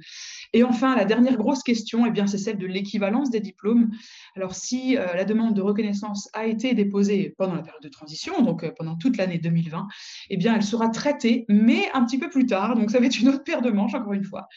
Et 0.54 0.64
enfin, 0.64 0.96
la 0.96 1.04
dernière 1.04 1.36
grosse 1.36 1.64
question, 1.64 2.06
eh 2.06 2.12
bien, 2.12 2.28
c'est 2.28 2.38
celle 2.38 2.58
de 2.58 2.68
l'équivalence 2.68 3.30
des 3.30 3.42
diplômes. 3.42 3.92
Alors, 4.36 4.56
si 4.56 4.98
euh, 4.98 5.06
la 5.14 5.26
demande 5.26 5.54
de 5.54 5.62
reconnaissance 5.62 6.30
a 6.34 6.46
été 6.46 6.74
déposée 6.74 7.34
pendant 7.38 7.56
la 7.56 7.62
période 7.62 7.84
de 7.84 7.90
transition, 7.90 8.42
donc 8.42 8.64
euh, 8.64 8.72
pendant 8.78 8.96
toute 8.96 9.18
l'année 9.18 9.40
2020, 9.40 9.88
eh 10.30 10.38
bien, 10.38 10.56
elle 10.56 10.64
sera 10.64 10.90
traitée, 10.90 11.46
mais 11.50 11.90
un 11.94 12.06
petit 12.06 12.20
peu 12.20 12.30
plus 12.30 12.46
tard. 12.46 12.76
Donc, 12.76 12.92
ça 12.92 13.00
va 13.00 13.06
être 13.06 13.20
une 13.20 13.28
autre 13.28 13.44
paire 13.44 13.62
de 13.62 13.72
manches, 13.72 13.96
encore 13.96 14.14
une 14.14 14.24
fois. 14.24 14.48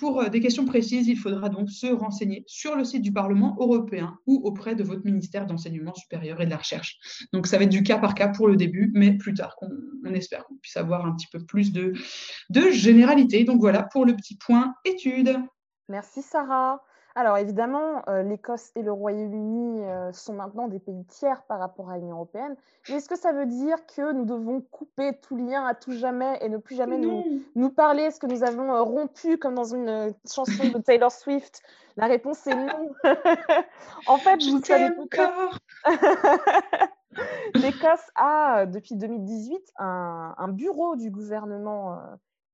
Pour 0.00 0.22
euh, 0.22 0.28
des 0.30 0.40
questions 0.40 0.64
précises, 0.64 1.08
il 1.08 1.18
faudra 1.18 1.50
donc 1.50 1.70
se 1.70 1.86
renseigner 1.86 2.42
sur 2.46 2.74
le 2.74 2.84
site 2.84 3.02
du 3.02 3.12
Parlement 3.12 3.54
européen 3.60 4.18
ou 4.26 4.40
auprès 4.44 4.74
de 4.74 4.82
votre 4.82 5.04
ministère 5.04 5.44
d'enseignement 5.44 5.92
supérieur 5.94 6.40
et 6.40 6.46
de 6.46 6.50
la 6.50 6.56
recherche. 6.56 6.98
Donc 7.34 7.46
ça 7.46 7.58
va 7.58 7.64
être 7.64 7.70
du 7.70 7.82
cas 7.82 7.98
par 7.98 8.14
cas 8.14 8.28
pour 8.28 8.48
le 8.48 8.56
début, 8.56 8.90
mais 8.94 9.12
plus 9.18 9.34
tard, 9.34 9.54
on, 9.60 10.14
espère 10.14 10.44
qu'on 10.44 10.56
puisse 10.56 10.78
avoir 10.78 11.04
un 11.04 11.14
petit 11.14 11.28
peu 11.30 11.44
plus 11.44 11.72
de, 11.72 11.92
de 12.48 12.70
généralité. 12.70 13.44
Donc 13.44 13.60
voilà 13.60 13.82
pour 13.82 14.06
le 14.06 14.16
petit 14.16 14.36
point 14.38 14.74
études. 14.86 15.36
Merci 15.90 16.22
Sarah. 16.22 16.80
Alors 17.16 17.36
évidemment, 17.38 18.02
euh, 18.08 18.22
l'Écosse 18.22 18.70
et 18.76 18.82
le 18.82 18.92
Royaume-Uni 18.92 19.84
euh, 19.84 20.12
sont 20.12 20.34
maintenant 20.34 20.68
des 20.68 20.78
pays 20.78 21.04
tiers 21.06 21.42
par 21.42 21.58
rapport 21.58 21.90
à 21.90 21.98
l'Union 21.98 22.16
européenne. 22.16 22.56
Mais 22.88 22.96
est-ce 22.96 23.08
que 23.08 23.18
ça 23.18 23.32
veut 23.32 23.46
dire 23.46 23.84
que 23.86 24.12
nous 24.12 24.24
devons 24.24 24.60
couper 24.70 25.18
tout 25.20 25.36
lien 25.36 25.66
à 25.66 25.74
tout 25.74 25.92
jamais 25.92 26.38
et 26.40 26.48
ne 26.48 26.58
plus 26.58 26.76
jamais 26.76 26.98
nous, 26.98 27.24
nous, 27.56 27.70
parler? 27.70 28.04
Est-ce 28.04 28.20
que 28.20 28.26
nous 28.26 28.44
avons 28.44 28.72
euh, 28.72 28.82
rompu 28.82 29.38
comme 29.38 29.54
dans 29.54 29.74
une 29.74 30.14
chanson 30.32 30.68
de 30.72 30.78
Taylor 30.78 31.10
Swift? 31.10 31.62
La 31.96 32.06
réponse 32.06 32.46
est 32.46 32.54
non. 32.54 32.92
en 34.06 34.16
fait, 34.18 34.40
je 34.40 34.50
vous 34.50 34.64
savez 34.64 34.90
encore. 34.96 35.58
L'Écosse 37.54 38.08
a 38.14 38.66
depuis 38.66 38.94
2018 38.94 39.60
un, 39.78 40.34
un, 40.38 40.48
bureau 40.48 40.94
du 40.94 41.10
gouvernement 41.10 41.98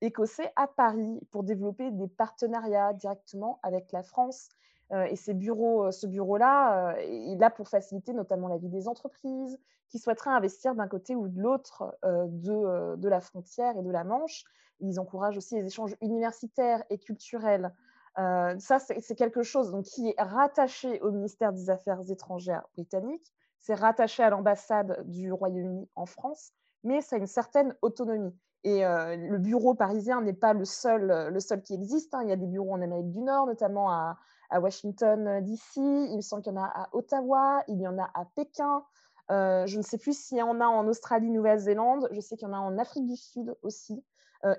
écossais 0.01 0.53
à 0.57 0.67
Paris 0.67 1.21
pour 1.31 1.43
développer 1.43 1.91
des 1.91 2.09
partenariats 2.09 2.93
directement 2.93 3.59
avec 3.63 3.93
la 3.93 4.03
France. 4.03 4.49
Euh, 4.93 5.09
et 5.11 5.35
bureaux, 5.35 5.87
euh, 5.87 5.91
ce 5.91 6.07
bureau-là 6.07 6.95
euh, 6.95 7.33
est 7.33 7.37
là 7.41 7.51
pour 7.51 7.69
faciliter 7.69 8.13
notamment 8.13 8.47
la 8.47 8.57
vie 8.57 8.69
des 8.69 8.87
entreprises 8.87 9.59
qui 9.89 9.99
souhaiteraient 9.99 10.31
investir 10.31 10.75
d'un 10.75 10.87
côté 10.87 11.17
ou 11.17 11.29
de 11.29 11.41
l'autre 11.41 11.97
de, 12.03 12.97
de, 12.97 13.09
la 13.09 13.21
frontière 13.21 13.77
et 13.79 13.83
de 13.83 13.91
la 13.91 14.03
Manche. 14.03 14.43
Ils 14.81 14.99
encouragent 14.99 15.37
aussi 15.37 15.55
les 15.55 15.67
échanges 15.67 15.95
universitaires 16.01 16.83
et 16.91 16.99
culturels. 16.99 17.73
ça, 18.17 18.81
c'est 18.81 19.15
quelque 19.15 19.45
chose 19.45 19.71
donc, 19.71 19.85
qui 19.85 20.09
est 20.09 20.21
rattaché 20.21 21.01
au 21.03 21.13
ministère 21.13 21.53
des 21.53 21.71
Affaires 21.71 22.01
étrangères 22.11 22.67
britannique. 22.75 23.33
C'est 23.61 23.75
rattaché 23.75 24.25
à 24.25 24.31
l'ambassade 24.31 25.05
du 25.07 25.33
Royaume-Uni 25.33 25.89
en 25.95 26.07
France, 26.07 26.51
mais 26.83 27.01
ça 27.01 27.15
a 27.15 27.21
une 27.21 27.29
certaine 27.29 27.73
autonomie. 27.81 28.35
Et 28.65 28.85
euh, 28.85 29.17
le 29.17 29.39
bureau 29.39 29.75
parisien 29.75 30.21
n'est 30.21 30.33
pas 30.33 30.53
le 30.53 30.65
seul, 30.65 31.11
euh, 31.11 31.31
le 31.31 31.41
seul 31.41 31.63
qui 31.63 31.75
existe. 31.75 32.15
Hein. 32.15 32.23
Il 32.23 32.29
y 32.29 32.33
a 32.33 32.37
des 32.37 32.47
bureaux 32.47 32.73
en 32.73 32.83
Amérique 32.83 33.11
du 33.11 33.21
Nord, 33.21 33.47
notamment 33.47 33.91
à, 33.91 34.19
Washington, 34.53 35.27
euh, 35.27 35.41
D.C. 35.41 35.81
Il 35.81 36.17
me 36.17 36.21
semble 36.21 36.43
qu'il 36.43 36.53
y 36.53 36.57
en 36.57 36.63
a 36.63 36.67
à 36.67 36.89
Ottawa, 36.93 37.63
il 37.69 37.81
y 37.81 37.89
en 37.89 37.99
a 37.99 38.09
à 38.15 38.25
Pékin. 38.35 38.85
je 39.29 39.77
ne 39.77 39.83
sais 39.83 39.99
plus 39.99 40.17
s'il 40.17 40.39
y 40.39 40.43
en 40.43 40.61
a 40.61 40.67
en 40.67 40.87
Australie, 40.87 41.31
Nouvelle-Zélande. 41.31 42.09
Je 42.13 42.21
sais 42.21 42.37
qu'il 42.37 42.49
y 42.49 42.51
en 42.51 42.55
a 42.55 42.59
en 42.59 42.79
Afrique 42.79 43.07
du 43.07 43.17
Sud 43.17 43.57
aussi. 43.63 44.05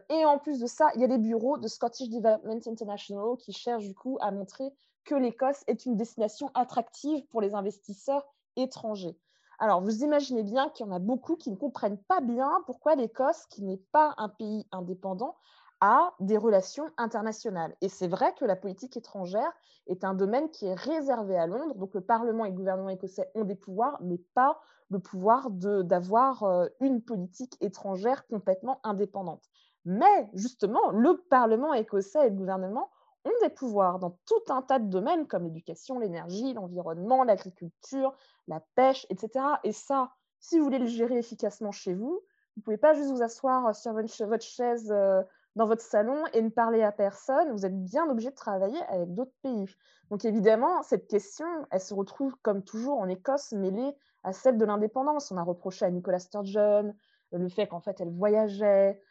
et 0.10 0.26
en 0.26 0.40
plus 0.40 0.60
de 0.60 0.68
ça, 0.68 0.90
il 0.96 1.02
y 1.02 1.04
a 1.04 1.08
des 1.08 1.18
bureaux 1.18 1.58
de 1.58 1.68
Scottish 1.68 2.10
Development 2.10 2.62
International 2.68 3.38
qui 3.38 3.54
cherchent 3.54 3.88
du 3.88 3.96
coup 3.96 4.18
à 4.20 4.32
montrer 4.32 4.74
que 5.06 5.16
l'Écosse 5.16 5.64
est 5.68 5.86
une 5.86 5.96
destination 5.96 6.52
attractive 6.54 7.26
pour 7.28 7.42
les 7.42 7.56
investisseurs 7.56 8.26
étrangers. 8.58 9.18
Alors, 9.60 9.82
vous 9.82 10.04
imaginez 10.04 10.44
bien 10.44 10.70
qu'il 10.70 10.86
y 10.86 10.90
en 10.90 10.94
a 10.94 11.00
beaucoup 11.00 11.36
qui 11.36 11.50
ne 11.50 11.56
comprennent 11.56 11.98
pas 11.98 12.22
bien 12.22 12.52
pourquoi 12.68 12.96
l'Écosse, 12.96 13.46
qui 13.48 13.64
n'est 13.64 13.82
pas 13.92 14.14
un 14.18 14.30
pays 14.30 14.68
indépendant, 14.72 15.36
a 15.82 16.14
des 16.20 16.38
relations 16.38 16.90
internationales. 16.98 17.76
Et 17.82 17.90
c'est 17.90 18.08
vrai 18.08 18.34
que 18.36 18.46
la 18.46 18.56
politique 18.56 18.98
étrangère 18.98 19.52
est 19.88 20.04
un 20.04 20.14
domaine 20.14 20.50
qui 20.52 20.66
est 20.66 20.76
réservé 20.76 21.38
à 21.38 21.48
Londres. 21.48 21.76
Donc, 21.76 21.94
le 21.94 22.02
Parlement 22.02 22.46
et 22.46 22.50
le 22.50 22.56
gouvernement 22.56 22.90
écossais 22.90 23.30
ont 23.36 23.46
des 23.46 23.56
pouvoirs, 23.56 23.98
mais 24.02 24.20
pas 24.36 24.60
le 24.90 25.00
pouvoir 25.00 25.50
d'avoir 25.50 26.44
euh, 26.44 26.68
une 26.80 27.02
politique 27.02 27.58
étrangère 27.60 28.28
complètement 28.28 28.80
indépendante. 28.84 29.44
Mais 29.86 30.30
justement, 30.34 30.92
le 30.92 31.18
Parlement 31.30 31.74
écossais 31.74 32.28
et 32.28 32.30
le 32.30 32.36
gouvernement 32.36 32.90
ont 33.28 33.48
des 33.48 33.50
pouvoirs 33.50 34.00
dans 34.00 34.18
tout 34.26 34.52
un 34.54 34.62
tas 34.62 34.80
de 34.80 34.88
domaines 34.88 35.28
comme 35.28 35.44
l'éducation, 35.44 36.00
l'énergie, 36.00 36.54
l'environnement, 36.54 37.24
l'agriculture, 37.24 38.16
la 38.48 38.62
pêche, 38.76 39.06
etc. 39.10 39.46
Et 39.64 39.72
ça, 39.72 40.12
si 40.40 40.58
vous 40.58 40.64
voulez 40.64 40.80
le 40.80 40.88
gérer 40.88 41.18
efficacement 41.18 41.72
chez 41.72 41.94
vous, 41.94 42.22
vous 42.58 42.62
ne 42.62 42.64
pouvez 42.64 42.78
pas 42.78 42.94
juste 42.94 43.12
vous 43.12 43.22
asseoir 43.22 43.76
sur 43.76 43.94
votre 43.94 44.44
chaise 44.44 44.92
euh, 44.92 45.22
dans 45.56 45.66
votre 45.66 45.82
salon 45.82 46.24
et 46.34 46.42
ne 46.42 46.50
parler 46.50 46.84
à 46.84 46.92
personne. 46.92 47.52
Vous 47.52 47.66
êtes 47.66 47.84
bien 47.84 48.10
obligé 48.10 48.30
de 48.30 48.36
travailler 48.36 48.82
avec 48.90 49.14
d'autres 49.14 49.36
pays. 49.44 49.66
Donc 50.10 50.26
évidemment, 50.26 50.82
cette 50.84 51.08
question, 51.08 51.46
elle 51.72 51.82
se 51.82 51.94
retrouve 51.94 52.36
comme 52.42 52.64
toujours 52.64 53.00
en 53.00 53.08
Écosse 53.08 53.52
mêlée 53.52 53.94
à 54.24 54.34
celle 54.34 54.58
de 54.58 54.66
l'indépendance. 54.66 55.32
On 55.32 55.38
a 55.38 55.44
reproché 55.44 55.86
à 55.86 55.92
Nicola 55.92 56.20
Sturgeon 56.20 56.96
le 57.32 57.50
fait 57.50 57.68
qu'en 57.68 57.82
fait 57.82 58.00
elle 58.00 58.12
voyageait, 58.12 59.02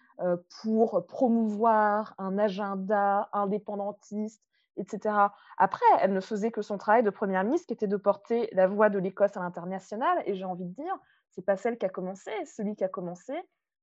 pour 0.62 1.06
promouvoir 1.06 2.14
un 2.18 2.38
agenda 2.38 3.28
indépendantiste, 3.32 4.42
etc. 4.76 5.14
Après, 5.58 5.84
elle 6.00 6.12
ne 6.12 6.20
faisait 6.20 6.50
que 6.50 6.62
son 6.62 6.78
travail 6.78 7.02
de 7.02 7.10
première 7.10 7.44
ministre, 7.44 7.66
qui 7.66 7.74
était 7.74 7.86
de 7.86 7.96
porter 7.96 8.48
la 8.52 8.66
voix 8.66 8.88
de 8.90 8.98
l'Écosse 8.98 9.36
à 9.36 9.40
l'international. 9.40 10.22
Et 10.26 10.34
j'ai 10.34 10.44
envie 10.44 10.64
de 10.64 10.74
dire, 10.74 10.98
c'est 11.30 11.44
pas 11.44 11.56
celle 11.56 11.78
qui 11.78 11.86
a 11.86 11.88
commencé. 11.88 12.30
Celui 12.44 12.76
qui 12.76 12.84
a 12.84 12.88
commencé, 12.88 13.34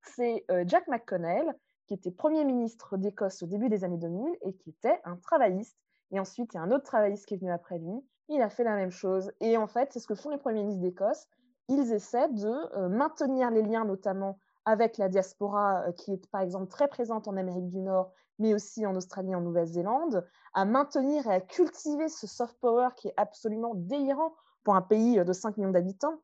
c'est 0.01 0.45
euh, 0.51 0.63
Jack 0.67 0.88
McConnell, 0.88 1.53
qui 1.88 1.93
était 1.93 2.11
Premier 2.11 2.45
ministre 2.45 2.97
d'Écosse 2.97 3.43
au 3.43 3.47
début 3.47 3.69
des 3.69 3.84
années 3.84 3.97
2000 3.97 4.38
et 4.41 4.53
qui 4.53 4.69
était 4.69 4.99
un 5.03 5.17
travailliste. 5.17 5.77
Et 6.11 6.19
ensuite, 6.19 6.53
il 6.53 6.57
y 6.57 6.59
a 6.59 6.63
un 6.63 6.71
autre 6.71 6.84
travailliste 6.84 7.25
qui 7.25 7.34
est 7.34 7.38
venu 7.38 7.51
après 7.51 7.79
lui. 7.79 8.03
Il 8.29 8.41
a 8.41 8.49
fait 8.49 8.63
la 8.63 8.75
même 8.75 8.91
chose. 8.91 9.31
Et 9.41 9.57
en 9.57 9.67
fait, 9.67 9.91
c'est 9.91 9.99
ce 9.99 10.07
que 10.07 10.15
font 10.15 10.29
les 10.29 10.38
premiers 10.38 10.63
ministres 10.63 10.81
d'Écosse. 10.81 11.27
Ils 11.69 11.91
essaient 11.93 12.29
de 12.29 12.77
euh, 12.77 12.89
maintenir 12.89 13.51
les 13.51 13.61
liens, 13.61 13.86
notamment 13.86 14.39
avec 14.66 14.97
la 14.97 15.09
diaspora 15.09 15.84
euh, 15.88 15.91
qui 15.91 16.14
est 16.14 16.28
par 16.30 16.41
exemple 16.41 16.68
très 16.68 16.88
présente 16.88 17.28
en 17.28 17.38
Amérique 17.38 17.70
du 17.70 17.80
Nord, 17.80 18.11
mais 18.39 18.53
aussi 18.53 18.86
en 18.86 18.95
Australie 18.95 19.32
et 19.32 19.36
en 19.36 19.41
Nouvelle-Zélande, 19.41 20.26
à 20.53 20.66
maintenir 20.66 21.28
et 21.28 21.36
à 21.36 21.41
cultiver 21.41 22.09
ce 22.09 22.28
soft 22.28 22.57
power 22.59 22.89
qui 22.95 23.09
est 23.09 23.14
absolument 23.18 23.74
délirant 23.76 24.34
pour 24.64 24.76
un 24.76 24.82
pays 24.82 25.20
euh, 25.20 25.24
de 25.24 25.34
5 25.34 25.57
millions 25.57 25.72
d'habitants. 25.72 26.20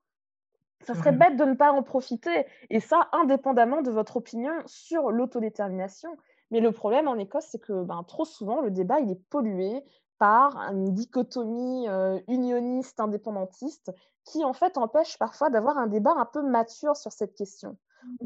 Ça 0.82 0.96
serait 0.96 1.12
bête 1.12 1.36
de 1.36 1.44
ne 1.44 1.56
pas 1.56 1.74
en 1.74 1.84
profiter, 1.84 2.46
et 2.70 2.80
ça 2.80 3.10
indépendamment 3.12 3.82
de 3.82 3.92
votre 3.92 4.16
opinion 4.16 4.54
sur 4.66 5.12
l'autodétermination. 5.12 6.10
Mais 6.52 6.62
le 6.62 6.72
problème 6.72 7.10
en 7.10 7.18
Écosse, 7.18 7.48
c'est 7.52 7.60
que 7.60 7.84
ben, 7.84 8.04
trop 8.08 8.24
souvent, 8.24 8.62
le 8.62 8.72
débat 8.72 9.02
il 9.02 9.12
est 9.12 9.22
pollué 9.30 9.84
par 10.20 10.58
une 10.72 10.94
dichotomie 10.94 11.88
euh, 11.90 12.20
unioniste, 12.28 13.00
indépendantiste, 13.00 13.92
qui 14.26 14.44
en 14.44 14.54
fait 14.54 14.78
empêche 14.78 15.18
parfois 15.18 15.50
d'avoir 15.50 15.78
un 15.78 15.88
débat 15.88 16.14
un 16.16 16.26
peu 16.26 16.42
mature 16.42 16.96
sur 16.96 17.12
cette 17.12 17.36
question. 17.36 17.78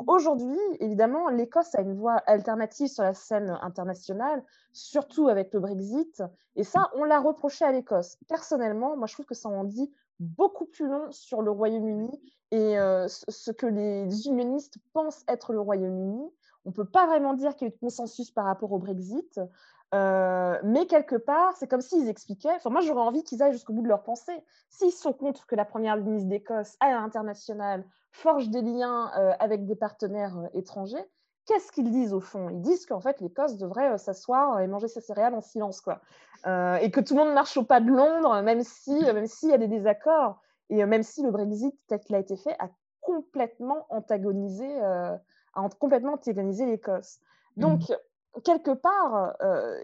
Aujourd'hui, 0.08 0.58
évidemment, 0.80 1.30
l'Écosse 1.30 1.76
a 1.76 1.82
une 1.82 1.96
voie 1.96 2.16
alternative 2.26 2.88
sur 2.88 3.04
la 3.04 3.14
scène 3.14 3.58
internationale, 3.62 4.44
surtout 4.72 5.28
avec 5.28 5.54
le 5.54 5.60
Brexit. 5.60 6.24
Et 6.56 6.64
ça, 6.64 6.90
on 6.96 7.04
l'a 7.04 7.20
reproché 7.20 7.66
à 7.66 7.72
l'Écosse. 7.72 8.18
Personnellement, 8.28 8.96
moi, 8.98 9.08
je 9.08 9.14
trouve 9.14 9.26
que 9.26 9.36
ça 9.36 9.50
en 9.50 9.64
dit 9.64 9.92
beaucoup 10.20 10.66
plus 10.66 10.88
long 10.88 11.12
sur 11.12 11.42
le 11.42 11.52
Royaume-Uni 11.52 12.22
et 12.52 12.78
euh, 12.78 13.08
ce 13.08 13.52
que 13.52 13.66
les 13.66 14.28
unionistes 14.28 14.78
pensent 14.94 15.24
être 15.28 15.54
le 15.54 15.60
Royaume-Uni. 15.60 16.30
On 16.66 16.70
ne 16.70 16.74
peut 16.74 16.86
pas 16.86 17.08
vraiment 17.08 17.34
dire 17.34 17.56
qu'il 17.56 17.68
y 17.68 17.72
a 17.72 17.74
eu 17.74 17.76
de 17.76 17.80
consensus 17.80 18.32
par 18.32 18.46
rapport 18.46 18.72
au 18.72 18.80
Brexit, 18.80 19.40
euh, 19.94 20.58
mais 20.64 20.88
quelque 20.88 21.16
part, 21.16 21.56
c'est 21.58 21.68
comme 21.68 21.82
s'ils 21.82 22.10
expliquaient. 22.10 22.56
Enfin, 22.56 22.72
moi, 22.72 22.82
j'aurais 22.82 23.02
envie 23.02 23.24
qu'ils 23.24 23.44
aillent 23.44 23.54
jusqu'au 23.54 23.74
bout 23.74 23.84
de 23.84 23.88
leur 23.88 24.02
pensée. 24.02 24.44
S'ils 24.70 24.92
sont 24.92 25.14
contre 25.14 25.46
que 25.46 25.56
la 25.56 25.66
première 25.66 25.98
ministre 25.98 26.30
d'Écosse, 26.30 26.76
à 26.80 26.92
l'international, 26.92 27.86
forge 28.12 28.50
des 28.50 28.62
liens 28.62 29.12
euh, 29.18 29.34
avec 29.40 29.66
des 29.66 29.76
partenaires 29.76 30.50
étrangers, 30.54 31.06
qu'est-ce 31.46 31.72
qu'ils 31.72 31.92
disent 31.92 32.14
au 32.14 32.22
fond? 32.22 32.50
Ils 32.50 32.62
disent 32.62 32.88
qu'en 32.88 33.02
fait, 33.02 33.22
l'Écosse 33.22 33.58
devrait 33.58 33.98
s'asseoir 34.00 34.60
et 34.62 34.68
manger 34.68 34.88
ses 34.88 35.02
céréales 35.02 35.36
en 35.36 35.42
silence, 35.42 35.82
quoi. 35.82 36.02
et 36.46 36.90
que 36.90 37.00
tout 37.00 37.16
le 37.16 37.24
monde 37.24 37.34
marche 37.34 37.56
au 37.58 37.64
pas 37.64 37.82
de 37.82 37.90
Londres, 37.90 38.42
même 38.42 38.64
si, 38.64 38.98
même 39.00 39.28
s'il 39.28 39.50
y 39.50 39.54
a 39.54 39.58
des 39.58 39.68
désaccords. 39.68 40.40
Et 40.70 40.84
même 40.86 41.04
si 41.04 41.22
le 41.22 41.30
Brexit, 41.30 41.76
tel 41.88 42.00
qu'il 42.00 42.16
a 42.16 42.20
été 42.20 42.36
fait, 42.38 42.56
a 42.58 42.70
complètement 43.02 43.86
antagonisé, 43.90 44.68
a 45.54 45.70
complètement 45.80 46.14
antagonisé 46.14 46.66
l'Écosse. 46.66 47.20
Donc, 47.58 47.82
mmh. 47.90 48.42
quelque 48.42 48.72
part, 48.72 49.36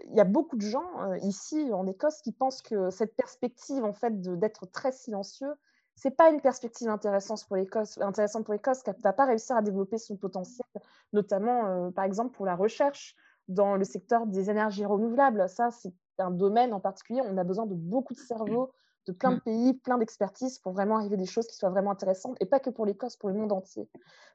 il 0.06 0.14
y 0.14 0.20
a 0.20 0.24
beaucoup 0.24 0.56
de 0.56 0.62
gens 0.62 1.14
ici 1.22 1.72
en 1.72 1.86
Écosse 1.86 2.20
qui 2.22 2.32
pensent 2.32 2.62
que 2.62 2.90
cette 2.90 3.14
perspective, 3.14 3.84
en 3.84 3.92
fait, 3.92 4.20
d'être 4.38 4.66
très 4.66 4.92
silencieux, 4.92 5.52
c'est 5.96 6.10
pas 6.10 6.30
une 6.30 6.40
perspective 6.40 6.88
intéressante 6.88 7.44
pour 7.46 7.56
l'Écosse, 7.56 7.98
intéressante 8.00 8.44
pour 8.44 8.54
l'Écosse, 8.54 8.82
qui 8.82 8.90
va 9.02 9.12
pas 9.12 9.26
réussir 9.26 9.56
à 9.56 9.62
développer 9.62 9.98
son 9.98 10.16
potentiel, 10.16 10.66
notamment, 11.12 11.92
par 11.92 12.04
exemple, 12.04 12.34
pour 12.34 12.46
la 12.46 12.56
recherche 12.56 13.14
dans 13.48 13.76
le 13.76 13.84
secteur 13.84 14.26
des 14.26 14.48
énergies 14.48 14.86
renouvelables. 14.86 15.48
Ça, 15.48 15.70
c'est 15.70 15.92
un 16.18 16.30
domaine 16.30 16.72
en 16.72 16.80
particulier. 16.80 17.20
On 17.24 17.36
a 17.36 17.44
besoin 17.44 17.66
de 17.66 17.74
beaucoup 17.74 18.14
de 18.14 18.18
cerveaux 18.18 18.72
de 19.06 19.12
plein 19.12 19.32
de 19.32 19.36
mmh. 19.36 19.40
pays, 19.40 19.74
plein 19.74 19.98
d'expertise 19.98 20.58
pour 20.58 20.72
vraiment 20.72 20.96
arriver 20.96 21.14
à 21.14 21.18
des 21.18 21.26
choses 21.26 21.46
qui 21.46 21.56
soient 21.56 21.70
vraiment 21.70 21.90
intéressantes 21.90 22.36
et 22.40 22.46
pas 22.46 22.60
que 22.60 22.70
pour 22.70 22.86
l'Écosse, 22.86 23.16
pour 23.16 23.28
le 23.28 23.34
monde 23.34 23.52
entier. 23.52 23.88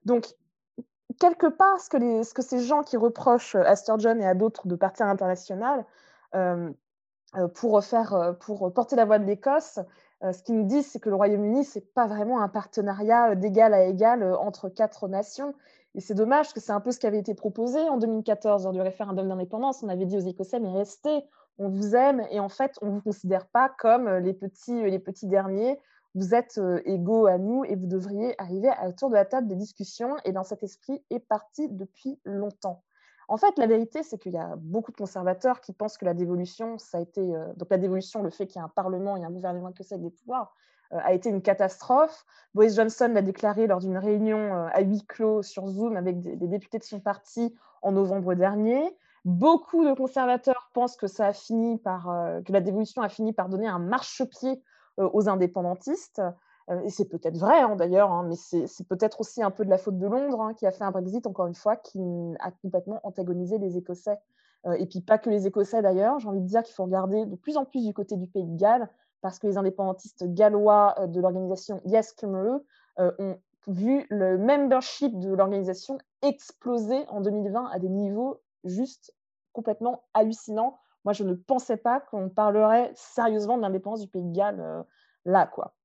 Donc, 0.06 0.36
quelque 1.20 1.48
part, 1.48 1.80
ce 1.80 1.90
que, 1.90 2.42
ces 2.42 2.60
gens 2.60 2.84
qui 2.84 2.98
reprochent 2.98 3.56
à 3.56 3.76
Sturgeon 3.76 4.20
et 4.20 4.26
à 4.26 4.34
d'autres 4.34 4.68
de 4.68 4.76
partir 4.76 5.08
à 5.08 5.16
euh, 6.36 6.72
euh, 7.38 7.48
pour, 7.48 7.78
euh, 7.78 8.70
porter 8.70 8.96
la 8.96 9.06
voix 9.06 9.20
de 9.20 9.26
l'Écosse, 9.26 9.80
ce 10.22 10.42
qu'ils 10.44 10.56
nous 10.56 10.64
disent, 10.64 10.88
c'est 10.88 11.00
que 11.00 11.10
le 11.10 11.16
Royaume-Uni, 11.16 11.66
ce 11.66 11.78
n'est 11.78 11.86
pas 11.86 12.08
vraiment 12.08 12.42
un 12.42 12.48
partenariat 12.48 13.36
d'égal 13.36 13.74
à 13.74 13.84
égal 13.84 14.24
entre 14.24 14.70
quatre 14.70 15.08
nations. 15.08 15.54
Et 15.94 16.02
c'est 16.02 16.16
dommage, 16.16 16.48
parce 16.48 16.54
que 16.54 16.60
c'est 16.60 16.72
un 16.72 16.80
peu 16.82 16.92
ce 16.92 17.00
qui 17.00 17.06
avait 17.06 17.20
été 17.20 17.36
proposé 17.36 17.80
en 17.90 17.98
2014 17.98 18.64
lors 18.64 18.74
du 18.74 18.82
référendum 18.82 19.28
d'indépendance. 19.28 19.84
On 19.84 19.90
avait 19.90 20.06
dit 20.06 20.18
aux 20.18 20.22
Écossais, 20.22 20.60
mais 20.60 20.72
restez, 20.72 21.26
on 21.58 21.70
vous 21.70 21.96
aime 21.96 22.26
et 22.32 22.40
en 22.40 22.50
fait, 22.50 22.78
on 22.82 22.88
ne 22.88 22.92
vous 22.92 23.02
considère 23.02 23.48
pas 23.48 23.70
comme 23.70 24.08
euh, 24.08 24.20
euh, 24.20 24.88
les 24.90 25.00
petits 25.00 25.28
derniers. 25.28 25.80
Vous 26.16 26.34
êtes 26.34 26.58
euh, 26.58 26.82
égaux 26.86 27.28
à 27.28 27.38
nous 27.38 27.64
et 27.66 27.76
vous 27.76 27.88
devriez 27.88 28.40
arriver 28.42 28.70
à 28.70 28.88
autour 28.88 29.10
de 29.10 29.16
la 29.16 29.26
table 29.26 29.48
des 29.48 29.56
discussions. 29.56 30.16
Et 30.26 30.32
dans 30.32 30.44
cet 30.44 30.64
esprit 30.64 31.04
est 31.10 31.20
parti 31.20 31.68
depuis 31.70 32.20
longtemps. 32.26 32.82
En 33.28 33.38
fait, 33.38 33.58
la 33.58 33.68
vérité, 33.68 34.02
c'est 34.04 34.18
qu'il 34.18 34.34
y 34.34 34.38
a 34.38 34.56
beaucoup 34.58 34.92
de 34.92 34.98
conservateurs 34.98 35.60
qui 35.60 35.74
pensent 35.74 35.98
que 35.98 36.06
la 36.06 36.14
dévolution, 36.14 36.78
ça 36.78 37.00
a 37.00 37.02
été 37.02 37.22
donc 37.58 37.72
la 37.72 37.80
dévolution, 37.80 38.22
le 38.22 38.30
fait 38.30 38.46
qu'il 38.46 38.60
y 38.60 38.62
ait 38.62 38.66
un 38.66 38.70
parlement 38.70 39.18
et 39.18 39.24
un 39.24 39.32
gouvernement 39.32 39.72
que 39.72 39.82
avec 39.82 40.04
des 40.04 40.12
pouvoirs, 40.12 40.56
a 40.92 41.12
été 41.12 41.30
une 41.30 41.42
catastrophe. 41.42 42.24
Boris 42.54 42.76
Johnson 42.76 43.10
l'a 43.12 43.24
déclaré 43.24 43.66
lors 43.66 43.80
d'une 43.80 43.98
réunion 43.98 44.54
à 44.72 44.80
huis 44.82 45.04
clos 45.08 45.42
sur 45.42 45.66
Zoom 45.68 45.98
avec 45.98 46.22
des, 46.22 46.48
députés 46.48 46.78
de 46.78 46.84
son 46.84 47.00
parti 47.00 47.56
en 47.82 47.94
novembre 47.94 48.36
dernier. 48.36 48.96
Beaucoup 49.26 49.84
de 49.84 49.94
conservateurs 49.94 50.70
pensent 50.74 50.98
que, 50.98 51.08
ça 51.08 51.26
a 51.26 51.34
fini 51.34 51.80
par, 51.80 52.10
euh, 52.10 52.42
que 52.44 52.54
la 52.54 52.62
dévolution 52.62 53.02
a 53.02 53.10
fini 53.10 53.34
par 53.34 53.50
donner 53.50 53.68
un 53.68 53.80
marchepied 53.80 54.52
euh, 54.52 54.75
aux 54.98 55.30
indépendantistes. 55.30 56.22
Euh, 56.70 56.82
et 56.82 56.90
c'est 56.90 57.06
peut-être 57.06 57.38
vrai 57.38 57.62
hein, 57.62 57.76
d'ailleurs, 57.76 58.12
hein, 58.12 58.26
mais 58.28 58.36
c'est 58.36 58.88
peut-être 58.88 59.22
aussi 59.22 59.44
un 59.44 59.52
peu 59.52 59.66
de 59.66 59.70
la 59.70 59.78
faute 59.78 60.00
de 60.00 60.08
Londres 60.08 60.42
hein, 60.42 60.54
qui 60.54 60.66
a 60.66 60.72
fait 60.72 60.84
un 60.84 60.92
Brexit, 60.92 61.28
encore 61.28 61.48
une 61.48 61.56
fois, 61.56 61.76
qui 61.76 62.00
a 62.40 62.52
complètement 62.52 63.00
antagonisé 63.04 63.58
les 63.58 63.78
Écossais. 63.78 64.18
et 64.80 64.86
puis 64.88 65.02
pas 65.02 65.20
que 65.20 65.30
les 65.30 65.46
Écossais 65.46 65.82
d'ailleurs, 65.82 66.20
j'ai 66.20 66.28
envie 66.28 66.42
de 66.42 66.48
dire 66.48 66.64
qu'il 66.64 66.74
faut 66.74 66.86
regarder 66.86 67.26
de 67.26 67.36
plus 67.36 67.58
en 67.58 67.66
plus 67.66 67.86
du 67.86 67.94
côté 67.94 68.18
du 68.18 68.28
pays 68.28 68.46
de 68.46 68.58
Galles, 68.58 68.90
parce 69.22 69.38
que 69.38 69.48
les 69.48 69.58
indépendantistes 69.58 70.26
gallois 70.34 70.96
de 71.08 71.22
l'organisation 71.22 71.82
Yes 71.86 72.16
Cymru 72.18 72.60
ont 72.98 73.38
vu 73.68 74.06
le 74.10 74.38
membership 74.38 75.20
de 75.20 75.34
l'organisation 75.34 75.98
exploser 76.22 77.06
en 77.10 77.22
2020 77.22 77.68
à 77.72 77.80
des 77.80 77.90
niveaux 77.90 78.42
juste 78.64 79.14
complètement 79.54 80.04
hallucinant. 80.14 80.78
Moi, 81.06 81.14
je 81.14 81.24
ne 81.24 81.36
pensais 81.36 81.78
pas 81.78 82.00
qu'on 82.00 82.30
parlerait 82.30 82.92
sérieusement 82.96 83.58
de 83.58 83.62
l'indépendance 83.62 84.02
du 84.02 84.08
pays 84.08 84.24
de 84.24 84.36
Galles 84.36 84.60
euh, 84.60 84.84
là, 85.24 85.48
quoi. 85.48 85.76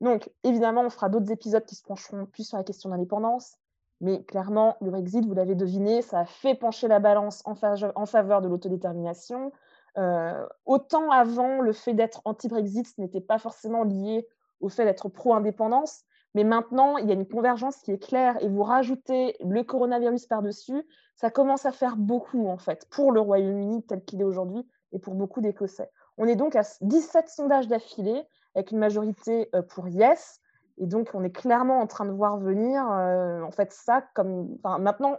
Donc, 0.00 0.30
évidemment, 0.44 0.82
on 0.82 0.90
fera 0.90 1.10
d'autres 1.10 1.30
épisodes 1.30 1.64
qui 1.64 1.74
se 1.74 1.82
pencheront 1.82 2.24
plus 2.26 2.48
sur 2.48 2.56
la 2.56 2.64
question 2.64 2.88
d'indépendance. 2.88 3.56
Mais 4.00 4.24
clairement, 4.24 4.78
le 4.80 4.90
Brexit, 4.90 5.26
vous 5.26 5.34
l'avez 5.34 5.54
deviné, 5.54 6.00
ça 6.00 6.20
a 6.20 6.24
fait 6.24 6.54
pencher 6.54 6.88
la 6.88 7.00
balance 7.00 7.42
en, 7.44 7.54
faveur 7.54 8.40
de 8.40 8.48
l'autodétermination. 8.48 9.52
Euh, 9.98 10.46
autant 10.64 11.10
avant, 11.10 11.60
le 11.60 11.72
fait 11.72 11.92
d'être 11.92 12.22
anti-Brexit, 12.24 12.86
ce 12.86 12.98
n'était 12.98 13.20
pas 13.20 13.38
forcément 13.38 13.84
lié 13.84 14.26
au 14.60 14.70
fait 14.70 14.86
d'être 14.86 15.10
pro-indépendance. 15.10 16.04
Mais 16.34 16.44
maintenant, 16.44 16.96
il 16.96 17.08
y 17.08 17.10
a 17.10 17.14
une 17.14 17.26
convergence 17.26 17.78
qui 17.78 17.90
est 17.90 17.98
claire 17.98 18.42
et 18.42 18.48
vous 18.48 18.62
rajoutez 18.62 19.36
le 19.40 19.62
coronavirus 19.62 20.26
par-dessus, 20.26 20.86
ça 21.16 21.30
commence 21.30 21.66
à 21.66 21.72
faire 21.72 21.96
beaucoup 21.96 22.46
en 22.48 22.56
fait 22.56 22.86
pour 22.90 23.12
le 23.12 23.20
Royaume-Uni 23.20 23.82
tel 23.84 24.04
qu'il 24.04 24.20
est 24.20 24.24
aujourd'hui 24.24 24.66
et 24.92 24.98
pour 24.98 25.14
beaucoup 25.14 25.40
d'Écossais. 25.40 25.90
On 26.18 26.26
est 26.26 26.36
donc 26.36 26.54
à 26.54 26.62
17 26.82 27.28
sondages 27.28 27.68
d'affilée 27.68 28.22
avec 28.54 28.70
une 28.70 28.78
majorité 28.78 29.48
euh, 29.54 29.62
pour 29.62 29.88
Yes. 29.88 30.40
Et 30.78 30.86
donc, 30.86 31.10
on 31.14 31.22
est 31.22 31.30
clairement 31.30 31.80
en 31.80 31.86
train 31.86 32.06
de 32.06 32.10
voir 32.10 32.38
venir 32.38 32.90
euh, 32.90 33.42
en 33.42 33.50
fait 33.50 33.72
ça 33.72 34.02
comme. 34.14 34.56
Enfin, 34.62 34.78
maintenant, 34.78 35.18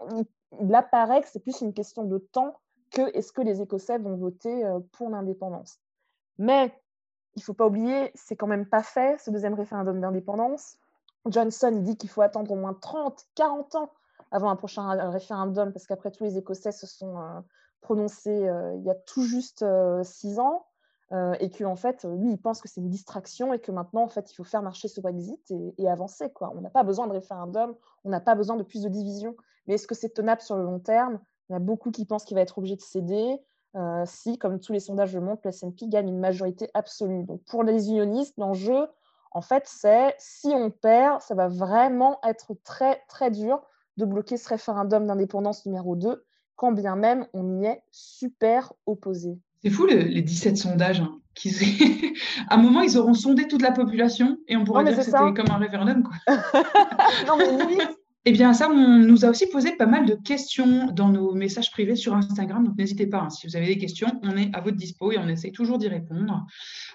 il, 0.59 0.75
apparaît 0.75 1.21
que 1.21 1.27
c'est 1.27 1.39
plus 1.39 1.61
une 1.61 1.73
question 1.73 2.03
de 2.03 2.17
temps 2.17 2.55
que 2.91 3.15
est-ce 3.15 3.31
que 3.31 3.41
les 3.41 3.61
Écossais 3.61 3.99
vont 3.99 4.15
voter 4.15 4.65
euh, 4.65 4.79
pour 4.91 5.09
l'indépendance. 5.09 5.79
Mais 6.37 6.73
il 7.35 7.39
ne 7.39 7.43
faut 7.43 7.53
pas 7.53 7.67
oublier, 7.67 8.11
c'est 8.15 8.35
quand 8.35 8.47
même 8.47 8.65
pas 8.65 8.83
fait 8.83 9.19
ce 9.19 9.29
deuxième 9.29 9.53
référendum 9.53 10.01
d'indépendance. 10.01 10.77
Johnson 11.27 11.71
dit 11.81 11.97
qu'il 11.97 12.09
faut 12.09 12.21
attendre 12.21 12.51
au 12.51 12.55
moins 12.55 12.73
30, 12.73 13.25
40 13.35 13.75
ans 13.75 13.91
avant 14.31 14.49
un 14.49 14.55
prochain 14.55 15.09
référendum, 15.09 15.71
parce 15.73 15.85
qu'après 15.85 16.11
tous 16.11 16.23
les 16.23 16.37
Écossais 16.37 16.71
se 16.71 16.87
sont 16.87 17.17
euh, 17.17 17.41
prononcés 17.81 18.47
euh, 18.47 18.75
il 18.77 18.83
y 18.83 18.89
a 18.89 18.95
tout 18.95 19.23
juste 19.23 19.61
euh, 19.61 20.03
six 20.03 20.39
ans, 20.39 20.65
et 21.41 21.49
qu'en 21.49 21.71
en 21.71 21.75
fait, 21.75 22.05
lui, 22.05 22.31
il 22.31 22.37
pense 22.37 22.61
que 22.61 22.69
c'est 22.69 22.79
une 22.79 22.87
distraction 22.87 23.51
et 23.51 23.59
que 23.59 23.73
maintenant, 23.73 24.03
en 24.03 24.07
fait, 24.07 24.31
il 24.31 24.33
faut 24.33 24.45
faire 24.45 24.61
marcher 24.61 24.87
ce 24.87 25.01
Brexit 25.01 25.53
et, 25.77 25.89
avancer. 25.89 26.29
Quoi. 26.31 26.53
On 26.55 26.61
n'a 26.61 26.69
pas 26.69 26.83
besoin 26.83 27.05
de 27.05 27.11
référendum, 27.11 27.75
on 28.05 28.09
n'a 28.09 28.21
pas 28.21 28.33
besoin 28.33 28.55
de 28.55 28.63
plus 28.63 28.81
de 28.81 28.87
division. 28.87 29.35
Mais 29.67 29.73
est-ce 29.73 29.87
que 29.87 29.93
c'est 29.93 30.11
tenable 30.13 30.39
sur 30.39 30.55
le 30.55 30.63
long 30.63 30.79
terme? 30.79 31.19
Il 31.49 31.51
y 31.51 31.55
a 31.57 31.59
beaucoup 31.59 31.91
qui 31.91 32.05
pensent 32.05 32.23
qu'il 32.23 32.35
va 32.35 32.41
être 32.41 32.57
obligé 32.59 32.77
de 32.77 32.81
céder. 32.81 33.41
si, 34.05 34.37
comme 34.37 34.61
tous 34.61 34.71
les 34.71 34.79
sondages 34.79 35.13
le 35.13 35.19
montrent, 35.19 35.41
le 35.43 35.51
SNP 35.51 35.89
gagne 35.89 36.07
une 36.07 36.19
majorité 36.21 36.69
absolue. 36.73 37.25
Donc 37.25 37.43
pour 37.43 37.63
les 37.63 37.89
unionistes, 37.89 38.35
l'enjeu, 38.37 38.87
en 39.31 39.41
fait, 39.41 39.63
c'est 39.65 40.15
si 40.19 40.47
on 40.47 40.69
perd, 40.69 41.21
ça 41.21 41.35
va 41.35 41.47
vraiment 41.47 42.19
être 42.23 42.55
très, 42.63 43.01
très 43.07 43.31
dur 43.31 43.61
de 43.97 44.05
bloquer 44.05 44.37
ce 44.37 44.49
référendum 44.49 45.07
d'indépendance 45.07 45.65
numéro 45.65 45.95
2, 45.95 46.25
quand 46.55 46.71
bien 46.71 46.95
même 46.95 47.25
on 47.33 47.61
y 47.61 47.65
est 47.65 47.83
super 47.91 48.73
opposé. 48.85 49.39
C'est 49.63 49.69
fou 49.69 49.85
les 49.85 50.21
17 50.21 50.57
sondages. 50.57 51.01
Hein, 51.01 51.21
à 52.49 52.55
un 52.55 52.57
moment, 52.57 52.81
ils 52.81 52.97
auront 52.97 53.13
sondé 53.13 53.47
toute 53.47 53.61
la 53.61 53.71
population 53.71 54.37
et 54.47 54.57
on 54.57 54.63
pourrait 54.63 54.83
dire 54.83 54.97
que 54.97 55.03
c'était 55.03 55.17
comme 55.17 55.49
un 55.49 55.57
référendum. 55.57 56.03
Quoi. 56.03 56.15
non, 57.27 57.37
mais 57.37 57.77
eh 58.25 58.31
bien, 58.31 58.53
ça, 58.53 58.69
on 58.69 58.99
nous 58.99 59.25
a 59.25 59.29
aussi 59.29 59.47
posé 59.47 59.75
pas 59.75 59.87
mal 59.87 60.05
de 60.05 60.13
questions 60.13 60.91
dans 60.91 61.09
nos 61.09 61.33
messages 61.33 61.71
privés 61.71 61.95
sur 61.95 62.13
Instagram. 62.13 62.65
Donc, 62.65 62.77
n'hésitez 62.77 63.07
pas, 63.07 63.17
hein, 63.17 63.29
si 63.31 63.47
vous 63.47 63.55
avez 63.55 63.65
des 63.65 63.79
questions, 63.79 64.07
on 64.21 64.37
est 64.37 64.53
à 64.53 64.61
votre 64.61 64.77
dispo 64.77 65.11
et 65.11 65.17
on 65.17 65.27
essaie 65.27 65.51
toujours 65.51 65.79
d'y 65.79 65.87
répondre. 65.87 66.45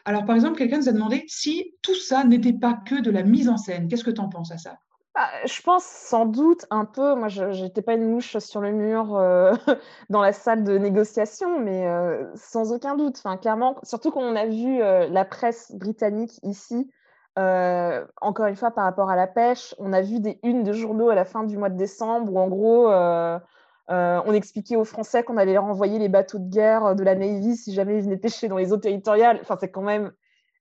Alors, 0.05 0.25
par 0.25 0.37
exemple, 0.37 0.57
quelqu'un 0.57 0.79
nous 0.79 0.89
a 0.89 0.93
demandé 0.93 1.25
si 1.27 1.75
tout 1.83 1.97
ça 1.97 2.23
n'était 2.23 2.53
pas 2.53 2.75
que 2.75 3.01
de 3.01 3.11
la 3.11 3.25
mise 3.25 3.49
en 3.49 3.57
scène. 3.57 3.89
Qu'est-ce 3.89 4.05
que 4.05 4.13
tu 4.13 4.21
en 4.21 4.29
penses 4.29 4.53
à 4.53 4.59
ça? 4.59 4.79
Bah, 5.17 5.31
je 5.47 5.63
pense 5.63 5.85
sans 5.85 6.27
doute 6.27 6.67
un 6.71 6.85
peu, 6.85 7.15
moi 7.15 7.29
je 7.29 7.45
n'étais 7.63 7.81
pas 7.81 7.95
une 7.95 8.11
mouche 8.11 8.37
sur 8.37 8.61
le 8.61 8.71
mur 8.71 9.17
euh, 9.17 9.55
dans 10.11 10.21
la 10.21 10.35
salle 10.35 10.63
de 10.63 10.77
négociation, 10.77 11.59
mais 11.59 11.89
euh, 11.89 12.27
sans 12.35 12.71
aucun 12.71 12.97
doute, 12.97 13.17
enfin, 13.17 13.39
clairement, 13.39 13.77
surtout 13.83 14.11
quand 14.11 14.21
on 14.21 14.37
a 14.37 14.45
vu 14.45 14.83
euh, 14.83 15.09
la 15.09 15.25
presse 15.25 15.73
britannique 15.75 16.39
ici 16.43 16.91
euh, 17.39 18.07
encore 18.21 18.47
une 18.47 18.57
fois, 18.57 18.71
par 18.71 18.85
rapport 18.85 19.11
à 19.11 19.17
la 19.17 19.27
pêche, 19.27 19.75
on 19.79 19.93
a 19.93 20.01
vu 20.01 20.21
des 20.21 20.39
unes 20.43 20.63
de 20.63 20.73
journaux 20.73 21.11
à 21.11 21.15
la 21.15 21.25
fin 21.25 21.45
du 21.45 21.59
mois 21.59 21.69
de 21.69 21.77
décembre 21.77 22.33
où, 22.33 22.39
en 22.39 22.49
gros, 22.49 22.91
euh, 22.91 23.39
euh, 23.91 24.21
on 24.25 24.33
expliquait 24.33 24.77
aux 24.77 24.85
Français 24.85 25.23
qu'on 25.23 25.37
allait 25.37 25.53
leur 25.53 25.65
envoyer 25.65 25.99
les 25.99 26.09
bateaux 26.09 26.39
de 26.39 26.49
guerre 26.49 26.95
de 26.95 27.05
la 27.05 27.15
Navy 27.15 27.57
si 27.57 27.75
jamais 27.75 27.99
ils 27.99 28.05
venaient 28.05 28.17
pêcher 28.17 28.49
dans 28.49 28.57
les 28.57 28.73
eaux 28.73 28.79
territoriales. 28.79 29.39
Enfin, 29.43 29.57
c'est 29.61 29.71
quand 29.71 29.83
même 29.83 30.13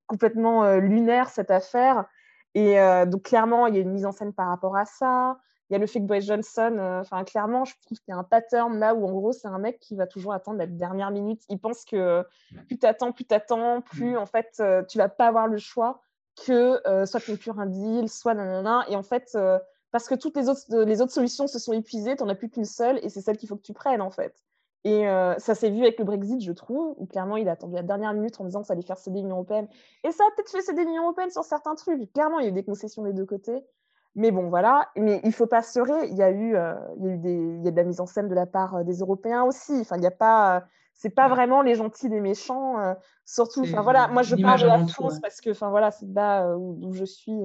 complètement 0.06 0.76
lunaire 0.76 1.30
cette 1.30 1.50
affaire. 1.50 2.06
Et 2.54 2.78
donc, 3.08 3.24
clairement, 3.24 3.68
il 3.68 3.76
y 3.76 3.78
a 3.78 3.82
une 3.82 3.92
mise 3.92 4.06
en 4.06 4.12
scène 4.12 4.34
par 4.34 4.50
rapport 4.50 4.78
à 4.78 4.86
ça. 4.86 5.40
il 5.70 5.74
y 5.74 5.76
a 5.76 5.80
le 5.80 5.88
fait 5.88 6.00
que 6.00 6.06
Boris 6.06 6.26
Johnson, 6.26 6.78
enfin 7.02 7.24
clairement, 7.24 7.66
je 7.66 7.74
trouve 7.82 7.98
qu'il 8.00 8.12
y 8.12 8.14
a 8.14 8.18
un 8.18 8.24
pattern 8.24 8.78
là 8.78 8.94
où 8.94 9.08
en 9.08 9.12
gros 9.12 9.32
c'est 9.32 9.48
un 9.48 9.58
mec 9.58 9.80
qui 9.80 9.96
va 9.96 10.06
toujours 10.06 10.34
attendre 10.34 10.60
la 10.60 10.68
dernière 10.68 11.10
minute. 11.10 11.42
Il 11.50 11.58
pense 11.58 11.86
que 11.86 12.24
plus 12.68 12.78
t'attends, 12.78 13.12
plus 13.12 13.26
t'attends, 13.26 13.82
plus 13.82 14.14
mm. 14.14 14.18
en 14.18 14.26
fait 14.28 14.62
tu 14.88 14.98
vas 15.00 15.10
pas 15.10 15.28
avoir 15.28 15.48
le 15.48 15.58
choix 15.58 16.04
que 16.36 16.88
euh, 16.88 17.06
soit 17.06 17.26
conclure 17.26 17.60
un 17.60 17.66
deal, 17.66 18.10
soit 18.10 18.34
nanana. 18.34 18.86
Et 18.90 18.96
en 18.96 19.04
fait, 19.04 19.38
parce 19.92 20.08
que 20.08 20.16
toutes 20.16 20.36
les 20.36 20.50
autres, 20.50 20.84
les 20.84 21.02
autres 21.02 21.14
solutions 21.14 21.48
se 21.48 21.60
sont 21.60 21.74
épuisées, 21.74 22.16
tu 22.16 22.24
n'en 22.24 22.30
as 22.30 22.36
plus 22.36 22.50
qu'une 22.50 22.66
seule 22.66 23.00
et 23.04 23.10
c'est 23.10 23.22
celle 23.22 23.38
qu'il 23.38 23.50
faut 23.50 23.56
que 23.56 23.62
tu 23.62 23.74
prennes 23.74 24.02
en 24.02 24.12
fait. 24.12 24.36
Et 24.84 25.06
ça 25.40 25.56
s'est 25.56 25.70
vu 25.70 25.82
avec 25.82 25.98
le 25.98 26.06
Brexit, 26.06 26.42
je 26.42 26.52
trouve, 26.52 26.94
où 26.98 27.06
clairement 27.08 27.38
il 27.38 27.50
a 27.50 27.54
attendu 27.54 27.74
la 27.74 27.84
dernière 27.84 28.14
minute 28.14 28.40
en 28.40 28.46
disant 28.46 28.62
que 28.62 28.68
ça 28.68 28.74
allait 28.74 28.84
faire 28.84 28.98
céder 28.98 29.20
l'Union 29.20 29.38
européenne. 29.38 29.68
Et 30.04 30.12
ça 30.12 30.24
a 30.24 30.36
peut-être 30.36 30.52
fait 30.52 30.62
céder 30.62 30.84
l'Union 30.84 31.04
européenne 31.04 31.32
sur 31.32 31.44
certains 31.44 31.76
trucs. 31.76 32.12
Clairement, 32.14 32.40
il 32.40 32.44
y 32.44 32.48
a 32.48 32.50
eu 32.50 32.54
des 32.54 32.64
concessions 32.64 33.04
des 33.04 33.14
deux 33.14 33.26
côtés. 33.26 33.66
Mais 34.16 34.32
bon, 34.32 34.50
voilà. 34.50 34.90
Mais 34.96 35.20
il 35.24 35.34
faut 35.34 35.46
pas 35.46 35.62
se. 35.62 35.80
Il 36.10 36.16
y 36.16 36.24
a 36.24 36.32
eu, 36.32 36.56
euh, 36.56 36.74
il 36.98 37.06
y 37.06 37.10
a 37.10 37.12
eu 37.12 37.18
des, 37.18 37.34
il 37.34 37.66
y 37.66 37.68
a 37.68 37.72
de 37.72 37.76
la 37.76 37.84
mise 37.84 38.00
en 38.00 38.06
scène 38.06 38.30
de 38.30 38.36
la 38.36 38.46
part 38.46 38.76
euh, 38.76 38.84
des 38.84 39.00
Européens 39.00 39.44
aussi. 39.44 39.74
Enfin, 39.82 39.98
il 39.98 40.02
n'y 40.02 40.08
a 40.08 40.12
pas, 40.12 40.58
euh, 40.58 40.60
c'est 40.96 41.10
pas 41.10 41.28
vraiment 41.28 41.62
les 41.62 41.76
gentils 41.76 42.10
des 42.10 42.22
méchants. 42.22 42.76
surtout, 43.26 43.62
enfin 43.62 43.82
voilà, 43.82 44.08
moi 44.08 44.24
je 44.24 44.36
parle 44.36 44.62
de 44.62 44.66
la 44.66 44.88
France 44.88 45.20
parce 45.20 45.42
que, 45.42 45.52
enfin 45.52 45.70
voilà, 45.70 45.92
c'est 45.92 46.08
là 46.08 46.56
où, 46.58 46.94
je 46.94 47.04
suis 47.04 47.38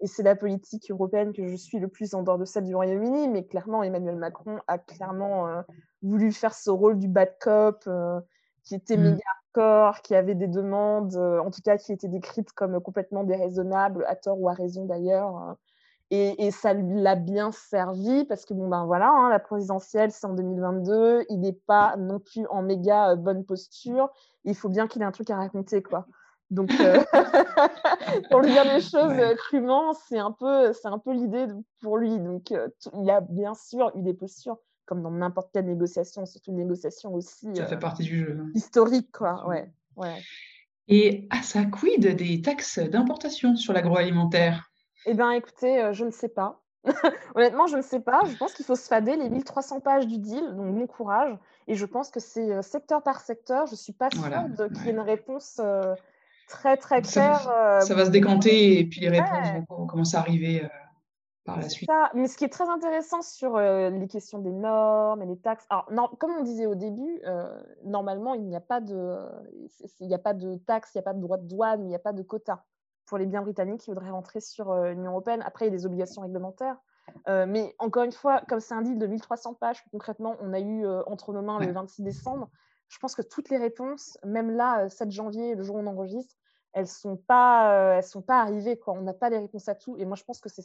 et, 0.00 0.06
c'est 0.06 0.22
la 0.22 0.36
politique 0.36 0.90
européenne 0.90 1.32
que 1.32 1.46
je 1.48 1.56
suis 1.56 1.78
le 1.78 1.88
plus 1.88 2.14
en 2.14 2.22
dehors 2.22 2.38
de 2.38 2.44
celle 2.44 2.64
du 2.64 2.74
Royaume-Uni. 2.76 3.28
Mais 3.28 3.46
clairement, 3.46 3.82
Emmanuel 3.82 4.16
Macron 4.16 4.58
a 4.68 4.78
clairement 4.78 5.48
voulu 6.02 6.30
faire 6.30 6.54
ce 6.54 6.70
rôle 6.70 6.98
du 6.98 7.08
bad 7.08 7.34
cop 7.40 7.88
qui 8.64 8.74
était 8.74 8.96
mmh. 8.96 9.02
méga 9.02 9.24
hardcore, 9.54 10.02
qui 10.02 10.14
avait 10.14 10.34
des 10.34 10.48
demandes, 10.48 11.16
en 11.16 11.50
tout 11.50 11.62
cas 11.62 11.78
qui 11.78 11.92
étaient 11.92 12.08
décrites 12.08 12.52
comme 12.52 12.80
complètement 12.80 13.24
déraisonnables, 13.24 14.04
à 14.08 14.14
tort 14.14 14.38
ou 14.38 14.48
à 14.50 14.52
raison 14.52 14.84
d'ailleurs. 14.84 15.56
Et, 16.14 16.50
ça 16.52 16.74
l'a 16.74 17.16
bien 17.16 17.50
servi 17.50 18.24
parce 18.24 18.44
que, 18.44 18.54
bon, 18.54 18.68
ben 18.68 18.84
voilà, 18.84 19.10
hein, 19.10 19.30
la 19.30 19.40
présidentielle, 19.40 20.12
c'est 20.12 20.26
en 20.26 20.34
2022. 20.34 21.24
Il 21.28 21.40
n'est 21.40 21.52
pas 21.52 21.96
non 21.96 22.20
plus 22.20 22.46
en 22.50 22.62
méga 22.62 23.10
euh, 23.10 23.16
bonne 23.16 23.44
posture. 23.44 24.10
Il 24.44 24.54
faut 24.54 24.68
bien 24.68 24.86
qu'il 24.86 25.02
ait 25.02 25.06
un 25.06 25.10
truc 25.10 25.30
à 25.30 25.36
raconter, 25.36 25.82
quoi. 25.82 26.06
Donc, 26.50 26.70
euh, 26.78 27.02
pour 28.30 28.42
lui 28.42 28.52
dire 28.52 28.64
les 28.64 28.80
choses 28.80 29.18
euh, 29.18 29.34
crûment, 29.34 29.92
c'est 29.92 30.18
un 30.18 30.30
peu, 30.30 30.72
c'est 30.72 30.86
un 30.86 30.98
peu 30.98 31.12
l'idée 31.12 31.46
pour 31.80 31.98
lui. 31.98 32.20
Donc, 32.20 32.52
il 32.92 33.10
a 33.10 33.20
bien 33.20 33.54
sûr 33.54 33.90
eu 33.96 34.02
des 34.02 34.14
postures, 34.14 34.58
comme 34.86 35.02
dans 35.02 35.10
n'importe 35.10 35.50
quelle 35.52 35.66
négociation, 35.66 36.26
surtout 36.26 36.52
une 36.52 36.58
négociation 36.58 37.12
aussi. 37.12 37.48
Ça 37.56 37.66
fait 37.66 37.78
partie 37.78 38.04
du 38.04 38.20
jeu. 38.20 38.38
Hein. 38.40 38.50
Historique, 38.54 39.10
quoi. 39.10 39.48
Ouais, 39.48 39.68
ouais. 39.96 40.22
Et 40.86 41.26
à 41.30 41.42
sa 41.42 41.64
quid 41.64 42.06
des 42.14 42.40
taxes 42.40 42.78
d'importation 42.78 43.56
sur 43.56 43.72
l'agroalimentaire? 43.72 44.70
Eh 45.06 45.14
bien, 45.14 45.32
écoutez, 45.32 45.82
euh, 45.82 45.92
je 45.92 46.04
ne 46.04 46.10
sais 46.10 46.28
pas. 46.28 46.60
Honnêtement, 47.34 47.66
je 47.66 47.76
ne 47.76 47.82
sais 47.82 48.00
pas. 48.00 48.20
Je 48.26 48.36
pense 48.36 48.52
qu'il 48.54 48.64
faut 48.64 48.76
se 48.76 48.86
fader 48.86 49.16
les 49.16 49.30
1300 49.30 49.80
pages 49.80 50.06
du 50.06 50.18
deal, 50.18 50.54
donc 50.54 50.74
bon 50.74 50.86
courage. 50.86 51.36
Et 51.66 51.74
je 51.74 51.86
pense 51.86 52.10
que 52.10 52.20
c'est 52.20 52.52
euh, 52.52 52.62
secteur 52.62 53.02
par 53.02 53.20
secteur. 53.20 53.66
Je 53.66 53.72
ne 53.72 53.76
suis 53.76 53.92
pas 53.92 54.10
sûre 54.10 54.22
qu'il 54.22 54.84
y 54.84 54.88
ait 54.88 54.92
une 54.92 55.00
réponse 55.00 55.60
euh, 55.62 55.94
très, 56.48 56.76
très 56.76 57.02
claire. 57.02 57.40
Ça, 57.80 57.94
va 57.94 58.04
se 58.04 58.10
décanter 58.10 58.78
et 58.78 58.84
puis 58.84 59.00
les 59.00 59.08
réponses 59.08 59.64
vont, 59.68 59.86
commencer 59.86 60.16
à 60.16 60.20
arriver 60.20 60.68
par 61.46 61.58
la 61.58 61.68
suite. 61.68 61.88
Mais 62.14 62.26
ce 62.26 62.36
qui 62.36 62.44
est 62.44 62.52
très 62.52 62.68
intéressant 62.68 63.22
sur 63.22 63.58
les 63.58 64.08
questions 64.08 64.38
des 64.38 64.52
normes 64.52 65.22
et 65.22 65.26
les 65.26 65.38
taxes, 65.38 65.66
alors, 65.70 65.86
non, 65.90 66.08
comme 66.18 66.32
on 66.38 66.42
disait 66.42 66.66
au 66.66 66.74
début, 66.74 67.22
normalement, 67.84 68.34
il 68.34 68.42
n'y 68.42 68.56
a 68.56 68.60
pas 68.60 68.82
de, 68.82 69.18
il 70.00 70.06
n'y 70.06 70.14
a 70.14 70.18
pas 70.18 70.34
de 70.34 70.56
taxes, 70.56 70.90
il 70.94 70.98
n'y 70.98 71.00
a 71.00 71.04
pas 71.04 71.14
de 71.14 71.20
droit 71.20 71.38
de 71.38 71.48
douane, 71.48 71.82
il 71.82 71.88
n'y 71.88 71.96
a 71.96 71.98
pas 71.98 72.12
de 72.12 72.22
quota 72.22 72.62
pour 73.14 73.20
les 73.20 73.26
biens 73.26 73.42
britanniques 73.42 73.82
qui 73.82 73.90
voudraient 73.90 74.10
rentrer 74.10 74.40
sur 74.40 74.72
euh, 74.72 74.90
l'Union 74.90 75.12
européenne. 75.12 75.40
Après, 75.46 75.66
il 75.66 75.68
y 75.68 75.72
a 75.72 75.76
des 75.76 75.86
obligations 75.86 76.22
réglementaires. 76.22 76.76
Euh, 77.28 77.46
mais 77.46 77.72
encore 77.78 78.02
une 78.02 78.10
fois, 78.10 78.42
comme 78.48 78.58
c'est 78.58 78.74
un 78.74 78.82
deal 78.82 78.98
de 78.98 79.06
1300 79.06 79.54
pages, 79.54 79.84
concrètement, 79.92 80.34
on 80.40 80.52
a 80.52 80.58
eu 80.58 80.84
euh, 80.84 81.04
entre 81.06 81.32
nos 81.32 81.40
mains 81.40 81.60
le 81.60 81.70
26 81.70 82.02
décembre, 82.02 82.50
je 82.88 82.98
pense 82.98 83.14
que 83.14 83.22
toutes 83.22 83.50
les 83.50 83.56
réponses, 83.56 84.18
même 84.24 84.50
là, 84.50 84.88
7 84.88 85.12
janvier, 85.12 85.54
le 85.54 85.62
jour 85.62 85.76
où 85.76 85.78
on 85.78 85.86
enregistre, 85.86 86.34
elles 86.72 86.82
ne 86.82 86.88
sont, 86.88 87.16
pas, 87.16 87.98
elles 87.98 88.02
sont 88.02 88.20
pas 88.20 88.40
arrivées. 88.40 88.76
Quoi. 88.80 88.94
On 88.94 89.02
n'a 89.02 89.14
pas 89.14 89.30
les 89.30 89.38
réponses 89.38 89.68
à 89.68 89.76
tout. 89.76 89.96
Et 89.96 90.04
moi, 90.04 90.16
je 90.16 90.24
pense 90.24 90.40
que 90.40 90.48
cette, 90.48 90.64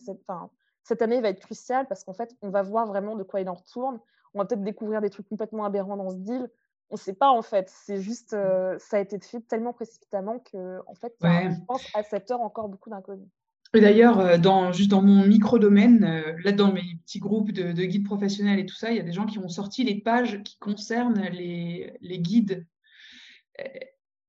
cette 0.82 1.02
année 1.04 1.22
va 1.22 1.30
être 1.30 1.42
cruciale 1.42 1.88
parce 1.88 2.04
qu'en 2.04 2.14
fait, 2.14 2.36
on 2.42 2.50
va 2.50 2.64
voir 2.64 2.88
vraiment 2.88 3.16
de 3.16 3.22
quoi 3.22 3.42
il 3.42 3.50
en 3.50 3.54
retourne. 3.54 4.00
On 4.34 4.40
va 4.40 4.46
peut-être 4.46 4.64
découvrir 4.64 5.02
des 5.02 5.12
trucs 5.12 5.30
complètement 5.30 5.66
aberrants 5.66 5.98
dans 5.98 6.10
ce 6.10 6.16
deal 6.16 6.50
on 6.90 6.96
ne 6.96 7.00
sait 7.00 7.14
pas 7.14 7.30
en 7.30 7.42
fait. 7.42 7.70
C'est 7.70 8.02
juste, 8.02 8.34
euh, 8.34 8.78
ça 8.80 8.98
a 8.98 9.00
été 9.00 9.20
fait 9.20 9.42
tellement 9.42 9.74
précipitamment 9.74 10.40
que, 10.40 10.80
en 10.88 10.96
fait, 10.96 11.14
je 11.22 11.66
pense 11.68 11.86
à 11.94 12.04
cette 12.04 12.30
heure 12.32 12.42
encore 12.42 12.70
beaucoup 12.70 12.90
d'inconnus. 12.90 13.28
Et 13.76 13.82
d'ailleurs, 13.82 14.20
euh, 14.20 14.38
dans, 14.38 14.72
juste 14.72 14.90
dans 14.90 15.04
mon 15.04 15.28
micro-domaine, 15.28 16.04
euh, 16.04 16.34
là 16.44 16.52
dans 16.52 16.74
mes 16.74 16.96
petits 17.04 17.20
groupes 17.20 17.52
de, 17.52 17.72
guides 17.72 18.06
professionnels 18.06 18.60
et 18.60 18.66
tout 18.66 18.76
ça, 18.76 18.90
il 18.90 18.98
y 18.98 19.00
a 19.00 19.04
des 19.04 19.12
gens 19.12 19.28
qui 19.28 19.38
ont 19.38 19.50
sorti 19.50 19.84
les 19.84 20.02
pages 20.02 20.42
qui 20.44 20.58
concernent 20.58 21.22
les, 21.32 21.96
les 22.02 22.20
guides 22.20 22.66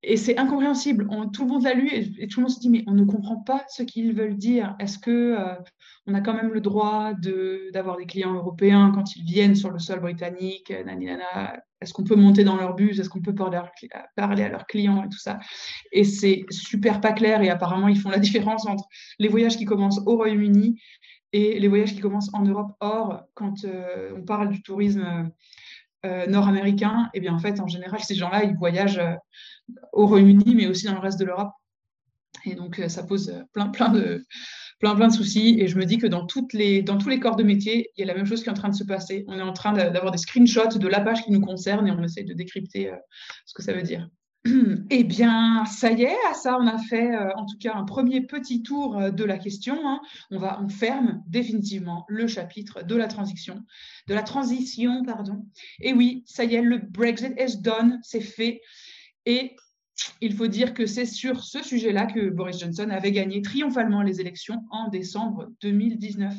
et 0.03 0.17
c'est 0.17 0.39
incompréhensible. 0.39 1.07
tout 1.33 1.43
le 1.43 1.49
monde 1.49 1.65
l'a 1.65 1.75
lu 1.75 1.89
et, 1.93 2.27
tout 2.29 2.41
le 2.41 2.45
monde 2.45 2.55
se 2.55 2.61
dit 2.61 2.71
mais 2.71 2.85
on 2.87 2.93
ne 2.93 3.05
comprend 3.05 3.37
pas 3.37 3.65
ce 3.69 3.83
qu'ils 3.83 4.15
veulent 4.15 4.37
dire. 4.37 4.75
Est-ce 4.79 4.99
que 4.99 5.11
euh, 5.11 5.55
on 6.07 6.15
a 6.15 6.23
quand 6.23 6.33
même 6.33 6.53
le 6.53 6.61
droit 6.61 7.13
d'avoir 7.73 7.99
des 7.99 8.07
clients 8.07 8.35
européens 8.35 8.93
quand 8.95 9.15
ils 9.15 9.25
viennent 9.25 9.55
sur 9.55 9.71
le 9.71 9.79
sol 9.79 10.01
britannique 10.01 10.71
Est-ce 10.71 11.93
qu'on 11.93 12.05
peut 12.05 12.17
monter 12.17 12.45
dans 12.45 12.57
leur 12.57 12.75
bus? 12.75 12.99
Est-ce 12.99 13.11
qu'on 13.11 13.21
peut 13.21 13.35
parler 13.35 13.59
à 14.43 14.49
leurs 14.49 14.67
clients 14.67 15.05
et 15.05 15.09
tout 15.09 15.19
ça? 15.19 15.39
Et 15.93 16.05
c'est 16.05 16.45
super 16.51 17.03
pas 17.03 17.13
clair 17.13 17.43
et 17.43 17.51
apparemment 17.51 17.89
ils 17.89 18.01
font 18.01 18.11
la 18.11 18.19
différence 18.31 18.67
entre 18.67 18.85
les 19.19 19.29
voyages 19.29 19.59
qui 19.59 19.67
commencent 19.67 20.01
au 20.07 20.17
Royaume-Uni 20.17 20.81
et 21.33 21.61
les 21.61 21.69
voyages 21.69 21.95
qui 21.95 22.01
commencent 22.01 22.33
en 22.33 22.43
Europe. 22.43 22.73
Or, 22.81 23.23
quand 23.35 23.65
euh, 23.65 24.15
on 24.17 24.23
parle 24.23 24.49
du 24.49 24.63
tourisme 24.63 25.31
euh, 26.07 26.27
nord-américain, 26.27 27.11
et 27.13 27.19
eh 27.19 27.21
bien 27.21 27.35
en 27.35 27.39
fait, 27.39 27.61
en 27.61 27.67
général, 27.67 28.01
ces 28.01 28.15
gens-là, 28.15 28.45
ils 28.45 28.57
voyagent 28.57 29.03
au 29.93 30.07
Royaume-Uni, 30.07 30.55
mais 30.55 30.67
aussi 30.67 30.87
dans 30.87 30.95
le 30.95 31.01
reste 31.01 31.21
de 31.21 31.25
l'Europe. 31.25 31.51
Et 32.45 32.55
donc, 32.55 32.79
euh, 32.79 32.89
ça 32.89 33.03
pose 33.03 33.35
plein, 33.53 33.69
plein, 33.69 33.91
de, 33.91 34.25
plein, 34.79 34.95
plein 34.95 35.11
soucis. 35.11 35.57
Et 35.59 35.69
je 35.69 35.77
me 35.77 35.85
dis 35.85 35.99
que 35.99 36.07
dans, 36.07 36.21
dans 36.21 36.99
tous 36.99 37.09
les 37.09 37.21
corps 37.21 37.37
de 37.37 37.43
métier, 37.43 37.91
il 37.97 38.01
y 38.01 38.03
a 38.03 38.07
la 38.07 38.15
même 38.15 38.27
chose 38.27 38.43
qui 38.43 38.49
est 38.49 38.53
en 38.53 38.55
train 38.55 38.69
de 38.69 38.75
se 38.75 38.85
passer. 38.85 39.25
On 39.29 39.39
est 39.39 39.43
en 39.43 39.53
train 39.53 39.73
d'avoir 39.73 40.11
des 40.11 40.19
screenshots 40.19 40.79
de 40.79 40.89
la 40.89 41.01
page 41.01 41.23
qui 41.25 41.33
nous 41.33 41.41
concerne 41.41 41.87
et 41.87 41.91
on 41.91 42.03
essaie 42.03 42.25
de 42.25 42.35
décrypter 42.35 42.91
euh, 42.91 42.97
ce 43.47 43.55
que 43.55 43.63
ça 43.63 43.73
veut 43.73 43.83
dire. 43.83 44.09
Eh 44.91 45.05
bien, 45.05 45.65
ça 45.67 45.93
y 45.93 46.03
est, 46.03 46.17
ça, 46.35 46.57
on 46.59 46.67
a 46.67 46.79
fait 46.79 47.15
euh, 47.15 47.31
en 47.37 47.45
tout 47.47 47.59
cas 47.59 47.75
un 47.75 47.85
premier 47.85 48.23
petit 48.23 48.63
tour 48.63 49.13
de 49.13 49.25
la 49.25 49.39
question. 49.39 49.79
Hein. 49.87 50.01
On 50.31 50.39
va, 50.39 50.61
on 50.63 50.69
ferme 50.69 51.23
définitivement 51.27 52.05
le 52.09 52.27
chapitre 52.27 52.83
de 52.83 52.97
la 52.97 53.07
transition, 53.07 53.63
de 54.09 54.15
la 54.15 54.23
transition, 54.23 55.05
pardon. 55.05 55.45
Et 55.81 55.93
oui, 55.93 56.25
ça 56.27 56.45
y 56.45 56.55
est, 56.55 56.63
le 56.63 56.79
Brexit 56.79 57.35
is 57.39 57.59
done, 57.59 58.01
c'est 58.03 58.21
fait. 58.21 58.61
Et 59.27 59.57
il 60.21 60.35
faut 60.35 60.47
dire 60.47 60.75
que 60.75 60.87
c'est 60.87 61.07
sur 61.07 61.43
ce 61.43 61.63
sujet-là 61.63 62.07
que 62.07 62.31
Boris 62.31 62.59
Johnson 62.59 62.89
avait 62.91 63.13
gagné 63.13 63.43
triomphalement 63.43 64.03
les 64.03 64.21
élections 64.21 64.65
en 64.71 64.89
décembre 64.89 65.49
2019. 65.63 66.35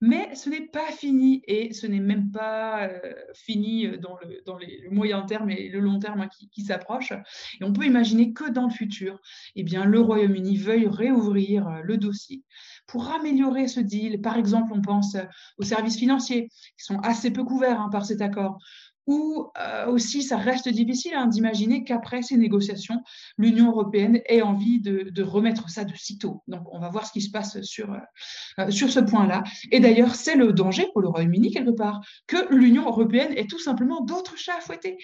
Mais 0.00 0.34
ce 0.34 0.50
n'est 0.50 0.66
pas 0.66 0.90
fini 0.90 1.42
et 1.46 1.72
ce 1.72 1.86
n'est 1.86 2.00
même 2.00 2.32
pas 2.32 2.88
euh, 2.88 2.98
fini 3.34 3.86
dans, 3.98 4.16
le, 4.24 4.42
dans 4.44 4.58
les, 4.58 4.88
moyen 4.90 5.22
terme 5.22 5.48
et 5.50 5.68
le 5.68 5.78
long 5.78 6.00
terme 6.00 6.22
hein, 6.22 6.28
qui, 6.50 6.62
s'approchent. 6.62 7.12
Et 7.60 7.64
on 7.64 7.72
peut 7.72 7.84
imaginer 7.84 8.32
que 8.32 8.50
dans 8.50 8.64
le 8.64 8.72
futur, 8.72 9.20
eh 9.54 9.62
bien, 9.62 9.84
le 9.84 10.00
Royaume-Uni 10.00 10.56
veuille 10.56 10.88
réouvrir 10.88 11.68
euh, 11.68 11.80
le 11.84 11.98
dossier 11.98 12.42
pour 12.88 13.10
améliorer 13.12 13.68
ce 13.68 13.78
deal. 13.78 14.20
Par 14.20 14.36
exemple, 14.36 14.72
on 14.74 14.82
pense 14.82 15.16
aux 15.58 15.62
services 15.62 15.98
financiers 15.98 16.48
qui 16.48 16.84
sont 16.84 16.98
assez 16.98 17.30
peu 17.30 17.44
couverts 17.44 17.80
hein, 17.80 17.88
par 17.90 18.04
cet 18.04 18.22
accord 18.22 18.58
ou 19.06 19.50
euh, 19.58 19.86
aussi 19.86 20.22
ça 20.22 20.36
reste 20.36 20.68
difficile 20.68 21.14
hein, 21.14 21.26
d'imaginer 21.26 21.84
qu'après 21.84 22.22
ces 22.22 22.36
négociations, 22.36 23.02
l'Union 23.38 23.70
européenne 23.70 24.20
ait 24.26 24.42
envie 24.42 24.80
de, 24.80 25.22
remettre 25.22 25.68
ça 25.70 25.84
de 25.84 25.94
sitôt. 25.94 26.42
Donc 26.48 26.62
on 26.72 26.78
va 26.78 26.88
voir 26.88 27.06
ce 27.06 27.12
qui 27.12 27.20
se 27.20 27.30
passe 27.30 27.60
sur, 27.62 27.92
euh, 27.92 28.70
sur 28.70 28.90
ce 28.90 29.00
point-là. 29.00 29.42
Et 29.70 29.80
d'ailleurs, 29.80 30.14
c'est 30.14 30.36
le 30.36 30.52
danger 30.52 30.88
pour 30.92 31.02
le 31.02 31.08
Royaume-Uni 31.08 31.52
quelque 31.52 31.70
part, 31.70 32.00
que 32.26 32.52
l'Union 32.54 32.86
européenne 32.86 33.32
ait 33.36 33.46
tout 33.46 33.58
simplement 33.58 34.02
d'autres 34.02 34.36
chats 34.36 34.56
à 34.56 34.60
fouetter. 34.60 34.98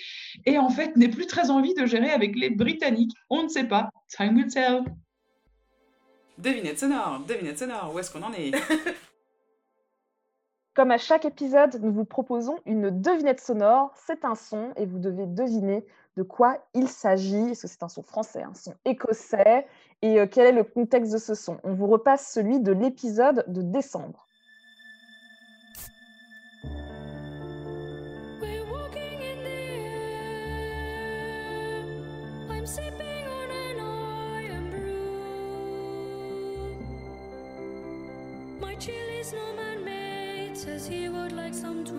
Et 0.44 0.58
en 0.58 0.70
fait, 0.70 0.96
n'ait 0.96 1.08
plus 1.08 1.26
très 1.26 1.50
envie 1.50 1.74
de 1.74 1.86
gérer 1.86 2.10
avec 2.10 2.36
les 2.36 2.50
Britanniques. 2.50 3.12
On 3.30 3.44
ne 3.44 3.48
sait 3.48 3.64
pas. 3.64 3.90
Time 4.08 4.36
will 4.36 4.46
tell. 4.46 4.84
Devinette 6.38 6.78
sonore, 6.78 7.24
devinette 7.26 7.58
sonore, 7.58 7.92
où 7.92 7.98
est-ce 7.98 8.12
qu'on 8.12 8.22
en 8.22 8.32
est? 8.32 8.52
Comme 10.78 10.92
à 10.92 10.98
chaque 10.98 11.24
épisode, 11.24 11.80
nous 11.82 11.90
vous 11.90 12.04
proposons 12.04 12.60
une 12.64 12.90
devinette 12.90 13.40
sonore. 13.40 13.92
C'est 14.06 14.24
un 14.24 14.36
son 14.36 14.70
et 14.76 14.86
vous 14.86 15.00
devez 15.00 15.26
deviner 15.26 15.84
de 16.16 16.22
quoi 16.22 16.56
il 16.72 16.86
s'agit. 16.86 17.50
Est-ce 17.50 17.62
que 17.62 17.66
c'est 17.66 17.82
un 17.82 17.88
son 17.88 18.04
français, 18.04 18.44
un 18.44 18.54
son 18.54 18.74
écossais 18.84 19.66
Et 20.02 20.20
euh, 20.20 20.28
quel 20.30 20.46
est 20.46 20.52
le 20.52 20.62
contexte 20.62 21.12
de 21.12 21.18
ce 21.18 21.34
son? 21.34 21.58
On 21.64 21.74
vous 21.74 21.88
repasse 21.88 22.32
celui 22.32 22.60
de 22.60 22.70
l'épisode 22.70 23.44
de 23.48 23.60
décembre. 23.60 24.28
Says 40.58 40.88
he 40.88 41.08
would 41.08 41.30
like 41.30 41.54
some 41.54 41.84
too. 41.84 41.94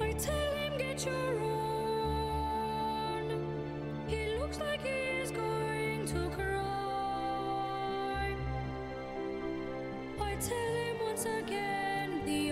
I 0.00 0.12
tell 0.12 0.54
him, 0.56 0.76
get 0.76 1.06
your 1.06 1.40
own. 1.40 2.66
He 4.08 4.36
looks 4.40 4.58
like 4.58 4.82
he 4.82 5.20
is 5.22 5.30
going 5.30 6.04
to 6.06 6.28
cry. 6.30 6.66
I 10.20 10.34
tell 10.34 10.74
him 10.82 10.96
once 11.04 11.24
again, 11.24 12.24
the 12.26 12.50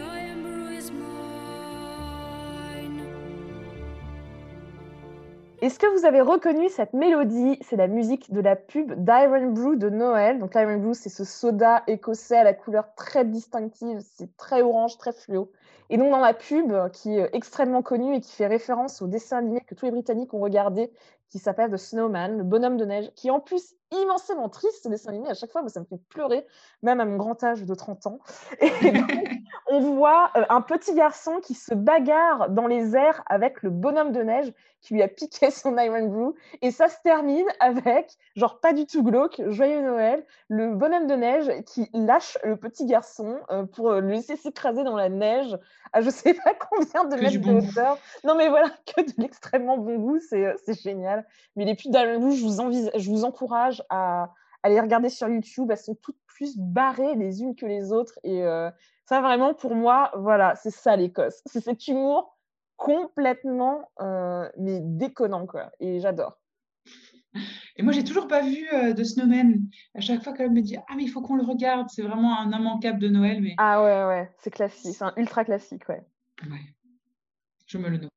Est-ce 5.65 5.79
que 5.79 5.87
vous 5.99 6.05
avez 6.05 6.21
reconnu 6.21 6.69
cette 6.69 6.93
mélodie? 6.93 7.57
C'est 7.63 7.77
la 7.77 7.87
musique 7.87 8.31
de 8.31 8.43
la 8.43 8.55
pub 8.55 8.93
d'Iron 9.03 9.51
Brew 9.51 9.77
de 9.77 9.89
Noël. 9.89 10.39
Donc 10.39 10.55
l'Iron 10.55 10.77
Brew, 10.77 10.93
c'est 10.93 11.09
ce 11.09 11.25
soda 11.25 11.83
écossais 11.87 12.37
à 12.37 12.45
la 12.45 12.53
couleur 12.53 12.95
très 12.97 13.25
distinctive, 13.25 13.99
c'est 14.15 14.37
très 14.37 14.61
orange, 14.61 14.99
très 14.99 15.15
fluo. 15.15 15.51
Et 15.89 15.97
donc 15.97 16.11
dans 16.11 16.21
la 16.21 16.35
pub, 16.35 16.71
qui 16.91 17.17
est 17.17 17.31
extrêmement 17.33 17.81
connue 17.81 18.15
et 18.15 18.21
qui 18.21 18.33
fait 18.33 18.47
référence 18.47 19.01
au 19.01 19.07
dessin 19.07 19.39
animé 19.39 19.63
que 19.63 19.75
tous 19.75 19.87
les 19.87 19.91
Britanniques 19.91 20.35
ont 20.35 20.41
regardé, 20.41 20.93
qui 21.35 21.41
s'appelle 21.41 21.69
The 21.69 21.77
Snowman, 21.77 22.39
le 22.39 22.45
bonhomme 22.45 22.77
de 22.77 22.85
neige, 22.85 23.11
qui 23.17 23.27
est 23.27 23.33
en 23.33 23.41
plus 23.41 23.75
immensément 23.91 24.49
triste 24.49 24.85
ce 24.85 24.89
dessin 24.89 25.09
animé. 25.09 25.29
À 25.29 25.35
chaque 25.35 25.51
fois, 25.51 25.63
moi, 25.63 25.69
ça 25.69 25.81
me 25.81 25.85
fait 25.85 25.99
pleurer, 26.09 26.47
même 26.85 27.01
à 27.01 27.05
mon 27.05 27.17
grand 27.17 27.43
âge 27.43 27.65
de 27.65 27.75
30 27.75 28.07
ans. 28.07 28.19
Et 28.61 28.71
donc, 28.93 29.11
on 29.69 29.81
voit 29.81 30.31
euh, 30.37 30.45
un 30.49 30.61
petit 30.61 30.95
garçon 30.95 31.41
qui 31.43 31.55
se 31.55 31.75
bagarre 31.75 32.51
dans 32.51 32.69
les 32.69 32.95
airs 32.95 33.25
avec 33.27 33.65
le 33.65 33.71
bonhomme 33.71 34.13
de 34.13 34.23
neige 34.23 34.53
qui 34.81 34.95
lui 34.95 35.03
a 35.03 35.09
piqué 35.09 35.51
son 35.51 35.77
Iron 35.77 36.07
Brew. 36.07 36.35
Et 36.63 36.71
ça 36.71 36.87
se 36.87 36.99
termine 37.03 37.47
avec, 37.59 38.13
genre 38.37 38.61
pas 38.61 38.73
du 38.73 38.87
tout 38.87 39.03
glauque, 39.03 39.43
joyeux 39.49 39.83
Noël, 39.83 40.25
le 40.49 40.73
bonhomme 40.75 41.09
de 41.09 41.15
neige 41.15 41.51
qui 41.67 41.91
lâche 41.95 42.39
le 42.45 42.57
petit 42.57 42.87
garçon 42.87 43.41
euh, 43.51 43.65
pour 43.65 43.91
le 43.91 44.01
laisser 44.01 44.37
s'écraser 44.37 44.85
dans 44.85 44.97
la 44.97 45.09
neige 45.09 45.59
à 45.93 46.01
je 46.01 46.11
sais 46.11 46.35
pas 46.35 46.53
combien 46.71 47.05
de 47.05 47.17
mètres 47.17 47.41
de 47.41 47.69
hauteur. 47.69 47.99
Non 48.25 48.35
mais 48.35 48.49
voilà, 48.49 48.69
que 48.87 49.01
de 49.01 49.13
l'extrêmement 49.19 49.79
bon 49.79 49.97
goût, 49.97 50.19
euh, 50.33 50.55
c'est 50.65 50.81
génial. 50.81 51.24
Mais 51.57 51.65
les 51.65 51.75
d'Iron 51.75 52.21
Brew, 52.21 52.33
je 52.33 52.45
vous, 52.45 52.61
envise- 52.61 52.91
je 52.97 53.11
vous 53.11 53.25
encourage 53.25 53.83
à, 53.91 54.33
à 54.63 54.69
les 54.69 54.81
regarder 54.81 55.09
sur 55.09 55.29
YouTube. 55.29 55.71
Elles 55.71 55.77
sont 55.79 55.95
toutes 55.97 56.19
plus 56.27 56.57
barrées 56.59 57.15
les 57.15 57.43
unes 57.43 57.55
que 57.55 57.67
les 57.67 57.93
autres. 57.93 58.19
Et 58.25 58.43
euh, 58.45 58.71
ça, 59.07 59.21
vraiment, 59.21 59.55
pour 59.55 59.75
moi, 59.75 60.11
voilà, 60.17 60.55
c'est 60.57 60.71
ça 60.71 60.97
l'Écosse. 60.97 61.43
C'est 61.47 61.61
cet 61.63 61.87
humour 61.89 62.37
complètement, 62.77 63.91
euh, 64.01 64.49
mais 64.59 64.81
déconnant, 64.83 65.47
quoi. 65.47 65.71
Et 65.81 66.01
j'adore. 66.01 66.39
Et 67.77 67.83
moi, 67.83 67.93
j'ai 67.93 68.05
toujours 68.05 68.29
pas 68.29 68.43
vu 68.43 68.69
euh, 68.73 68.93
de 68.93 69.03
Snowman. 69.03 69.61
À 69.95 70.01
chaque 70.01 70.23
fois 70.23 70.33
qu'elle 70.33 70.51
me 70.53 70.61
dit 70.61 70.77
Ah, 70.89 70.95
mais 70.97 71.03
il 71.03 71.09
faut 71.09 71.21
qu'on 71.21 71.35
le 71.37 71.43
regarde, 71.45 71.89
c'est 71.91 72.03
vraiment 72.03 72.39
un 72.39 72.51
immanquable 72.53 72.99
de 73.01 73.09
Noël, 73.09 73.41
mais 73.41 73.55
Ah 73.59 73.83
ouais, 73.83 74.05
ouais, 74.07 74.31
c'est 74.41 74.51
classique. 74.51 74.95
C'est 74.97 75.05
un 75.05 75.13
ultra 75.17 75.45
classique, 75.45 75.89
ouais. 75.89 76.03
ouais, 76.49 76.61
je 77.67 77.79
me 77.79 77.89
le 77.89 77.99
note. 77.99 78.11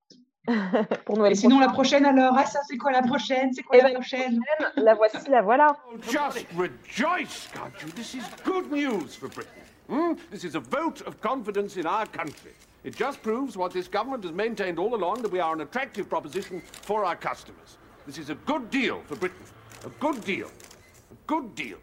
pour 1.06 1.18
Noël 1.18 1.34
Et 1.34 1.36
sinon, 1.36 1.60
la 1.60 1.70
prochaine 1.70 2.06
alors 2.06 2.34
Ah, 2.38 2.46
ça, 2.46 2.60
c'est 2.68 2.78
quoi 2.78 2.92
la 2.92 3.02
prochaine 3.02 3.54
C'est 3.54 3.64
quoi 3.64 3.78
Eh 3.78 3.82
la 3.82 3.90
ben, 3.90 3.94
prochaine 3.96 4.40
La 4.78 4.96
voici, 4.96 5.18
la 5.30 5.42
voilà. 5.42 5.76
Just 6.10 6.46
rejoice, 6.56 7.48
can't 7.54 7.74
you? 7.82 7.90
This 7.96 8.16
is 8.16 8.24
good 8.44 8.72
news 8.72 9.16
for 9.16 9.28
Britain. 9.30 9.52
Hmm? 9.90 10.14
This 10.32 10.44
is 10.44 10.56
a 10.56 10.60
vote 10.60 11.02
of 11.06 11.20
confidence 11.22 11.78
in 11.78 11.86
our 11.86 12.06
country. 12.06 12.52
It 12.84 12.96
just 12.96 13.22
proves 13.22 13.58
what 13.58 13.74
this 13.74 13.88
government 13.88 14.24
has 14.24 14.34
maintained 14.34 14.80
all 14.80 14.96
along 14.96 15.22
that 15.24 15.32
we 15.32 15.40
are 15.40 15.54
an 15.54 15.62
attractive 15.62 16.08
proposition 16.10 16.62
for 16.84 17.04
our 17.04 17.16
customers. 17.16 17.78
This 18.06 18.18
is 18.18 18.30
a 18.30 18.36
good 18.46 18.70
deal 18.70 19.02
for 19.08 19.16
Britain. 19.18 19.44
A 19.86 19.90
good 20.00 20.24
deal. 20.24 20.48
A 20.48 21.16
good 21.26 21.54
deal. 21.56 21.78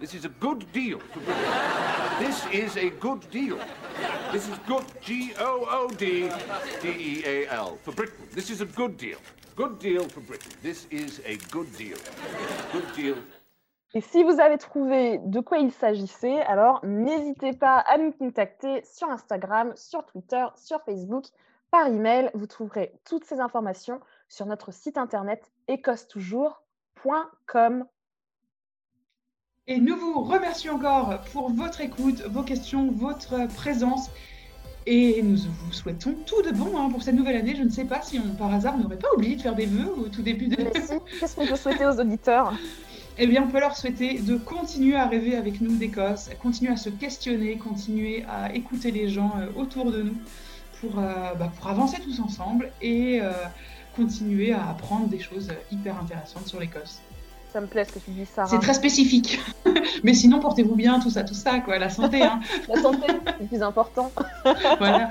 This 0.00 0.14
is 0.14 0.24
a 0.24 0.30
good 0.30 0.70
deal 0.72 0.98
for 0.98 1.20
Britain. 1.20 1.44
This 2.18 2.46
is 2.52 2.76
a 2.76 2.90
good 2.90 3.28
deal. 3.30 3.58
This 4.32 4.48
is 4.48 4.58
good 4.66 4.84
G 5.00 5.32
O 5.38 5.66
O 5.70 5.88
D 5.88 6.28
D 6.82 7.22
A 7.24 7.46
L 7.48 7.78
for 7.82 7.94
Britain. 7.94 8.26
This 8.34 8.50
is 8.50 8.60
a 8.60 8.66
good 8.66 8.96
deal. 8.96 9.18
Good 9.56 9.78
deal 9.78 10.08
for 10.08 10.20
Britain. 10.20 10.50
This 10.62 10.86
is 10.90 11.20
a 11.24 11.36
good 11.50 11.70
deal. 11.76 11.96
Good 12.72 12.92
deal 12.96 13.16
Et 13.94 14.00
si 14.00 14.24
vous 14.24 14.40
avez 14.40 14.58
trouvé 14.58 15.18
de 15.18 15.38
quoi 15.38 15.58
il 15.58 15.70
s'agissait, 15.70 16.40
alors 16.42 16.84
n'hésitez 16.84 17.52
pas 17.52 17.78
à 17.78 17.96
nous 17.96 18.10
contacter 18.10 18.82
sur 18.84 19.08
Instagram, 19.08 19.72
sur 19.76 20.04
Twitter, 20.04 20.44
sur 20.56 20.82
Facebook, 20.82 21.26
par 21.70 21.86
email. 21.86 22.32
Vous 22.34 22.48
trouverez 22.48 22.92
toutes 23.04 23.24
ces 23.24 23.38
informations 23.38 24.00
sur 24.28 24.46
notre 24.46 24.72
site 24.72 24.98
internet 24.98 25.52
écossetoujours.com. 25.68 27.84
Et 29.66 29.80
nous 29.80 29.96
vous 29.96 30.20
remercions 30.20 30.74
encore 30.74 31.22
pour 31.32 31.50
votre 31.50 31.80
écoute, 31.80 32.20
vos 32.28 32.42
questions, 32.42 32.90
votre 32.90 33.48
présence. 33.54 34.10
Et 34.84 35.22
nous 35.22 35.38
vous 35.38 35.72
souhaitons 35.72 36.14
tout 36.26 36.42
de 36.42 36.50
bon 36.50 36.78
hein, 36.78 36.90
pour 36.90 37.02
cette 37.02 37.14
nouvelle 37.14 37.36
année. 37.36 37.56
Je 37.56 37.62
ne 37.62 37.70
sais 37.70 37.86
pas 37.86 38.02
si 38.02 38.18
on, 38.18 38.34
par 38.34 38.52
hasard, 38.52 38.76
n'aurait 38.76 38.98
pas 38.98 39.08
oublié 39.16 39.36
de 39.36 39.40
faire 39.40 39.54
des 39.54 39.64
vœux 39.64 39.90
au 39.96 40.08
tout 40.08 40.20
début 40.20 40.48
de 40.48 40.62
Mais 40.62 40.70
si, 40.82 40.92
qu'est-ce 41.18 41.34
qu'on 41.34 41.46
peut 41.46 41.56
souhaiter 41.56 41.86
aux 41.86 41.98
auditeurs? 41.98 42.52
Eh 43.16 43.28
bien, 43.28 43.44
on 43.44 43.46
peut 43.46 43.60
leur 43.60 43.76
souhaiter 43.76 44.18
de 44.18 44.36
continuer 44.36 44.96
à 44.96 45.06
rêver 45.06 45.36
avec 45.36 45.60
nous 45.60 45.76
d'Écosse, 45.76 46.30
continuer 46.42 46.72
à 46.72 46.76
se 46.76 46.88
questionner, 46.88 47.56
continuer 47.56 48.24
à 48.28 48.52
écouter 48.52 48.90
les 48.90 49.08
gens 49.08 49.34
euh, 49.38 49.46
autour 49.54 49.92
de 49.92 50.02
nous 50.02 50.16
pour, 50.80 50.98
euh, 50.98 51.32
bah, 51.38 51.52
pour 51.56 51.68
avancer 51.68 52.02
tous 52.02 52.18
ensemble 52.18 52.72
et 52.82 53.20
euh, 53.22 53.30
continuer 53.94 54.52
à 54.52 54.68
apprendre 54.68 55.06
des 55.06 55.20
choses 55.20 55.52
hyper 55.70 55.96
intéressantes 55.96 56.48
sur 56.48 56.58
l'Écosse. 56.58 57.02
Ça 57.54 57.60
me 57.60 57.68
plaît 57.68 57.84
ce 57.84 57.92
que 57.92 57.98
tu 58.00 58.10
dis, 58.10 58.26
Sarah. 58.26 58.48
C'est 58.48 58.58
très 58.58 58.74
spécifique. 58.74 59.40
Mais 60.02 60.12
sinon, 60.12 60.40
portez-vous 60.40 60.74
bien, 60.74 60.98
tout 60.98 61.08
ça, 61.08 61.22
tout 61.22 61.34
ça, 61.34 61.60
quoi, 61.60 61.78
la 61.78 61.88
santé. 61.88 62.20
Hein. 62.20 62.40
La 62.68 62.82
santé, 62.82 63.06
c'est 63.06 63.40
le 63.42 63.46
plus 63.46 63.62
important. 63.62 64.10
voilà. 64.78 65.08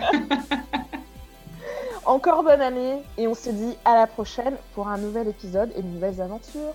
Encore 2.03 2.43
bonne 2.43 2.59
année 2.59 2.97
et 3.17 3.29
on 3.29 3.33
se 3.33 3.49
dit 3.49 3.77
à 3.85 3.95
la 3.95 4.07
prochaine 4.07 4.55
pour 4.75 4.89
un 4.89 4.97
nouvel 4.97 5.29
épisode 5.29 5.71
et 5.77 5.81
de 5.81 5.87
nouvelles 5.87 6.19
aventures. 6.19 6.73